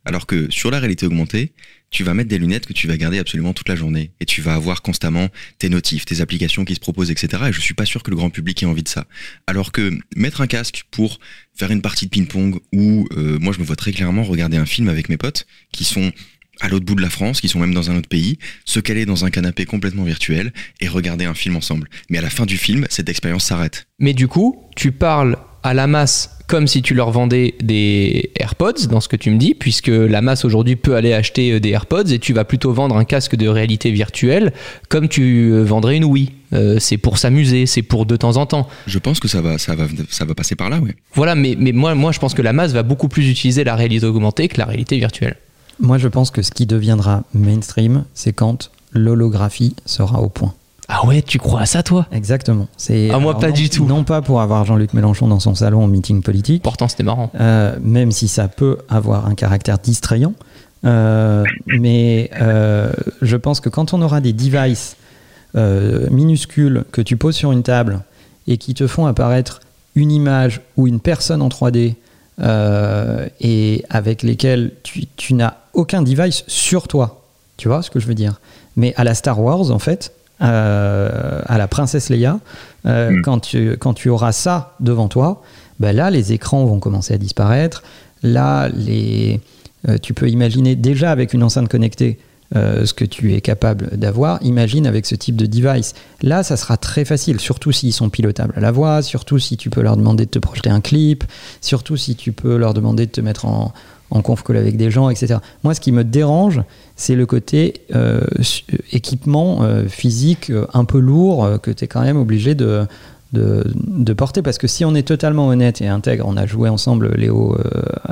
Alors 0.06 0.26
que 0.26 0.48
sur 0.50 0.72
la 0.72 0.80
réalité 0.80 1.06
augmentée, 1.06 1.54
tu 1.92 2.04
vas 2.04 2.16
mettre 2.16 2.30
des 2.30 2.40
lunettes 2.40 2.66
que 2.66 2.74
tu 2.74 2.88
vas 2.88 2.98
garder 2.98 3.20
absolument 3.20 3.54
toute 3.54 3.70
la 3.70 3.76
journée 3.76 4.12
et 4.20 4.26
tu 4.26 4.42
vas 4.42 4.56
avoir 4.56 4.82
constamment 4.82 5.30
tes 5.60 5.70
notifs, 5.70 6.06
tes 6.06 6.22
applications 6.22 6.66
qui 6.66 6.74
se 6.74 6.80
proposent, 6.80 7.12
etc. 7.12 7.44
Et 7.50 7.54
je 7.54 7.62
suis 7.62 7.76
pas 7.76 7.86
sûr 7.86 8.02
que 8.02 8.10
le 8.10 8.16
grand 8.16 8.32
public 8.32 8.64
ait 8.64 8.66
envie 8.66 8.82
de 8.82 8.90
ça. 8.90 9.06
Alors 9.46 9.72
que 9.72 9.92
mettre 10.16 10.42
un 10.42 10.48
casque 10.48 10.86
pour 10.90 11.20
faire 11.54 11.70
une 11.70 11.84
partie 11.84 12.06
de 12.06 12.10
ping-pong 12.10 12.60
ou 12.74 13.08
euh, 13.16 13.38
moi 13.40 13.54
je 13.54 13.60
me 13.60 13.66
vois 13.66 13.76
très 13.76 13.92
clairement 13.92 14.24
regarder 14.24 14.58
un 14.58 14.66
film 14.66 14.90
avec 14.90 15.10
mes 15.10 15.18
potes 15.18 15.46
qui 15.72 15.84
sont 15.84 16.12
à 16.62 16.70
l'autre 16.70 16.86
bout 16.86 16.96
de 16.96 17.02
la 17.02 17.10
France, 17.10 17.42
qui 17.42 17.48
sont 17.48 17.60
même 17.60 17.74
dans 17.74 17.92
un 17.92 17.98
autre 17.98 18.10
pays, 18.10 18.38
se 18.66 18.80
caler 18.80 19.06
dans 19.06 19.26
un 19.26 19.30
canapé 19.30 19.66
complètement 19.66 20.04
virtuel 20.04 20.54
et 20.82 20.88
regarder 20.88 21.26
un 21.26 21.34
film 21.34 21.56
ensemble. 21.56 21.90
Mais 22.10 22.18
à 22.18 22.22
la 22.22 22.30
fin 22.30 22.46
du 22.46 22.58
film, 22.58 22.86
cette 22.90 23.10
expérience 23.10 23.46
s'arrête. 23.46 23.88
Mais 24.00 24.14
du 24.14 24.28
coup, 24.28 24.64
tu 24.76 24.92
parles 24.92 25.38
à 25.64 25.74
la 25.74 25.88
masse 25.88 26.30
comme 26.48 26.68
si 26.68 26.84
tu 26.84 26.94
leur 26.94 27.10
vendais 27.10 27.56
des 27.60 28.30
AirPods, 28.40 28.88
dans 28.90 29.00
ce 29.00 29.08
que 29.08 29.16
tu 29.16 29.32
me 29.32 29.38
dis, 29.38 29.56
puisque 29.56 29.88
la 29.88 30.22
masse 30.22 30.46
aujourd'hui 30.46 30.76
peut 30.76 30.96
aller 30.96 31.12
acheter 31.12 31.54
euh, 31.54 31.60
des 31.60 31.70
AirPods 31.70 32.12
et 32.12 32.20
tu 32.20 32.34
vas 32.34 32.44
plutôt 32.44 32.72
vendre 32.72 32.96
un 32.98 33.04
casque 33.04 33.36
de 33.36 33.48
réalité 33.48 33.90
virtuelle 33.90 34.54
comme 34.90 35.10
tu 35.10 35.50
euh, 35.52 35.64
vendrais 35.64 35.98
une 35.98 36.06
Wii. 36.06 36.34
Euh, 36.54 36.78
c'est 36.80 36.98
pour 36.98 37.18
s'amuser, 37.18 37.66
c'est 37.66 37.82
pour 37.82 38.06
de 38.06 38.16
temps 38.16 38.38
en 38.38 38.46
temps. 38.46 38.68
Je 38.86 39.00
pense 39.00 39.20
que 39.20 39.28
ça 39.28 39.42
va, 39.42 39.58
ça 39.58 39.74
va, 39.76 39.88
ça 40.10 40.26
va 40.26 40.36
passer 40.36 40.56
par 40.56 40.70
là, 40.70 40.80
ouais. 40.80 40.96
Voilà, 41.16 41.34
mais, 41.34 41.56
mais 41.60 41.72
moi, 41.72 41.96
moi 41.96 42.12
je 42.12 42.20
pense 42.20 42.36
que 42.36 42.44
la 42.44 42.54
masse 42.54 42.72
va 42.72 42.84
beaucoup 42.84 43.08
plus 43.08 43.28
utiliser 43.28 43.64
la 43.64 43.76
réalité 43.76 44.06
augmentée 44.06 44.48
que 44.48 44.60
la 44.60 44.66
réalité 44.66 45.00
virtuelle. 45.00 45.38
Moi, 45.80 45.98
je 45.98 46.08
pense 46.08 46.32
que 46.32 46.42
ce 46.42 46.52
qui 46.52 46.66
deviendra 46.66 47.24
mainstream, 47.34 48.04
c'est 48.14 48.34
quand 48.34 48.72
l'holographie 48.92 49.76
sera 49.86 50.22
au 50.22 50.30
point. 50.30 50.54
Ah 50.88 51.06
ouais, 51.08 51.22
tu 51.24 51.40
crois 51.40 51.62
à 51.62 51.66
ça 51.66 51.82
toi? 51.84 52.06
Exactement. 52.12 52.68
C'est 52.78 53.10
Ah, 53.12 53.18
moi, 53.20 53.32
alors 53.32 53.42
pas 53.42 53.48
non- 53.50 53.54
du 53.56 53.70
tout. 53.70 53.86
Non 53.86 54.04
pas 54.04 54.22
pour 54.22 54.40
avoir 54.40 54.64
Jean-Luc 54.66 54.94
Mélenchon 54.94 55.28
dans 55.28 55.40
son 55.40 55.56
salon 55.56 55.84
en 55.84 55.88
meeting 55.88 56.22
politique, 56.22 56.62
Pourtant 56.62 56.88
c'était 56.88 57.02
marrant. 57.04 57.32
euh, 57.40 57.76
même 57.82 58.12
si 58.12 58.28
ça 58.28 58.48
peut 58.48 58.78
avoir 58.88 59.26
un 59.26 59.34
caractère 59.34 59.80
distrayant. 59.80 60.34
Euh, 60.86 61.44
mais 61.66 62.30
euh, 62.40 62.92
je 63.24 63.36
pense 63.36 63.60
que 63.62 63.70
quand 63.70 63.94
on 63.96 64.02
aura 64.04 64.22
des 64.22 64.32
devices 64.34 64.96
minuscules 66.12 66.84
que 66.92 67.02
tu 67.02 67.18
poses 67.18 67.36
sur 67.36 67.52
une 67.52 67.64
table 67.64 68.02
et 68.48 68.58
qui 68.58 68.74
te 68.74 68.88
font 68.88 69.06
apparaître 69.06 69.62
une 69.96 70.12
image 70.12 70.62
ou 70.78 70.88
une 70.88 71.00
personne 71.00 71.42
en 71.42 71.48
3D 71.50 71.96
euh, 72.42 73.28
et 73.40 73.84
avec 73.90 74.24
lesquels 74.24 74.72
tu, 74.84 75.06
tu 75.16 75.34
n'as 75.34 75.56
aucun 75.74 76.02
device 76.02 76.44
sur 76.48 76.88
toi. 76.88 77.22
Tu 77.58 77.68
vois 77.68 77.82
ce 77.82 77.90
que 77.90 78.00
je 78.00 78.08
veux 78.08 78.16
dire? 78.16 78.42
Mais 78.76 78.94
à 78.98 79.04
la 79.04 79.14
Star 79.16 79.40
Wars, 79.42 79.72
en 79.72 79.80
fait, 79.80 80.12
euh, 80.42 81.42
à 81.46 81.58
la 81.58 81.68
princesse 81.68 82.10
Leia, 82.10 82.40
euh, 82.86 83.12
Mm. 83.12 83.22
quand, 83.22 83.40
tu, 83.40 83.78
quand 83.78 83.94
tu 83.94 84.10
auras 84.10 84.34
ça 84.34 84.76
devant 84.80 85.08
toi, 85.08 85.42
ben 85.80 85.96
là, 85.96 86.10
les 86.12 86.34
écrans 86.34 86.66
vont 86.66 86.80
commencer 86.80 87.14
à 87.14 87.18
disparaître. 87.18 87.84
Là, 88.24 88.70
les, 88.70 89.40
tu 90.02 90.14
peux 90.14 90.30
imaginer 90.30 90.76
déjà 90.76 91.12
avec 91.12 91.34
une 91.34 91.44
enceinte 91.44 91.70
connectée 91.70 92.18
euh, 92.56 92.86
ce 92.86 92.94
que 92.94 93.04
tu 93.04 93.34
es 93.34 93.42
capable 93.42 93.98
d'avoir, 93.98 94.40
imagine 94.42 94.88
avec 94.88 95.06
ce 95.06 95.16
type 95.16 95.36
de 95.36 95.46
device. 95.46 95.94
Là, 96.22 96.42
ça 96.42 96.56
sera 96.56 96.78
très 96.78 97.04
facile, 97.04 97.42
surtout 97.42 97.74
s'ils 97.74 97.92
sont 97.92 98.10
pilotables 98.10 98.54
à 98.56 98.62
la 98.62 98.72
voix, 98.72 99.02
surtout 99.02 99.40
si 99.40 99.58
tu 99.58 99.70
peux 99.70 99.82
leur 99.82 99.98
demander 99.98 100.26
de 100.26 100.30
te 100.30 100.40
projeter 100.40 100.70
un 100.70 100.80
clip, 100.80 101.26
surtout 101.60 101.98
si 101.98 102.16
tu 102.16 102.32
peux 102.32 102.56
leur 102.56 102.74
demander 102.74 103.08
de 103.08 103.12
te 103.12 103.20
mettre 103.20 103.46
en, 103.46 103.74
en 104.10 104.22
conf 104.22 104.42
call 104.44 104.56
avec 104.56 104.78
des 104.78 104.90
gens, 104.90 105.10
etc. 105.10 105.40
Moi, 105.66 105.74
ce 105.74 105.82
qui 105.82 105.92
me 105.92 106.06
dérange, 106.06 106.62
c'est 106.96 107.16
le 107.16 107.26
côté 107.26 107.82
euh, 107.94 108.22
équipement 108.94 109.64
euh, 109.64 109.88
physique 109.88 110.50
un 110.74 110.86
peu 110.86 111.00
lourd 111.00 111.60
que 111.62 111.72
tu 111.72 111.84
es 111.84 111.88
quand 111.88 112.04
même 112.04 112.18
obligé 112.18 112.56
de, 112.56 112.86
de, 113.34 114.14
porter. 114.14 114.42
Parce 114.42 114.60
que 114.60 114.68
si 114.68 114.86
on 114.86 114.96
est 114.96 115.06
totalement 115.06 115.50
honnête 115.50 115.82
et 115.82 115.90
intègre, 115.90 116.24
on 116.26 116.38
a 116.38 116.46
joué 116.46 116.70
ensemble, 116.70 117.12
Léo, 117.18 117.58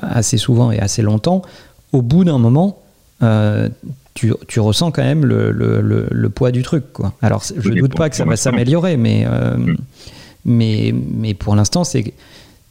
assez 0.01 0.38
souvent 0.38 0.69
et 0.69 0.79
assez 0.79 1.01
longtemps, 1.01 1.43
au 1.93 2.01
bout 2.01 2.25
d'un 2.25 2.39
moment, 2.39 2.79
tu, 4.13 4.34
tu, 4.47 4.60
ressens 4.60 4.91
quand 4.91 5.04
même 5.04 5.26
le, 5.26 5.52
le, 5.52 5.82
le, 6.10 6.30
poids 6.30 6.52
du 6.52 6.62
truc. 6.63 6.93
Quoi. 6.93 7.13
Alors, 7.21 7.43
je 7.43 7.69
ne 7.69 7.80
doute 7.80 7.95
pas 7.95 8.10
que 8.10 8.15
ça 8.15 8.26
va 8.26 8.36
s'améliorer, 8.36 8.97
mais, 8.97 9.26
euh, 9.28 9.58
mais, 10.45 10.93
mais 10.93 11.34
pour 11.34 11.56
l'instant, 11.56 11.84
c'est 11.84 12.13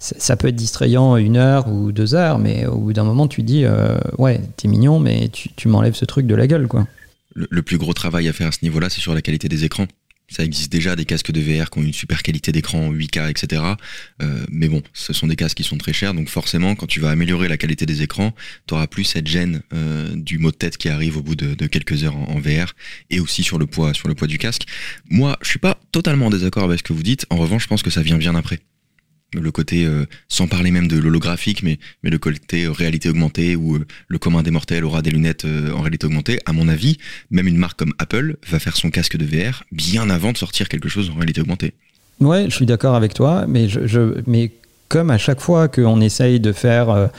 ça 0.03 0.37
peut 0.37 0.49
être 0.49 0.57
distrayant 0.57 1.17
une 1.17 1.37
heure 1.37 1.69
ou 1.69 1.93
deux 1.93 2.17
heures, 2.17 2.41
mais 2.41 2.67
au 2.67 2.77
bout 2.79 2.93
d'un 2.93 3.05
moment, 3.05 3.29
tu 3.29 3.45
dis 3.45 3.65
euh, 3.65 3.99
Ouais, 4.19 4.41
t'es 4.57 4.67
mignon, 4.67 4.99
mais 4.99 5.29
tu, 5.29 5.51
tu 5.55 5.69
m'enlèves 5.69 5.95
ce 5.95 6.05
truc 6.05 6.27
de 6.27 6.35
la 6.35 6.49
gueule. 6.49 6.67
quoi. 6.67 6.89
Le, 7.35 7.63
plus 7.63 7.79
gros 7.79 7.93
travail 7.95 8.29
à 8.29 8.33
faire 8.33 8.49
à 8.49 8.53
ce 8.53 8.59
niveau-là, 8.63 8.91
c'est 8.91 9.01
sur 9.01 9.15
la 9.15 9.23
qualité 9.23 9.49
des 9.49 9.65
écrans. 9.65 9.87
Ça 10.33 10.45
existe 10.45 10.73
déjà 10.73 10.97
des 10.97 11.05
casques 11.05 11.31
de 11.31 11.41
VR 11.41 11.69
qui 11.69 11.79
ont 11.79 11.83
une 11.83 11.93
super 11.93 12.23
qualité 12.23 12.53
d'écran 12.53 12.91
8K, 12.91 13.29
etc. 13.29 13.63
Euh, 14.23 14.47
mais 14.51 14.67
bon, 14.67 14.83
ce 14.95 15.13
sont 15.13 15.27
des 15.27 15.37
casques 15.37 15.59
qui 15.59 15.63
sont 15.63 15.77
très 15.77 15.93
chers, 15.93 16.15
donc 16.15 16.31
forcément, 16.31 16.75
quand 16.75 16.87
tu 16.87 17.01
vas 17.01 17.11
améliorer 17.11 17.49
la 17.49 17.59
qualité 17.59 17.85
des 17.85 18.01
écrans, 18.01 18.35
tu 18.67 18.73
auras 18.73 18.87
plus 18.87 19.05
cette 19.05 19.27
gêne 19.27 19.61
euh, 19.75 20.11
du 20.17 20.39
mot 20.39 20.51
de 20.51 20.57
tête 20.57 20.79
qui 20.79 20.89
arrive 20.89 21.19
au 21.19 21.23
bout 21.23 21.37
de, 21.37 21.67
quelques 21.67 22.05
heures 22.05 22.17
en, 22.17 22.41
VR, 22.41 22.73
et 23.11 23.21
aussi 23.21 23.43
sur 23.43 23.59
le 23.59 23.67
poids, 23.67 23.93
sur 23.93 24.09
le 24.09 24.15
poids 24.15 24.27
du 24.27 24.39
casque. 24.39 24.65
Moi, 25.11 25.39
je 25.43 25.49
suis 25.49 25.59
pas 25.59 25.79
totalement 25.93 26.27
en 26.27 26.31
désaccord 26.31 26.65
avec 26.65 26.79
ce 26.79 26.85
que 26.85 26.95
vous 26.95 27.03
dites. 27.03 27.27
En 27.29 27.37
revanche, 27.37 27.65
je 27.65 27.69
pense 27.69 27.83
que 27.83 27.91
ça 27.91 28.01
vient 28.01 28.17
bien 28.17 28.35
après 28.35 28.61
le 29.41 29.51
côté, 29.51 29.87
euh, 29.87 30.05
sans 30.29 30.47
parler 30.47 30.71
même 30.71 30.89
de 30.89 30.99
l'holographique, 30.99 31.63
mais, 31.63 31.79
le 32.03 32.19
côté 32.19 32.65
euh, 32.65 32.73
réalité 32.73 33.09
augmentée, 33.09 33.57
où 33.57 33.77
euh, 33.77 33.87
le 34.09 34.19
commun 34.19 34.43
des 34.43 34.51
mortels 34.51 34.85
aura 34.85 35.03
des 35.03 35.11
lunettes 35.11 35.47
en 35.75 35.81
réalité 35.81 36.07
augmentée, 36.07 36.41
à 36.47 36.53
mon 36.53 36.69
avis, 36.69 36.99
même 37.31 37.47
une 37.47 37.57
marque 37.57 37.79
comme 37.79 37.95
Apple 37.99 38.37
va 38.49 38.59
faire 38.59 38.77
son 38.77 38.91
casque 38.91 39.17
de 39.17 39.25
VR 39.25 39.65
bien 39.73 40.11
avant 40.11 40.33
de 40.33 40.39
sortir 40.39 40.69
quelque 40.69 40.89
chose 40.89 41.11
en 41.11 41.15
réalité 41.15 41.41
augmentée. 41.41 41.73
Ouais, 42.21 42.47
je 42.49 42.55
suis 42.55 42.67
d'accord 42.67 42.95
avec 42.95 43.15
toi, 43.15 43.47
mais, 43.49 43.69
je, 43.69 44.49
comme 44.89 45.11
à 45.11 45.19
chaque 45.19 45.41
fois 45.41 45.69
qu'on 45.69 46.01
essaye 46.01 46.39
de 46.39 46.53
faire 46.53 47.11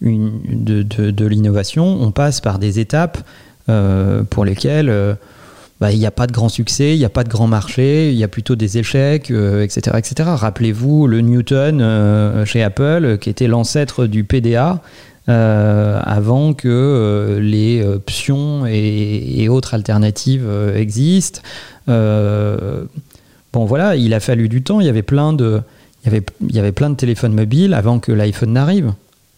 une, 0.00 0.40
de, 0.48 0.82
de, 0.82 1.10
de 1.10 1.26
l'innovation, 1.26 1.84
on 1.84 2.12
passe 2.12 2.40
par 2.40 2.58
des 2.58 2.78
étapes 2.78 3.18
pour 4.30 4.44
lesquelles 4.44 5.16
bah, 5.80 5.92
il 5.92 5.98
n'y 5.98 6.06
a 6.06 6.10
pas 6.10 6.26
de 6.26 6.32
grand 6.32 6.48
succès, 6.48 6.94
il 6.94 6.98
n'y 6.98 7.04
a 7.04 7.10
pas 7.10 7.22
de 7.22 7.28
grand 7.28 7.46
marché, 7.46 8.10
il 8.10 8.16
y 8.16 8.24
a 8.24 8.28
plutôt 8.28 8.56
des 8.56 8.78
échecs, 8.78 9.30
etc., 9.30 9.34
euh, 9.36 9.98
etc. 9.98 10.30
Rappelez-vous 10.32 11.06
le 11.06 11.20
Newton 11.20 11.80
euh, 11.82 12.46
chez 12.46 12.62
Apple, 12.62 13.18
qui 13.18 13.28
était 13.28 13.46
l'ancêtre 13.46 14.06
du 14.06 14.24
PDA. 14.24 14.80
Euh, 15.28 15.98
avant 16.04 16.54
que 16.54 17.40
les 17.42 17.84
options 17.84 18.64
et, 18.64 19.48
autres 19.48 19.74
alternatives 19.74 20.48
existent. 20.76 21.40
bon 21.88 22.84
voilà, 23.52 23.96
il 23.96 24.14
a 24.14 24.20
fallu 24.20 24.48
du 24.48 24.62
temps. 24.62 24.80
Il 24.80 24.86
y 24.86 24.88
avait 24.88 25.02
plein 25.02 25.32
de, 25.32 25.62
y 26.04 26.08
avait, 26.08 26.22
y 26.48 26.60
avait 26.60 26.70
plein 26.70 26.90
de 26.90 26.94
téléphones 26.94 27.34
mobiles 27.34 27.74
avant 27.74 27.98
que 27.98 28.12
l'iPhone 28.12 28.52
n'arrive. 28.52 28.92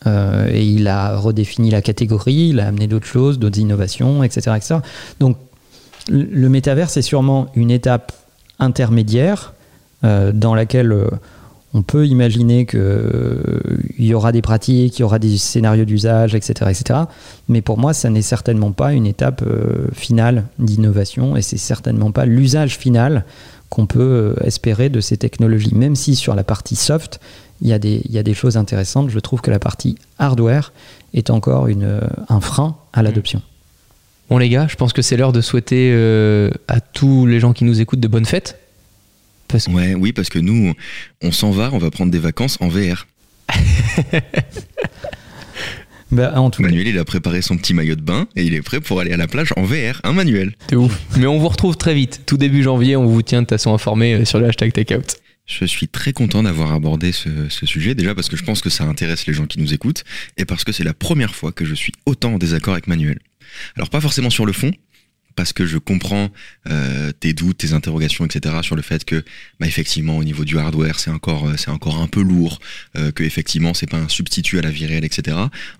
et 0.07 0.63
il 0.63 0.87
a 0.89 1.17
redéfini 1.17 1.71
la 1.71 1.81
catégorie, 1.81 2.51
il 2.51 2.61
a 2.61 2.67
amené 2.67 2.87
d'autres 2.87 3.07
choses, 3.07 3.39
d'autres 3.39 3.59
innovations, 3.59 4.23
etc., 4.23 4.57
etc. 4.59 4.77
Donc 5.21 5.39
le 6.09 6.49
métavers, 6.49 6.91
c'est 6.91 7.03
sûrement 7.03 7.49
une 7.55 7.71
étape 7.71 8.13
intermédiaire 8.59 9.55
euh, 10.05 10.33
dans 10.33 10.55
laquelle 10.55 10.93
euh, 10.93 11.09
on 11.75 11.83
peut 11.83 12.07
imaginer 12.07 12.67
qu'il 12.67 12.81
euh, 12.81 13.61
y 13.99 14.15
aura 14.15 14.33
des 14.33 14.43
pratiques, 14.43 14.93
qu'il 14.93 15.01
y 15.01 15.05
aura 15.05 15.19
des 15.19 15.37
scénarios 15.37 15.85
d'usage, 15.85 16.35
etc., 16.35 16.71
etc. 16.71 17.01
Mais 17.49 17.63
pour 17.63 17.79
moi, 17.79 17.93
ça 17.93 18.09
n'est 18.09 18.23
certainement 18.23 18.73
pas 18.73 18.93
une 18.93 19.07
étape 19.07 19.45
finale 19.93 20.45
d'innovation 20.59 21.37
et 21.37 21.43
c'est 21.43 21.59
certainement 21.59 22.11
pas 22.11 22.27
l'usage 22.27 22.79
final 22.79 23.25
qu'on 23.69 23.87
peut 23.87 24.35
espérer 24.43 24.89
de 24.89 25.01
ces 25.01 25.19
technologies. 25.19 25.75
Même 25.75 25.95
si 25.95 26.15
sur 26.15 26.35
la 26.35 26.45
partie 26.45 26.77
soft, 26.77 27.21
il 27.61 27.69
y, 27.69 27.73
a 27.73 27.79
des, 27.79 28.03
il 28.09 28.35
choses 28.35 28.57
intéressantes, 28.57 29.11
je 29.11 29.19
trouve 29.19 29.41
que 29.41 29.51
la 29.51 29.59
partie 29.59 29.97
hardware 30.19 30.73
est 31.13 31.29
encore 31.29 31.67
un 32.29 32.41
frein 32.41 32.77
à 32.93 33.03
l'adoption. 33.03 33.43
Bon 34.29 34.37
les 34.37 34.49
gars, 34.51 34.67
je 34.69 34.77
pense 34.77 34.93
que 34.93 35.01
c'est 35.01 35.17
l'heure 35.17 35.33
de 35.33 35.41
souhaiter 35.41 35.91
euh, 35.93 36.51
à 36.69 36.81
tous 36.81 37.27
les 37.27 37.41
gens 37.41 37.53
qui 37.55 37.65
nous 37.65 37.81
écoutent 37.81 38.01
de 38.01 38.09
bonnes 38.09 38.27
fêtes. 38.27 38.59
Ouais, 39.71 39.95
oui, 39.95 40.13
parce 40.13 40.29
que 40.29 40.39
nous, 40.39 40.75
on 41.23 41.33
s'en 41.33 41.51
va, 41.51 41.71
on 41.73 41.79
va 41.79 41.91
prendre 41.91 42.13
des 42.13 42.19
vacances 42.19 42.59
en 42.61 42.69
VR. 42.69 43.07
bah, 46.11 46.39
en 46.39 46.51
tout 46.51 46.61
Manuel, 46.61 46.87
il 46.89 46.99
a 46.99 47.05
préparé 47.07 47.41
son 47.41 47.57
petit 47.57 47.73
maillot 47.73 47.95
de 47.95 48.03
bain 48.03 48.29
et 48.37 48.45
il 48.45 48.55
est 48.55 48.61
prêt 48.61 48.81
pour 48.81 49.01
aller 49.01 49.13
à 49.13 49.17
la 49.17 49.27
plage 49.27 49.55
en 49.57 49.63
VR, 49.63 50.03
un 50.05 50.13
Manuel? 50.13 50.53
C'est 50.69 50.77
ouf. 50.77 51.01
Mais 51.17 51.27
on 51.27 51.39
vous 51.39 51.49
retrouve 51.49 51.79
très 51.79 51.95
vite. 51.95 52.23
Tout 52.27 52.37
début 52.37 52.63
janvier, 52.63 52.97
on 52.97 53.07
vous 53.07 53.23
tient 53.23 53.41
de 53.41 53.47
toute 53.47 53.57
façon 53.57 53.73
informé 53.73 54.13
euh, 54.13 54.25
sur 54.27 54.39
le 54.39 54.47
hashtag 54.47 54.75
Takeout. 54.75 55.17
Je 55.49 55.65
suis 55.65 55.89
très 55.89 56.13
content 56.13 56.43
d'avoir 56.43 56.73
abordé 56.73 57.11
ce, 57.11 57.49
sujet, 57.65 57.95
déjà 57.95 58.15
parce 58.15 58.29
que 58.29 58.37
je 58.37 58.45
pense 58.45 58.61
que 58.61 58.69
ça 58.69 58.85
intéresse 58.85 59.27
les 59.27 59.33
gens 59.33 59.47
qui 59.47 59.59
nous 59.59 59.73
écoutent, 59.73 60.05
et 60.37 60.45
parce 60.45 60.63
que 60.63 60.73
c'est 60.73 60.85
la 60.85 60.93
première 60.93 61.35
fois 61.35 61.53
que 61.53 61.65
je 61.65 61.75
suis 61.75 61.93
autant 62.05 62.35
en 62.35 62.39
désaccord 62.39 62.75
avec 62.75 62.87
Manuel. 62.87 63.19
Alors 63.75 63.89
pas 63.89 64.01
forcément 64.01 64.29
sur 64.29 64.45
le 64.45 64.53
fond, 64.53 64.71
parce 65.39 65.53
que 65.53 65.67
je 65.67 65.79
comprends 65.79 66.31
euh, 66.69 67.13
tes 67.13 67.33
doutes, 67.33 67.59
tes 67.59 67.73
interrogations, 67.73 68.25
etc. 68.25 68.57
sur 68.63 68.75
le 68.75 68.83
fait 68.83 69.05
que, 69.05 69.23
bah, 69.61 69.69
effectivement, 69.69 70.17
au 70.17 70.25
niveau 70.25 70.45
du 70.45 70.59
hardware, 70.59 70.99
c'est 70.99 71.13
encore, 71.13 71.47
euh, 71.47 71.55
c'est 71.57 71.71
encore 71.71 72.01
un 72.01 72.09
peu 72.09 72.21
lourd, 72.23 72.59
euh, 72.97 73.13
que 73.13 73.23
effectivement, 73.23 73.73
c'est 73.73 73.89
pas 73.89 73.99
un 73.99 74.09
substitut 74.09 74.59
à 74.59 74.63
la 74.63 74.73
vie 74.73 74.85
réelle, 74.85 75.05
etc. 75.05 75.37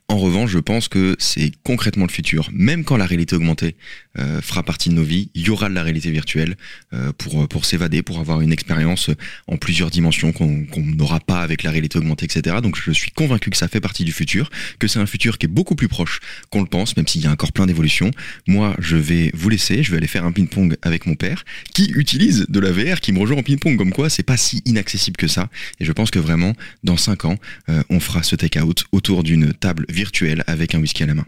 En 0.07 0.17
revanche, 0.17 0.53
je 0.53 0.61
pense 0.61 0.87
que 0.87 1.17
c'est 1.19 1.51
concrètement 1.65 2.07
le 2.07 2.13
futur. 2.13 2.49
Même 2.53 2.85
quand 2.85 2.97
la 2.97 3.05
réalité 3.05 3.35
augmentée 3.35 3.75
fera 4.43 4.65
partie 4.65 4.89
de 4.89 4.95
nos 4.95 5.05
vies, 5.05 5.31
il 5.35 5.47
y 5.47 5.51
aura 5.51 5.69
de 5.69 5.75
la 5.75 5.83
réalité 5.85 6.11
virtuelle 6.11 6.57
pour 7.19 7.47
pour 7.47 7.65
s'évader, 7.65 8.03
pour 8.03 8.19
avoir 8.19 8.41
une 8.41 8.53
expérience 8.53 9.11
en 9.47 9.59
plusieurs 9.59 9.91
dimensions 9.91 10.33
qu'on 10.33 10.67
n'aura 10.77 11.21
pas 11.21 11.41
avec 11.41 11.63
la 11.63 11.71
réalité 11.71 11.99
augmentée, 11.99 12.25
etc. 12.25 12.57
Donc, 12.63 12.77
je 12.83 12.91
suis 12.91 13.13
convaincu 13.13 13.51
que 13.51 13.57
ça 13.57 13.69
fait 13.69 13.81
partie 13.81 14.05
du 14.05 14.13
futur, 14.13 14.51
que 14.81 14.89
c'est 14.89 14.99
un 14.99 15.07
futur 15.07 15.39
qui 15.39 15.47
est 15.47 15.49
beaucoup 15.49 15.77
plus 15.77 15.89
proche 15.89 16.21
qu'on 16.51 16.63
le 16.63 16.67
pense, 16.67 16.97
même 16.97 17.07
s'il 17.07 17.23
y 17.23 17.27
a 17.27 17.31
encore 17.31 17.53
plein 17.53 17.67
d'évolutions. 17.67 18.11
Moi, 18.49 18.75
je 18.81 18.97
vais 18.97 19.31
vous 19.35 19.48
laisser, 19.49 19.83
je 19.83 19.91
vais 19.91 19.97
aller 19.97 20.07
faire 20.07 20.25
un 20.25 20.33
ping-pong 20.33 20.77
avec 20.83 21.07
mon 21.07 21.15
père, 21.15 21.45
qui 21.75 21.91
utilise 21.95 22.47
de 22.49 22.61
la 22.61 22.71
VR, 22.73 23.01
qui 23.01 23.13
me 23.13 23.19
rejoint 23.19 23.39
en 23.39 23.43
ping-pong, 23.43 23.77
comme 23.77 23.93
quoi 23.93 24.11
c'est 24.11 24.23
pas 24.23 24.37
si 24.37 24.63
inaccessible 24.65 25.17
que 25.17 25.29
ça. 25.29 25.49
Et 25.81 25.85
je 25.85 25.93
pense 25.93 26.11
que 26.11 26.19
vraiment, 26.19 26.53
dans 26.85 26.97
5 26.97 27.25
ans, 27.25 27.37
euh, 27.69 27.83
on 27.91 28.01
fera 28.01 28.23
ce 28.23 28.37
take-out 28.37 28.85
autour 28.93 29.23
d'une 29.23 29.53
table 29.53 29.85
virtuelle 29.89 30.45
avec 30.47 30.75
un 30.75 30.81
whisky 30.81 31.03
à 31.03 31.07
la 31.07 31.15
main. 31.15 31.27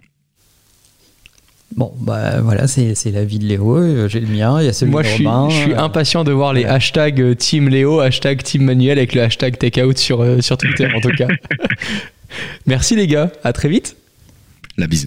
Bon, 1.76 1.92
bah 2.00 2.40
voilà, 2.40 2.66
c'est 2.66 2.94
la 3.12 3.24
vie 3.24 3.38
de 3.38 3.46
Léo, 3.46 3.76
euh, 3.76 4.08
j'ai 4.08 4.18
le 4.18 4.26
mien, 4.26 4.60
il 4.60 4.66
y 4.66 4.68
a 4.68 4.72
celui 4.72 4.90
Moi, 4.90 5.02
de 5.02 5.06
je 5.06 5.12
suis, 5.12 5.24
je 5.24 5.54
suis 5.54 5.74
impatient 5.74 6.24
de 6.24 6.32
voir 6.32 6.52
les 6.52 6.64
hashtags 6.64 7.20
euh, 7.20 7.34
Team 7.36 7.68
Léo, 7.68 8.00
hashtag 8.00 8.42
Team 8.42 8.64
Manuel 8.64 8.98
avec 8.98 9.14
le 9.14 9.22
hashtag 9.22 9.56
Takeout 9.56 9.96
sur, 9.96 10.42
sur 10.42 10.56
Twitter 10.56 10.88
en 10.92 11.00
tout 11.00 11.12
cas. 11.16 11.28
Merci 12.66 12.96
les 12.96 13.06
gars, 13.06 13.30
à 13.44 13.52
très 13.52 13.68
vite. 13.68 13.96
La 14.76 14.88
bise. 14.88 15.06